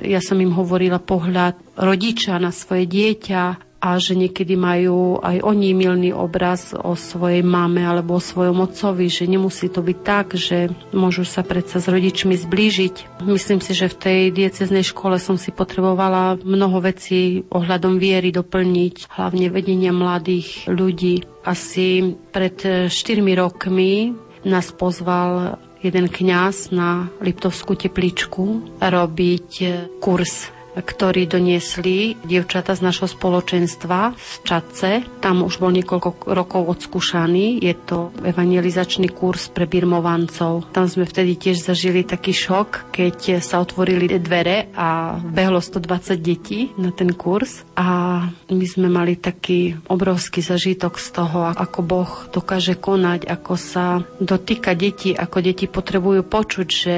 ja 0.06 0.22
som 0.22 0.38
im 0.38 0.54
hovorila 0.54 1.02
pohľad 1.02 1.58
rodiča 1.74 2.38
na 2.38 2.54
svoje 2.54 2.86
dieťa, 2.86 3.71
a 3.82 3.98
že 3.98 4.14
niekedy 4.14 4.54
majú 4.54 5.18
aj 5.26 5.42
oni 5.42 5.74
milný 5.74 6.14
obraz 6.14 6.78
o 6.78 6.94
svojej 6.94 7.42
mame 7.42 7.82
alebo 7.82 8.16
o 8.16 8.24
svojom 8.24 8.62
otcovi, 8.62 9.10
že 9.10 9.26
nemusí 9.26 9.74
to 9.74 9.82
byť 9.82 9.98
tak, 10.06 10.38
že 10.38 10.70
môžu 10.94 11.26
sa 11.26 11.42
predsa 11.42 11.82
s 11.82 11.90
rodičmi 11.90 12.38
zblížiť. 12.38 13.26
Myslím 13.26 13.58
si, 13.58 13.74
že 13.74 13.90
v 13.90 13.98
tej 13.98 14.22
dieceznej 14.30 14.86
škole 14.86 15.18
som 15.18 15.36
si 15.42 15.50
potrebovala 15.50 16.38
mnoho 16.46 16.78
vecí 16.78 17.42
ohľadom 17.50 17.98
viery 17.98 18.30
doplniť, 18.30 19.10
hlavne 19.18 19.50
vedenia 19.50 19.90
mladých 19.90 20.70
ľudí. 20.70 21.26
Asi 21.42 22.14
pred 22.30 22.62
4 22.62 22.94
rokmi 23.34 24.14
nás 24.46 24.70
pozval 24.70 25.58
jeden 25.82 26.06
kňaz 26.06 26.70
na 26.70 27.10
Liptovskú 27.18 27.74
tepličku 27.74 28.78
robiť 28.78 29.50
kurz 29.98 30.61
ktorí 30.76 31.28
doniesli 31.28 32.16
dievčata 32.24 32.72
z 32.78 32.82
našho 32.88 33.08
spoločenstva 33.12 34.16
z 34.16 34.36
Čadce. 34.48 34.90
Tam 35.20 35.44
už 35.44 35.60
bol 35.60 35.76
niekoľko 35.76 36.32
rokov 36.32 36.62
odskúšaný. 36.72 37.60
Je 37.60 37.76
to 37.76 38.16
evangelizačný 38.24 39.12
kurz 39.12 39.52
pre 39.52 39.68
birmovancov. 39.68 40.72
Tam 40.72 40.88
sme 40.88 41.04
vtedy 41.04 41.36
tiež 41.36 41.60
zažili 41.60 42.08
taký 42.08 42.32
šok, 42.32 42.94
keď 42.96 43.44
sa 43.44 43.60
otvorili 43.60 44.08
dvere 44.22 44.72
a 44.76 45.20
behlo 45.20 45.60
120 45.60 46.16
detí 46.22 46.72
na 46.80 46.96
ten 46.96 47.12
kurz 47.12 47.68
a 47.76 48.22
my 48.52 48.66
sme 48.68 48.88
mali 48.88 49.18
taký 49.18 49.76
obrovský 49.88 50.40
zažitok 50.40 51.02
z 51.02 51.08
toho, 51.12 51.52
ako 51.52 51.80
Boh 51.84 52.12
dokáže 52.32 52.78
konať, 52.78 53.28
ako 53.28 53.54
sa 53.60 53.86
dotýka 54.20 54.78
detí, 54.78 55.12
ako 55.18 55.38
deti 55.44 55.66
potrebujú 55.68 56.22
počuť, 56.24 56.68
že 56.68 56.96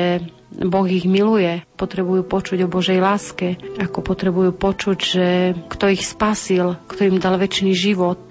Boh 0.61 0.85
ich 0.85 1.09
miluje, 1.09 1.65
potrebujú 1.75 2.21
počuť 2.27 2.65
o 2.65 2.71
Božej 2.71 2.99
láske, 3.01 3.57
ako 3.81 3.99
potrebujú 4.05 4.51
počuť, 4.53 4.97
že 5.01 5.27
kto 5.69 5.89
ich 5.89 6.05
spasil, 6.05 6.77
kto 6.85 7.09
im 7.09 7.17
dal 7.17 7.41
väčší 7.41 7.73
život. 7.73 8.21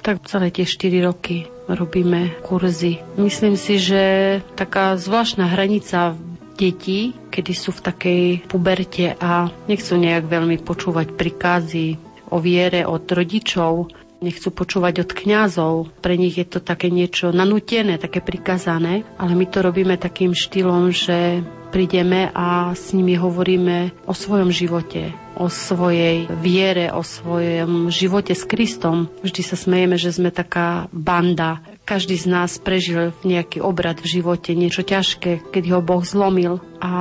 Tak 0.00 0.24
celé 0.24 0.48
tie 0.48 0.64
4 0.64 1.04
roky 1.04 1.44
robíme 1.68 2.40
kurzy. 2.40 3.04
Myslím 3.20 3.60
si, 3.60 3.76
že 3.76 4.38
taká 4.56 4.96
zvláštna 4.96 5.44
hranica 5.52 6.16
detí, 6.56 7.12
kedy 7.30 7.52
sú 7.52 7.70
v 7.76 7.84
takej 7.84 8.22
puberte 8.48 9.14
a 9.20 9.52
nechcú 9.68 9.94
nejak 10.00 10.26
veľmi 10.26 10.58
počúvať 10.64 11.14
prikázy 11.14 12.00
o 12.32 12.40
viere 12.40 12.82
od 12.88 13.04
rodičov, 13.06 13.92
nechcú 14.18 14.50
počúvať 14.50 15.06
od 15.06 15.10
kňazov. 15.14 15.72
Pre 16.02 16.14
nich 16.18 16.34
je 16.34 16.46
to 16.48 16.58
také 16.58 16.90
niečo 16.90 17.30
nanútené, 17.30 18.00
také 18.02 18.18
prikazané, 18.18 19.06
ale 19.20 19.32
my 19.38 19.46
to 19.46 19.62
robíme 19.62 19.94
takým 19.94 20.34
štýlom, 20.34 20.90
že 20.90 21.46
prídeme 21.68 22.32
a 22.32 22.72
s 22.72 22.96
nimi 22.96 23.14
hovoríme 23.14 23.92
o 24.08 24.16
svojom 24.16 24.48
živote, 24.50 25.12
o 25.36 25.46
svojej 25.52 26.26
viere, 26.40 26.90
o 26.90 27.04
svojom 27.04 27.92
živote 27.92 28.32
s 28.32 28.42
Kristom. 28.48 29.12
Vždy 29.22 29.42
sa 29.44 29.56
smejeme, 29.56 30.00
že 30.00 30.10
sme 30.10 30.32
taká 30.32 30.88
banda. 30.90 31.62
Každý 31.88 32.20
z 32.20 32.28
nás 32.28 32.60
prežil 32.60 33.16
nejaký 33.24 33.64
obrad 33.64 33.96
v 34.04 34.20
živote, 34.20 34.52
niečo 34.52 34.84
ťažké, 34.84 35.48
keď 35.48 35.64
ho 35.72 35.80
Boh 35.80 36.04
zlomil. 36.04 36.60
A 36.84 36.92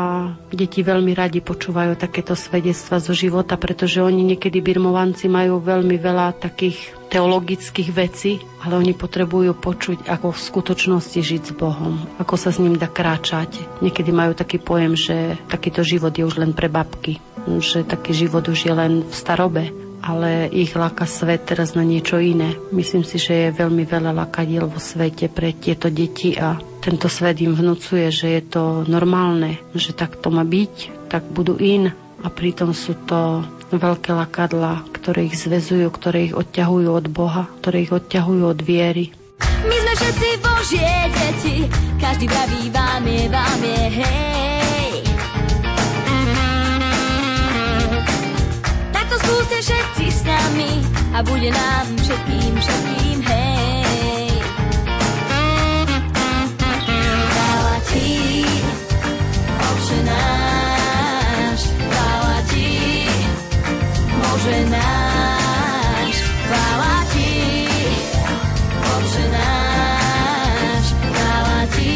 deti 0.47 0.79
veľmi 0.79 1.11
radi 1.11 1.43
počúvajú 1.43 1.99
takéto 1.99 2.39
svedectva 2.39 3.03
zo 3.03 3.11
života, 3.11 3.59
pretože 3.59 3.99
oni 3.99 4.23
niekedy 4.23 4.63
birmovanci 4.63 5.27
majú 5.27 5.59
veľmi 5.59 5.99
veľa 5.99 6.39
takých 6.39 6.95
teologických 7.11 7.89
vecí, 7.91 8.39
ale 8.63 8.79
oni 8.79 8.95
potrebujú 8.95 9.59
počuť, 9.59 10.07
ako 10.07 10.31
v 10.31 10.43
skutočnosti 10.55 11.19
žiť 11.19 11.43
s 11.51 11.53
Bohom, 11.59 11.99
ako 12.15 12.39
sa 12.39 12.55
s 12.55 12.63
ním 12.63 12.79
dá 12.79 12.87
kráčať. 12.87 13.59
Niekedy 13.83 14.15
majú 14.15 14.39
taký 14.39 14.55
pojem, 14.55 14.95
že 14.95 15.35
takýto 15.51 15.83
život 15.83 16.15
je 16.15 16.23
už 16.23 16.39
len 16.39 16.55
pre 16.55 16.71
babky, 16.71 17.19
že 17.59 17.83
taký 17.83 18.15
život 18.15 18.47
už 18.47 18.71
je 18.71 18.71
len 18.71 19.03
v 19.03 19.11
starobe, 19.11 19.67
ale 20.01 20.49
ich 20.51 20.77
láka 20.77 21.05
svet 21.09 21.49
teraz 21.49 21.73
na 21.73 21.83
niečo 21.83 22.21
iné. 22.21 22.55
Myslím 22.71 23.03
si, 23.03 23.17
že 23.17 23.49
je 23.49 23.57
veľmi 23.57 23.83
veľa 23.83 24.13
lakadiel 24.13 24.69
vo 24.69 24.77
svete 24.77 25.29
pre 25.31 25.53
tieto 25.55 25.89
deti 25.89 26.37
a 26.37 26.57
tento 26.81 27.11
svet 27.11 27.43
im 27.43 27.51
vnúcuje, 27.51 28.07
že 28.13 28.27
je 28.39 28.43
to 28.47 28.63
normálne, 28.87 29.59
že 29.75 29.91
tak 29.91 30.19
to 30.23 30.31
má 30.31 30.47
byť, 30.47 31.07
tak 31.11 31.27
budú 31.27 31.59
in 31.59 31.91
a 32.23 32.27
pritom 32.31 32.71
sú 32.71 32.95
to 33.03 33.43
veľké 33.75 34.15
lakadla, 34.15 34.87
ktoré 34.95 35.27
ich 35.27 35.35
zvezujú, 35.35 35.91
ktoré 35.91 36.31
ich 36.31 36.35
odťahujú 36.35 36.89
od 36.89 37.05
Boha, 37.11 37.51
ktoré 37.59 37.83
ich 37.83 37.91
odťahujú 37.91 38.43
od 38.47 38.59
viery. 38.63 39.11
My 39.67 39.75
sme 39.83 39.93
všetci 39.99 40.29
Božie 40.39 40.91
deti, 41.11 41.55
každý 41.99 42.25
praví 42.31 42.71
vám 42.71 43.03
je, 43.03 43.23
vám 43.27 43.61
je, 43.61 43.83
hej. 43.99 44.56
Skúste 49.47 49.63
všetci 49.63 50.05
s 50.11 50.21
nami 50.27 50.71
a 51.15 51.23
bude 51.23 51.47
nám 51.47 51.87
všetkým, 52.03 52.51
všetkým, 52.59 53.17
hej. 53.31 54.27
Chvála 56.83 57.77
ti, 57.87 58.43
Oče 59.55 59.99
náš, 60.03 61.63
chvála 61.63 62.39
ti, 62.51 63.07
Bože 64.19 64.59
náš, 64.67 66.15
chvála 66.43 66.97
ti, 67.15 67.31
Bože 68.83 69.25
náš, 69.31 70.85
ti, 71.71 71.95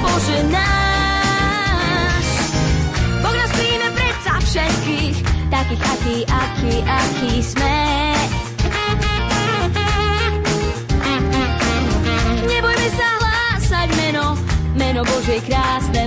Bože. 0.00 0.67
Takých, 5.68 5.84
aký, 5.84 6.16
aký, 6.24 6.74
aký 6.88 7.32
sme. 7.44 7.76
Nebojme 12.48 12.88
sa 12.96 13.08
hlásať 13.20 13.88
meno, 14.00 14.24
meno 14.80 15.00
Bože 15.04 15.38
krásne, 15.44 15.97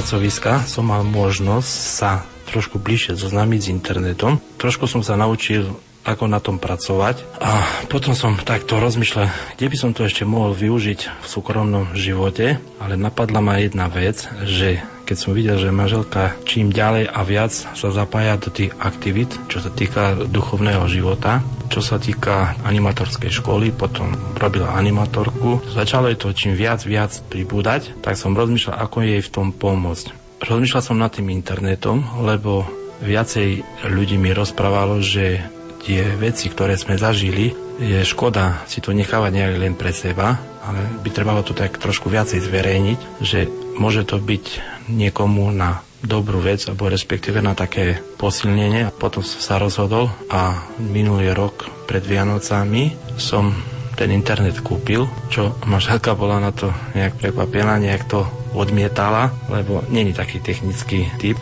pracoviska 0.00 0.64
som 0.64 0.88
mal 0.88 1.04
možnosť 1.04 1.68
sa 1.68 2.24
trošku 2.48 2.80
bližšie 2.80 3.20
zoznámiť 3.20 3.60
s 3.60 3.68
internetom. 3.68 4.40
Trošku 4.56 4.88
som 4.88 5.04
sa 5.04 5.12
naučil 5.12 5.76
ako 6.08 6.24
na 6.24 6.40
tom 6.40 6.56
pracovať. 6.56 7.20
A 7.36 7.84
potom 7.92 8.16
som 8.16 8.40
takto 8.40 8.80
rozmýšľal, 8.80 9.28
kde 9.60 9.66
by 9.68 9.76
som 9.76 9.92
to 9.92 10.08
ešte 10.08 10.24
mohol 10.24 10.56
využiť 10.56 11.00
v 11.20 11.26
súkromnom 11.28 11.92
živote, 11.92 12.56
ale 12.80 12.96
napadla 12.96 13.44
ma 13.44 13.60
jedna 13.60 13.92
vec, 13.92 14.24
že 14.48 14.80
keď 15.04 15.16
som 15.20 15.36
videl, 15.36 15.60
že 15.60 15.68
manželka 15.68 16.32
čím 16.48 16.72
ďalej 16.72 17.04
a 17.04 17.20
viac 17.20 17.52
sa 17.52 17.88
zapája 17.92 18.40
do 18.40 18.48
tých 18.48 18.72
aktivít, 18.80 19.36
čo 19.52 19.60
sa 19.60 19.68
týka 19.68 20.16
duchovného 20.16 20.88
života, 20.88 21.44
čo 21.70 21.78
sa 21.78 22.02
týka 22.02 22.58
animatorskej 22.66 23.30
školy, 23.30 23.70
potom 23.70 24.10
robila 24.34 24.74
animatorku. 24.74 25.62
Začalo 25.70 26.10
jej 26.10 26.18
to 26.18 26.34
čím 26.34 26.58
viac, 26.58 26.82
viac 26.82 27.14
pribúdať, 27.30 27.94
tak 28.02 28.18
som 28.18 28.34
rozmýšľal, 28.34 28.74
ako 28.82 28.96
jej 29.06 29.22
v 29.22 29.32
tom 29.32 29.54
pomôcť. 29.54 30.06
Rozmýšľal 30.42 30.82
som 30.82 30.98
nad 30.98 31.14
tým 31.14 31.30
internetom, 31.30 32.02
lebo 32.26 32.66
viacej 33.00 33.62
ľudí 33.86 34.18
mi 34.18 34.34
rozprávalo, 34.34 34.98
že 34.98 35.40
tie 35.86 36.04
veci, 36.18 36.52
ktoré 36.52 36.76
sme 36.76 37.00
zažili, 37.00 37.54
je 37.80 38.04
škoda 38.04 38.66
si 38.68 38.84
to 38.84 38.92
nechávať 38.92 39.32
nejak 39.32 39.54
len 39.56 39.72
pre 39.72 39.94
seba, 39.94 40.36
ale 40.60 40.80
by 41.00 41.08
trebalo 41.08 41.40
to 41.40 41.56
tak 41.56 41.80
trošku 41.80 42.12
viacej 42.12 42.44
zverejniť, 42.44 42.98
že 43.24 43.48
môže 43.80 44.04
to 44.04 44.20
byť 44.20 44.44
niekomu 44.92 45.48
na 45.48 45.80
dobrú 46.00 46.40
vec, 46.40 46.64
alebo 46.68 46.88
respektíve 46.88 47.44
na 47.44 47.52
také 47.52 48.00
posilnenie. 48.16 48.88
Potom 48.96 49.20
som 49.20 49.40
sa 49.40 49.54
rozhodol 49.60 50.08
a 50.32 50.64
minulý 50.80 51.32
rok 51.36 51.68
pred 51.84 52.04
Vianocami 52.04 52.96
som 53.20 53.52
ten 54.00 54.16
internet 54.16 54.64
kúpil, 54.64 55.04
čo 55.28 55.60
manželka 55.68 56.16
bola 56.16 56.40
na 56.40 56.56
to 56.56 56.72
nejak 56.96 57.20
prekvapená, 57.20 57.76
nejak 57.76 58.08
to 58.08 58.24
odmietala, 58.56 59.28
lebo 59.52 59.84
není 59.92 60.16
taký 60.16 60.40
technický 60.40 61.12
typ, 61.20 61.36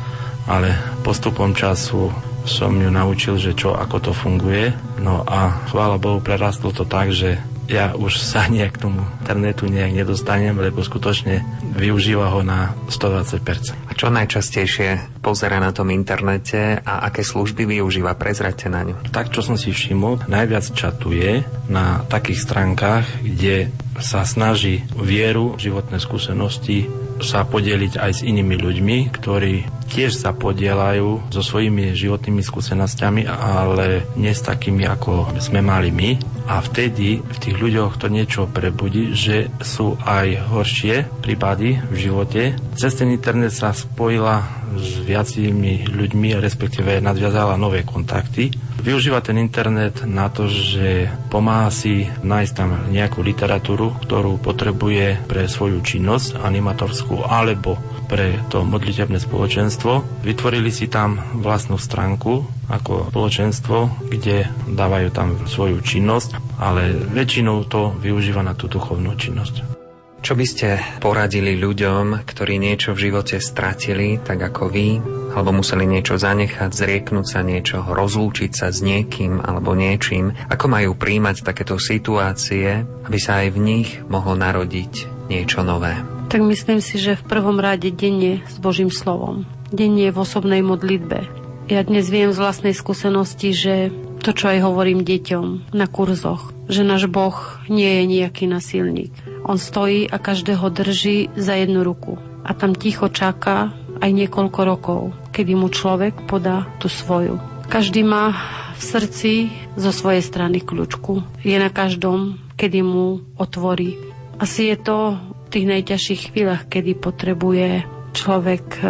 ale 0.50 0.74
postupom 1.06 1.54
času 1.54 2.10
som 2.48 2.72
ju 2.74 2.90
naučil, 2.90 3.36
že 3.38 3.52
čo, 3.54 3.76
ako 3.76 4.10
to 4.10 4.12
funguje. 4.16 4.72
No 4.98 5.22
a 5.22 5.68
chvála 5.68 6.00
Bohu, 6.00 6.18
prerastlo 6.18 6.72
to 6.72 6.88
tak, 6.88 7.12
že 7.12 7.38
ja 7.68 7.92
už 7.92 8.16
sa 8.16 8.48
nejak 8.48 8.80
k 8.80 8.82
tomu 8.88 9.04
internetu 9.20 9.68
nejak 9.68 9.92
nedostanem, 9.92 10.56
lebo 10.56 10.80
skutočne 10.80 11.44
využíva 11.76 12.32
ho 12.32 12.40
na 12.40 12.72
120%. 12.88 13.76
A 13.86 13.92
čo 13.92 14.08
najčastejšie 14.08 15.20
pozera 15.20 15.60
na 15.60 15.70
tom 15.76 15.92
internete 15.92 16.80
a 16.80 17.04
aké 17.04 17.20
služby 17.20 17.68
využíva? 17.68 18.16
Prezrate 18.16 18.72
na 18.72 18.88
ňu. 18.88 18.96
Tak, 19.12 19.36
čo 19.36 19.44
som 19.44 19.60
si 19.60 19.68
všimol, 19.68 20.24
najviac 20.26 20.64
čatuje 20.72 21.44
na 21.68 22.02
takých 22.08 22.40
stránkach, 22.40 23.04
kde 23.20 23.68
sa 24.00 24.24
snaží 24.24 24.86
vieru, 24.96 25.60
životné 25.60 26.00
skúsenosti 26.00 26.88
sa 27.18 27.42
podeliť 27.42 27.98
aj 27.98 28.10
s 28.14 28.20
inými 28.22 28.54
ľuďmi, 28.56 28.98
ktorí 29.10 29.66
tiež 29.90 30.14
sa 30.14 30.30
podielajú 30.30 31.32
so 31.34 31.42
svojimi 31.42 31.92
životnými 31.96 32.44
skúsenostiami, 32.44 33.26
ale 33.26 34.06
nie 34.14 34.30
s 34.30 34.46
takými, 34.46 34.86
ako 34.86 35.34
sme 35.42 35.58
mali 35.64 35.90
my. 35.90 36.37
A 36.48 36.64
vtedy 36.64 37.20
v 37.20 37.36
tých 37.36 37.60
ľuďoch 37.60 38.00
to 38.00 38.08
niečo 38.08 38.48
prebudí, 38.48 39.12
že 39.12 39.52
sú 39.60 40.00
aj 40.00 40.48
horšie 40.48 41.20
prípady 41.20 41.76
v 41.92 41.96
živote. 42.08 42.42
Cez 42.72 42.96
ten 42.96 43.12
internet 43.12 43.52
sa 43.52 43.76
spojila 43.76 44.64
s 44.72 45.04
viacimi 45.04 45.84
ľuďmi, 45.84 46.40
respektíve 46.40 47.04
nadviazala 47.04 47.60
nové 47.60 47.84
kontakty. 47.84 48.48
Využíva 48.80 49.20
ten 49.20 49.36
internet 49.36 50.08
na 50.08 50.32
to, 50.32 50.48
že 50.48 51.12
pomáha 51.28 51.68
si 51.68 52.08
nájsť 52.24 52.52
tam 52.56 52.88
nejakú 52.88 53.20
literatúru, 53.20 53.92
ktorú 54.00 54.40
potrebuje 54.40 55.28
pre 55.28 55.44
svoju 55.50 55.84
činnosť 55.84 56.40
animatorskú 56.40 57.28
alebo 57.28 57.76
pre 58.08 58.40
to 58.48 58.64
modlitebné 58.64 59.20
spoločenstvo. 59.20 60.24
Vytvorili 60.24 60.72
si 60.72 60.88
tam 60.88 61.20
vlastnú 61.38 61.76
stránku 61.76 62.42
ako 62.72 63.12
spoločenstvo, 63.12 64.08
kde 64.08 64.48
dávajú 64.66 65.08
tam 65.12 65.36
svoju 65.44 65.84
činnosť, 65.84 66.58
ale 66.58 66.96
väčšinou 67.12 67.68
to 67.68 67.92
využíva 68.00 68.40
na 68.40 68.56
tú 68.56 68.66
duchovnú 68.66 69.14
činnosť. 69.14 69.78
Čo 70.18 70.34
by 70.34 70.46
ste 70.50 70.82
poradili 70.98 71.54
ľuďom, 71.54 72.26
ktorí 72.26 72.58
niečo 72.58 72.90
v 72.90 73.08
živote 73.08 73.38
stratili, 73.38 74.18
tak 74.18 74.50
ako 74.50 74.66
vy, 74.66 74.98
alebo 75.30 75.54
museli 75.62 75.86
niečo 75.86 76.18
zanechať, 76.18 76.74
zrieknúť 76.74 77.26
sa 77.28 77.46
niečoho, 77.46 77.94
rozlúčiť 77.94 78.50
sa 78.50 78.74
s 78.74 78.82
niekým 78.82 79.38
alebo 79.38 79.78
niečím? 79.78 80.34
Ako 80.50 80.66
majú 80.66 80.98
príjmať 80.98 81.46
takéto 81.46 81.78
situácie, 81.78 82.82
aby 83.06 83.18
sa 83.22 83.46
aj 83.46 83.54
v 83.54 83.58
nich 83.62 83.88
mohlo 84.10 84.34
narodiť 84.34 85.30
niečo 85.30 85.62
nové? 85.62 86.17
Tak 86.28 86.44
myslím 86.44 86.84
si, 86.84 87.00
že 87.00 87.16
v 87.16 87.24
prvom 87.24 87.56
rade 87.56 87.88
denne 87.88 88.44
s 88.44 88.60
Božím 88.60 88.92
slovom. 88.92 89.48
Denne 89.72 90.12
v 90.12 90.20
osobnej 90.20 90.60
modlitbe. 90.60 91.24
Ja 91.72 91.80
dnes 91.80 92.12
viem 92.12 92.36
z 92.36 92.38
vlastnej 92.44 92.76
skúsenosti, 92.76 93.56
že 93.56 93.88
to, 94.20 94.36
čo 94.36 94.52
aj 94.52 94.60
hovorím 94.60 95.08
deťom 95.08 95.72
na 95.72 95.88
kurzoch, 95.88 96.52
že 96.68 96.84
náš 96.84 97.08
Boh 97.08 97.32
nie 97.72 97.88
je 97.88 98.04
nejaký 98.04 98.44
nasilník. 98.44 99.16
On 99.48 99.56
stojí 99.56 100.04
a 100.04 100.20
každého 100.20 100.68
drží 100.68 101.32
za 101.32 101.56
jednu 101.56 101.80
ruku. 101.80 102.20
A 102.44 102.52
tam 102.52 102.76
ticho 102.76 103.08
čaká 103.08 103.72
aj 103.96 104.10
niekoľko 104.12 104.60
rokov, 104.68 105.00
kedy 105.32 105.56
mu 105.56 105.72
človek 105.72 106.28
podá 106.28 106.68
tú 106.76 106.92
svoju. 106.92 107.40
Každý 107.72 108.04
má 108.04 108.36
v 108.76 108.82
srdci 108.84 109.32
zo 109.80 109.96
svojej 109.96 110.20
strany 110.20 110.60
kľúčku. 110.60 111.24
Je 111.40 111.56
na 111.56 111.72
každom, 111.72 112.36
kedy 112.60 112.84
mu 112.84 113.24
otvorí. 113.40 113.96
Asi 114.36 114.68
je 114.68 114.76
to 114.76 115.16
tých 115.48 115.66
najťažších 115.66 116.22
chvíľach, 116.32 116.68
kedy 116.68 116.92
potrebuje 117.00 117.84
človek 118.12 118.66
e, 118.80 118.86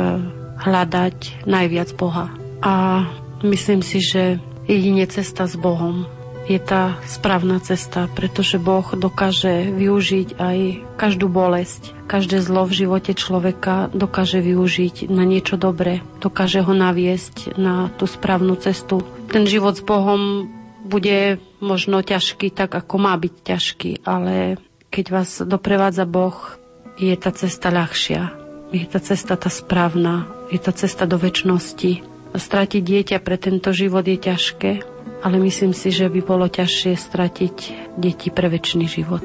hľadať 0.58 1.46
najviac 1.46 1.88
Boha. 1.94 2.30
A 2.62 3.06
myslím 3.46 3.82
si, 3.86 4.02
že 4.02 4.42
jedine 4.66 5.06
cesta 5.06 5.46
s 5.46 5.54
Bohom 5.54 6.10
je 6.48 6.56
tá 6.56 6.96
správna 7.04 7.60
cesta, 7.60 8.08
pretože 8.08 8.56
Boh 8.56 8.84
dokáže 8.96 9.68
využiť 9.68 10.40
aj 10.40 10.58
každú 10.96 11.28
bolesť, 11.28 11.92
každé 12.08 12.40
zlo 12.40 12.64
v 12.64 12.88
živote 12.88 13.12
človeka 13.12 13.92
dokáže 13.92 14.40
využiť 14.40 15.12
na 15.12 15.28
niečo 15.28 15.60
dobré, 15.60 16.00
dokáže 16.24 16.64
ho 16.64 16.72
naviesť 16.72 17.60
na 17.60 17.92
tú 18.00 18.08
správnu 18.08 18.56
cestu. 18.56 19.04
Ten 19.28 19.44
život 19.44 19.76
s 19.76 19.84
Bohom 19.84 20.48
bude 20.88 21.36
možno 21.60 22.00
ťažký, 22.00 22.48
tak 22.48 22.72
ako 22.72 22.96
má 22.96 23.12
byť 23.20 23.34
ťažký, 23.44 23.90
ale 24.08 24.56
keď 24.88 25.04
vás 25.12 25.30
doprevádza 25.44 26.08
Boh, 26.08 26.58
je 26.98 27.14
tá 27.14 27.30
cesta 27.30 27.70
ľahšia. 27.70 28.34
Je 28.68 28.84
tá 28.84 29.00
cesta 29.00 29.38
tá 29.38 29.48
správna, 29.48 30.28
je 30.52 30.60
tá 30.60 30.74
cesta 30.76 31.08
do 31.08 31.16
väčšnosti. 31.16 32.04
Stratiť 32.36 32.82
dieťa 32.84 33.16
pre 33.24 33.40
tento 33.40 33.72
život 33.72 34.04
je 34.04 34.20
ťažké, 34.20 34.70
ale 35.24 35.36
myslím 35.40 35.72
si, 35.72 35.88
že 35.88 36.12
by 36.12 36.20
bolo 36.20 36.50
ťažšie 36.50 36.92
stratiť 36.92 37.56
deti 37.96 38.28
pre 38.28 38.52
väčší 38.52 38.84
život. 38.84 39.24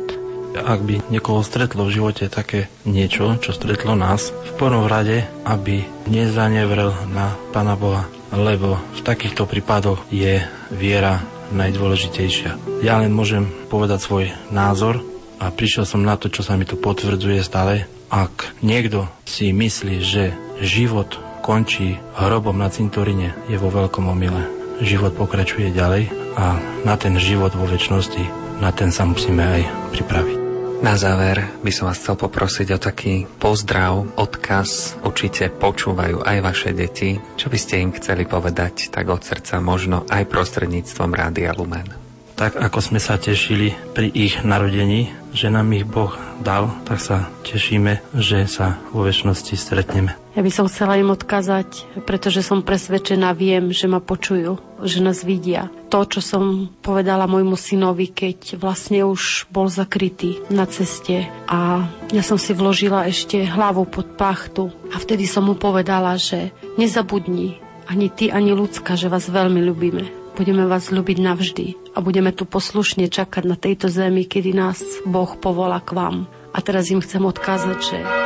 Ak 0.53 0.85
by 0.85 1.09
niekoho 1.09 1.41
stretlo 1.41 1.89
v 1.89 1.97
živote 1.97 2.29
také 2.29 2.69
niečo, 2.85 3.41
čo 3.41 3.57
stretlo 3.57 3.97
nás, 3.97 4.29
v 4.29 4.51
prvom 4.55 4.85
rade, 4.85 5.25
aby 5.49 5.81
nezanevrel 6.05 6.93
na 7.09 7.33
Pana 7.49 7.73
Boha, 7.73 8.05
lebo 8.29 8.77
v 8.93 9.01
takýchto 9.01 9.49
prípadoch 9.49 10.05
je 10.13 10.45
viera 10.69 11.25
najdôležitejšia. 11.51 12.81
Ja 12.85 13.01
len 13.01 13.11
môžem 13.11 13.49
povedať 13.67 14.05
svoj 14.05 14.25
názor 14.53 15.01
a 15.43 15.51
prišiel 15.51 15.83
som 15.83 16.07
na 16.07 16.15
to, 16.15 16.31
čo 16.31 16.39
sa 16.39 16.55
mi 16.55 16.63
tu 16.63 16.79
potvrdzuje 16.79 17.43
stále. 17.43 17.83
Ak 18.07 18.55
niekto 18.63 19.11
si 19.27 19.51
myslí, 19.51 19.99
že 19.99 20.31
život 20.63 21.19
končí 21.43 21.99
hrobom 22.15 22.55
na 22.55 22.71
cintorine, 22.71 23.35
je 23.51 23.59
vo 23.59 23.67
veľkom 23.67 24.07
omyle. 24.07 24.47
Život 24.79 25.19
pokračuje 25.19 25.75
ďalej 25.75 26.07
a 26.39 26.55
na 26.87 26.95
ten 26.95 27.19
život 27.19 27.51
vo 27.51 27.67
väčšnosti, 27.67 28.23
na 28.63 28.71
ten 28.71 28.95
sa 28.95 29.03
musíme 29.03 29.43
aj 29.43 29.61
pripraviť. 29.91 30.37
Na 30.83 30.99
záver 30.99 31.39
by 31.63 31.71
som 31.71 31.87
vás 31.87 31.99
chcel 31.99 32.19
poprosiť 32.19 32.75
o 32.75 32.79
taký 32.79 33.23
pozdrav, 33.39 34.03
odkaz. 34.19 34.99
Určite 34.99 35.47
počúvajú 35.47 36.27
aj 36.27 36.37
vaše 36.43 36.75
deti. 36.75 37.15
Čo 37.39 37.47
by 37.47 37.55
ste 37.59 37.79
im 37.79 37.95
chceli 37.95 38.27
povedať 38.27 38.91
tak 38.91 39.07
od 39.07 39.23
srdca, 39.23 39.63
možno 39.63 40.03
aj 40.11 40.27
prostredníctvom 40.27 41.15
Rádia 41.15 41.55
Lumen? 41.55 42.02
Tak 42.33 42.57
ako 42.57 42.79
sme 42.81 42.99
sa 42.99 43.21
tešili 43.21 43.77
pri 43.93 44.09
ich 44.09 44.41
narodení, 44.41 45.13
že 45.37 45.53
nám 45.53 45.69
ich 45.77 45.85
Boh 45.85 46.13
dal, 46.41 46.73
tak 46.85 46.97
sa 46.97 47.29
tešíme, 47.45 48.01
že 48.17 48.49
sa 48.49 48.81
vo 48.89 49.05
väčšnosti 49.05 49.53
stretneme. 49.53 50.17
Ja 50.33 50.41
by 50.41 50.49
som 50.49 50.65
chcela 50.65 50.97
im 50.97 51.13
odkázať, 51.13 52.01
pretože 52.09 52.41
som 52.41 52.65
presvedčená, 52.65 53.37
viem, 53.37 53.69
že 53.69 53.85
ma 53.85 54.01
počujú, 54.01 54.57
že 54.81 54.97
nás 54.97 55.21
vidia. 55.21 55.69
To, 55.93 56.09
čo 56.09 56.25
som 56.25 56.73
povedala 56.81 57.29
môjmu 57.29 57.53
synovi, 57.53 58.09
keď 58.09 58.57
vlastne 58.57 59.05
už 59.05 59.45
bol 59.53 59.69
zakrytý 59.69 60.41
na 60.49 60.65
ceste 60.65 61.29
a 61.45 61.85
ja 62.09 62.23
som 62.25 62.41
si 62.41 62.57
vložila 62.57 63.05
ešte 63.05 63.45
hlavu 63.45 63.85
pod 63.85 64.17
pachtu 64.17 64.73
a 64.89 64.97
vtedy 64.97 65.29
som 65.29 65.45
mu 65.45 65.53
povedala, 65.53 66.17
že 66.17 66.49
nezabudni 66.81 67.61
ani 67.85 68.09
ty, 68.09 68.33
ani 68.33 68.57
ľudská, 68.57 68.97
že 68.97 69.13
vás 69.13 69.29
veľmi 69.29 69.61
ľubíme 69.69 70.22
Budeme 70.33 70.65
vás 70.65 70.89
ľúbiť 70.89 71.17
navždy 71.21 71.65
a 71.93 72.01
budeme 72.01 72.33
tu 72.33 72.49
poslušne 72.49 73.05
čakať 73.05 73.43
na 73.45 73.53
tejto 73.53 73.85
zemi, 73.85 74.25
kedy 74.25 74.49
nás 74.57 74.81
Boh 75.05 75.29
povolá 75.37 75.77
k 75.77 75.93
vám. 75.93 76.17
A 76.49 76.57
teraz 76.61 76.89
im 76.89 77.05
chcem 77.05 77.21
odkázať, 77.21 77.77
že 77.77 78.23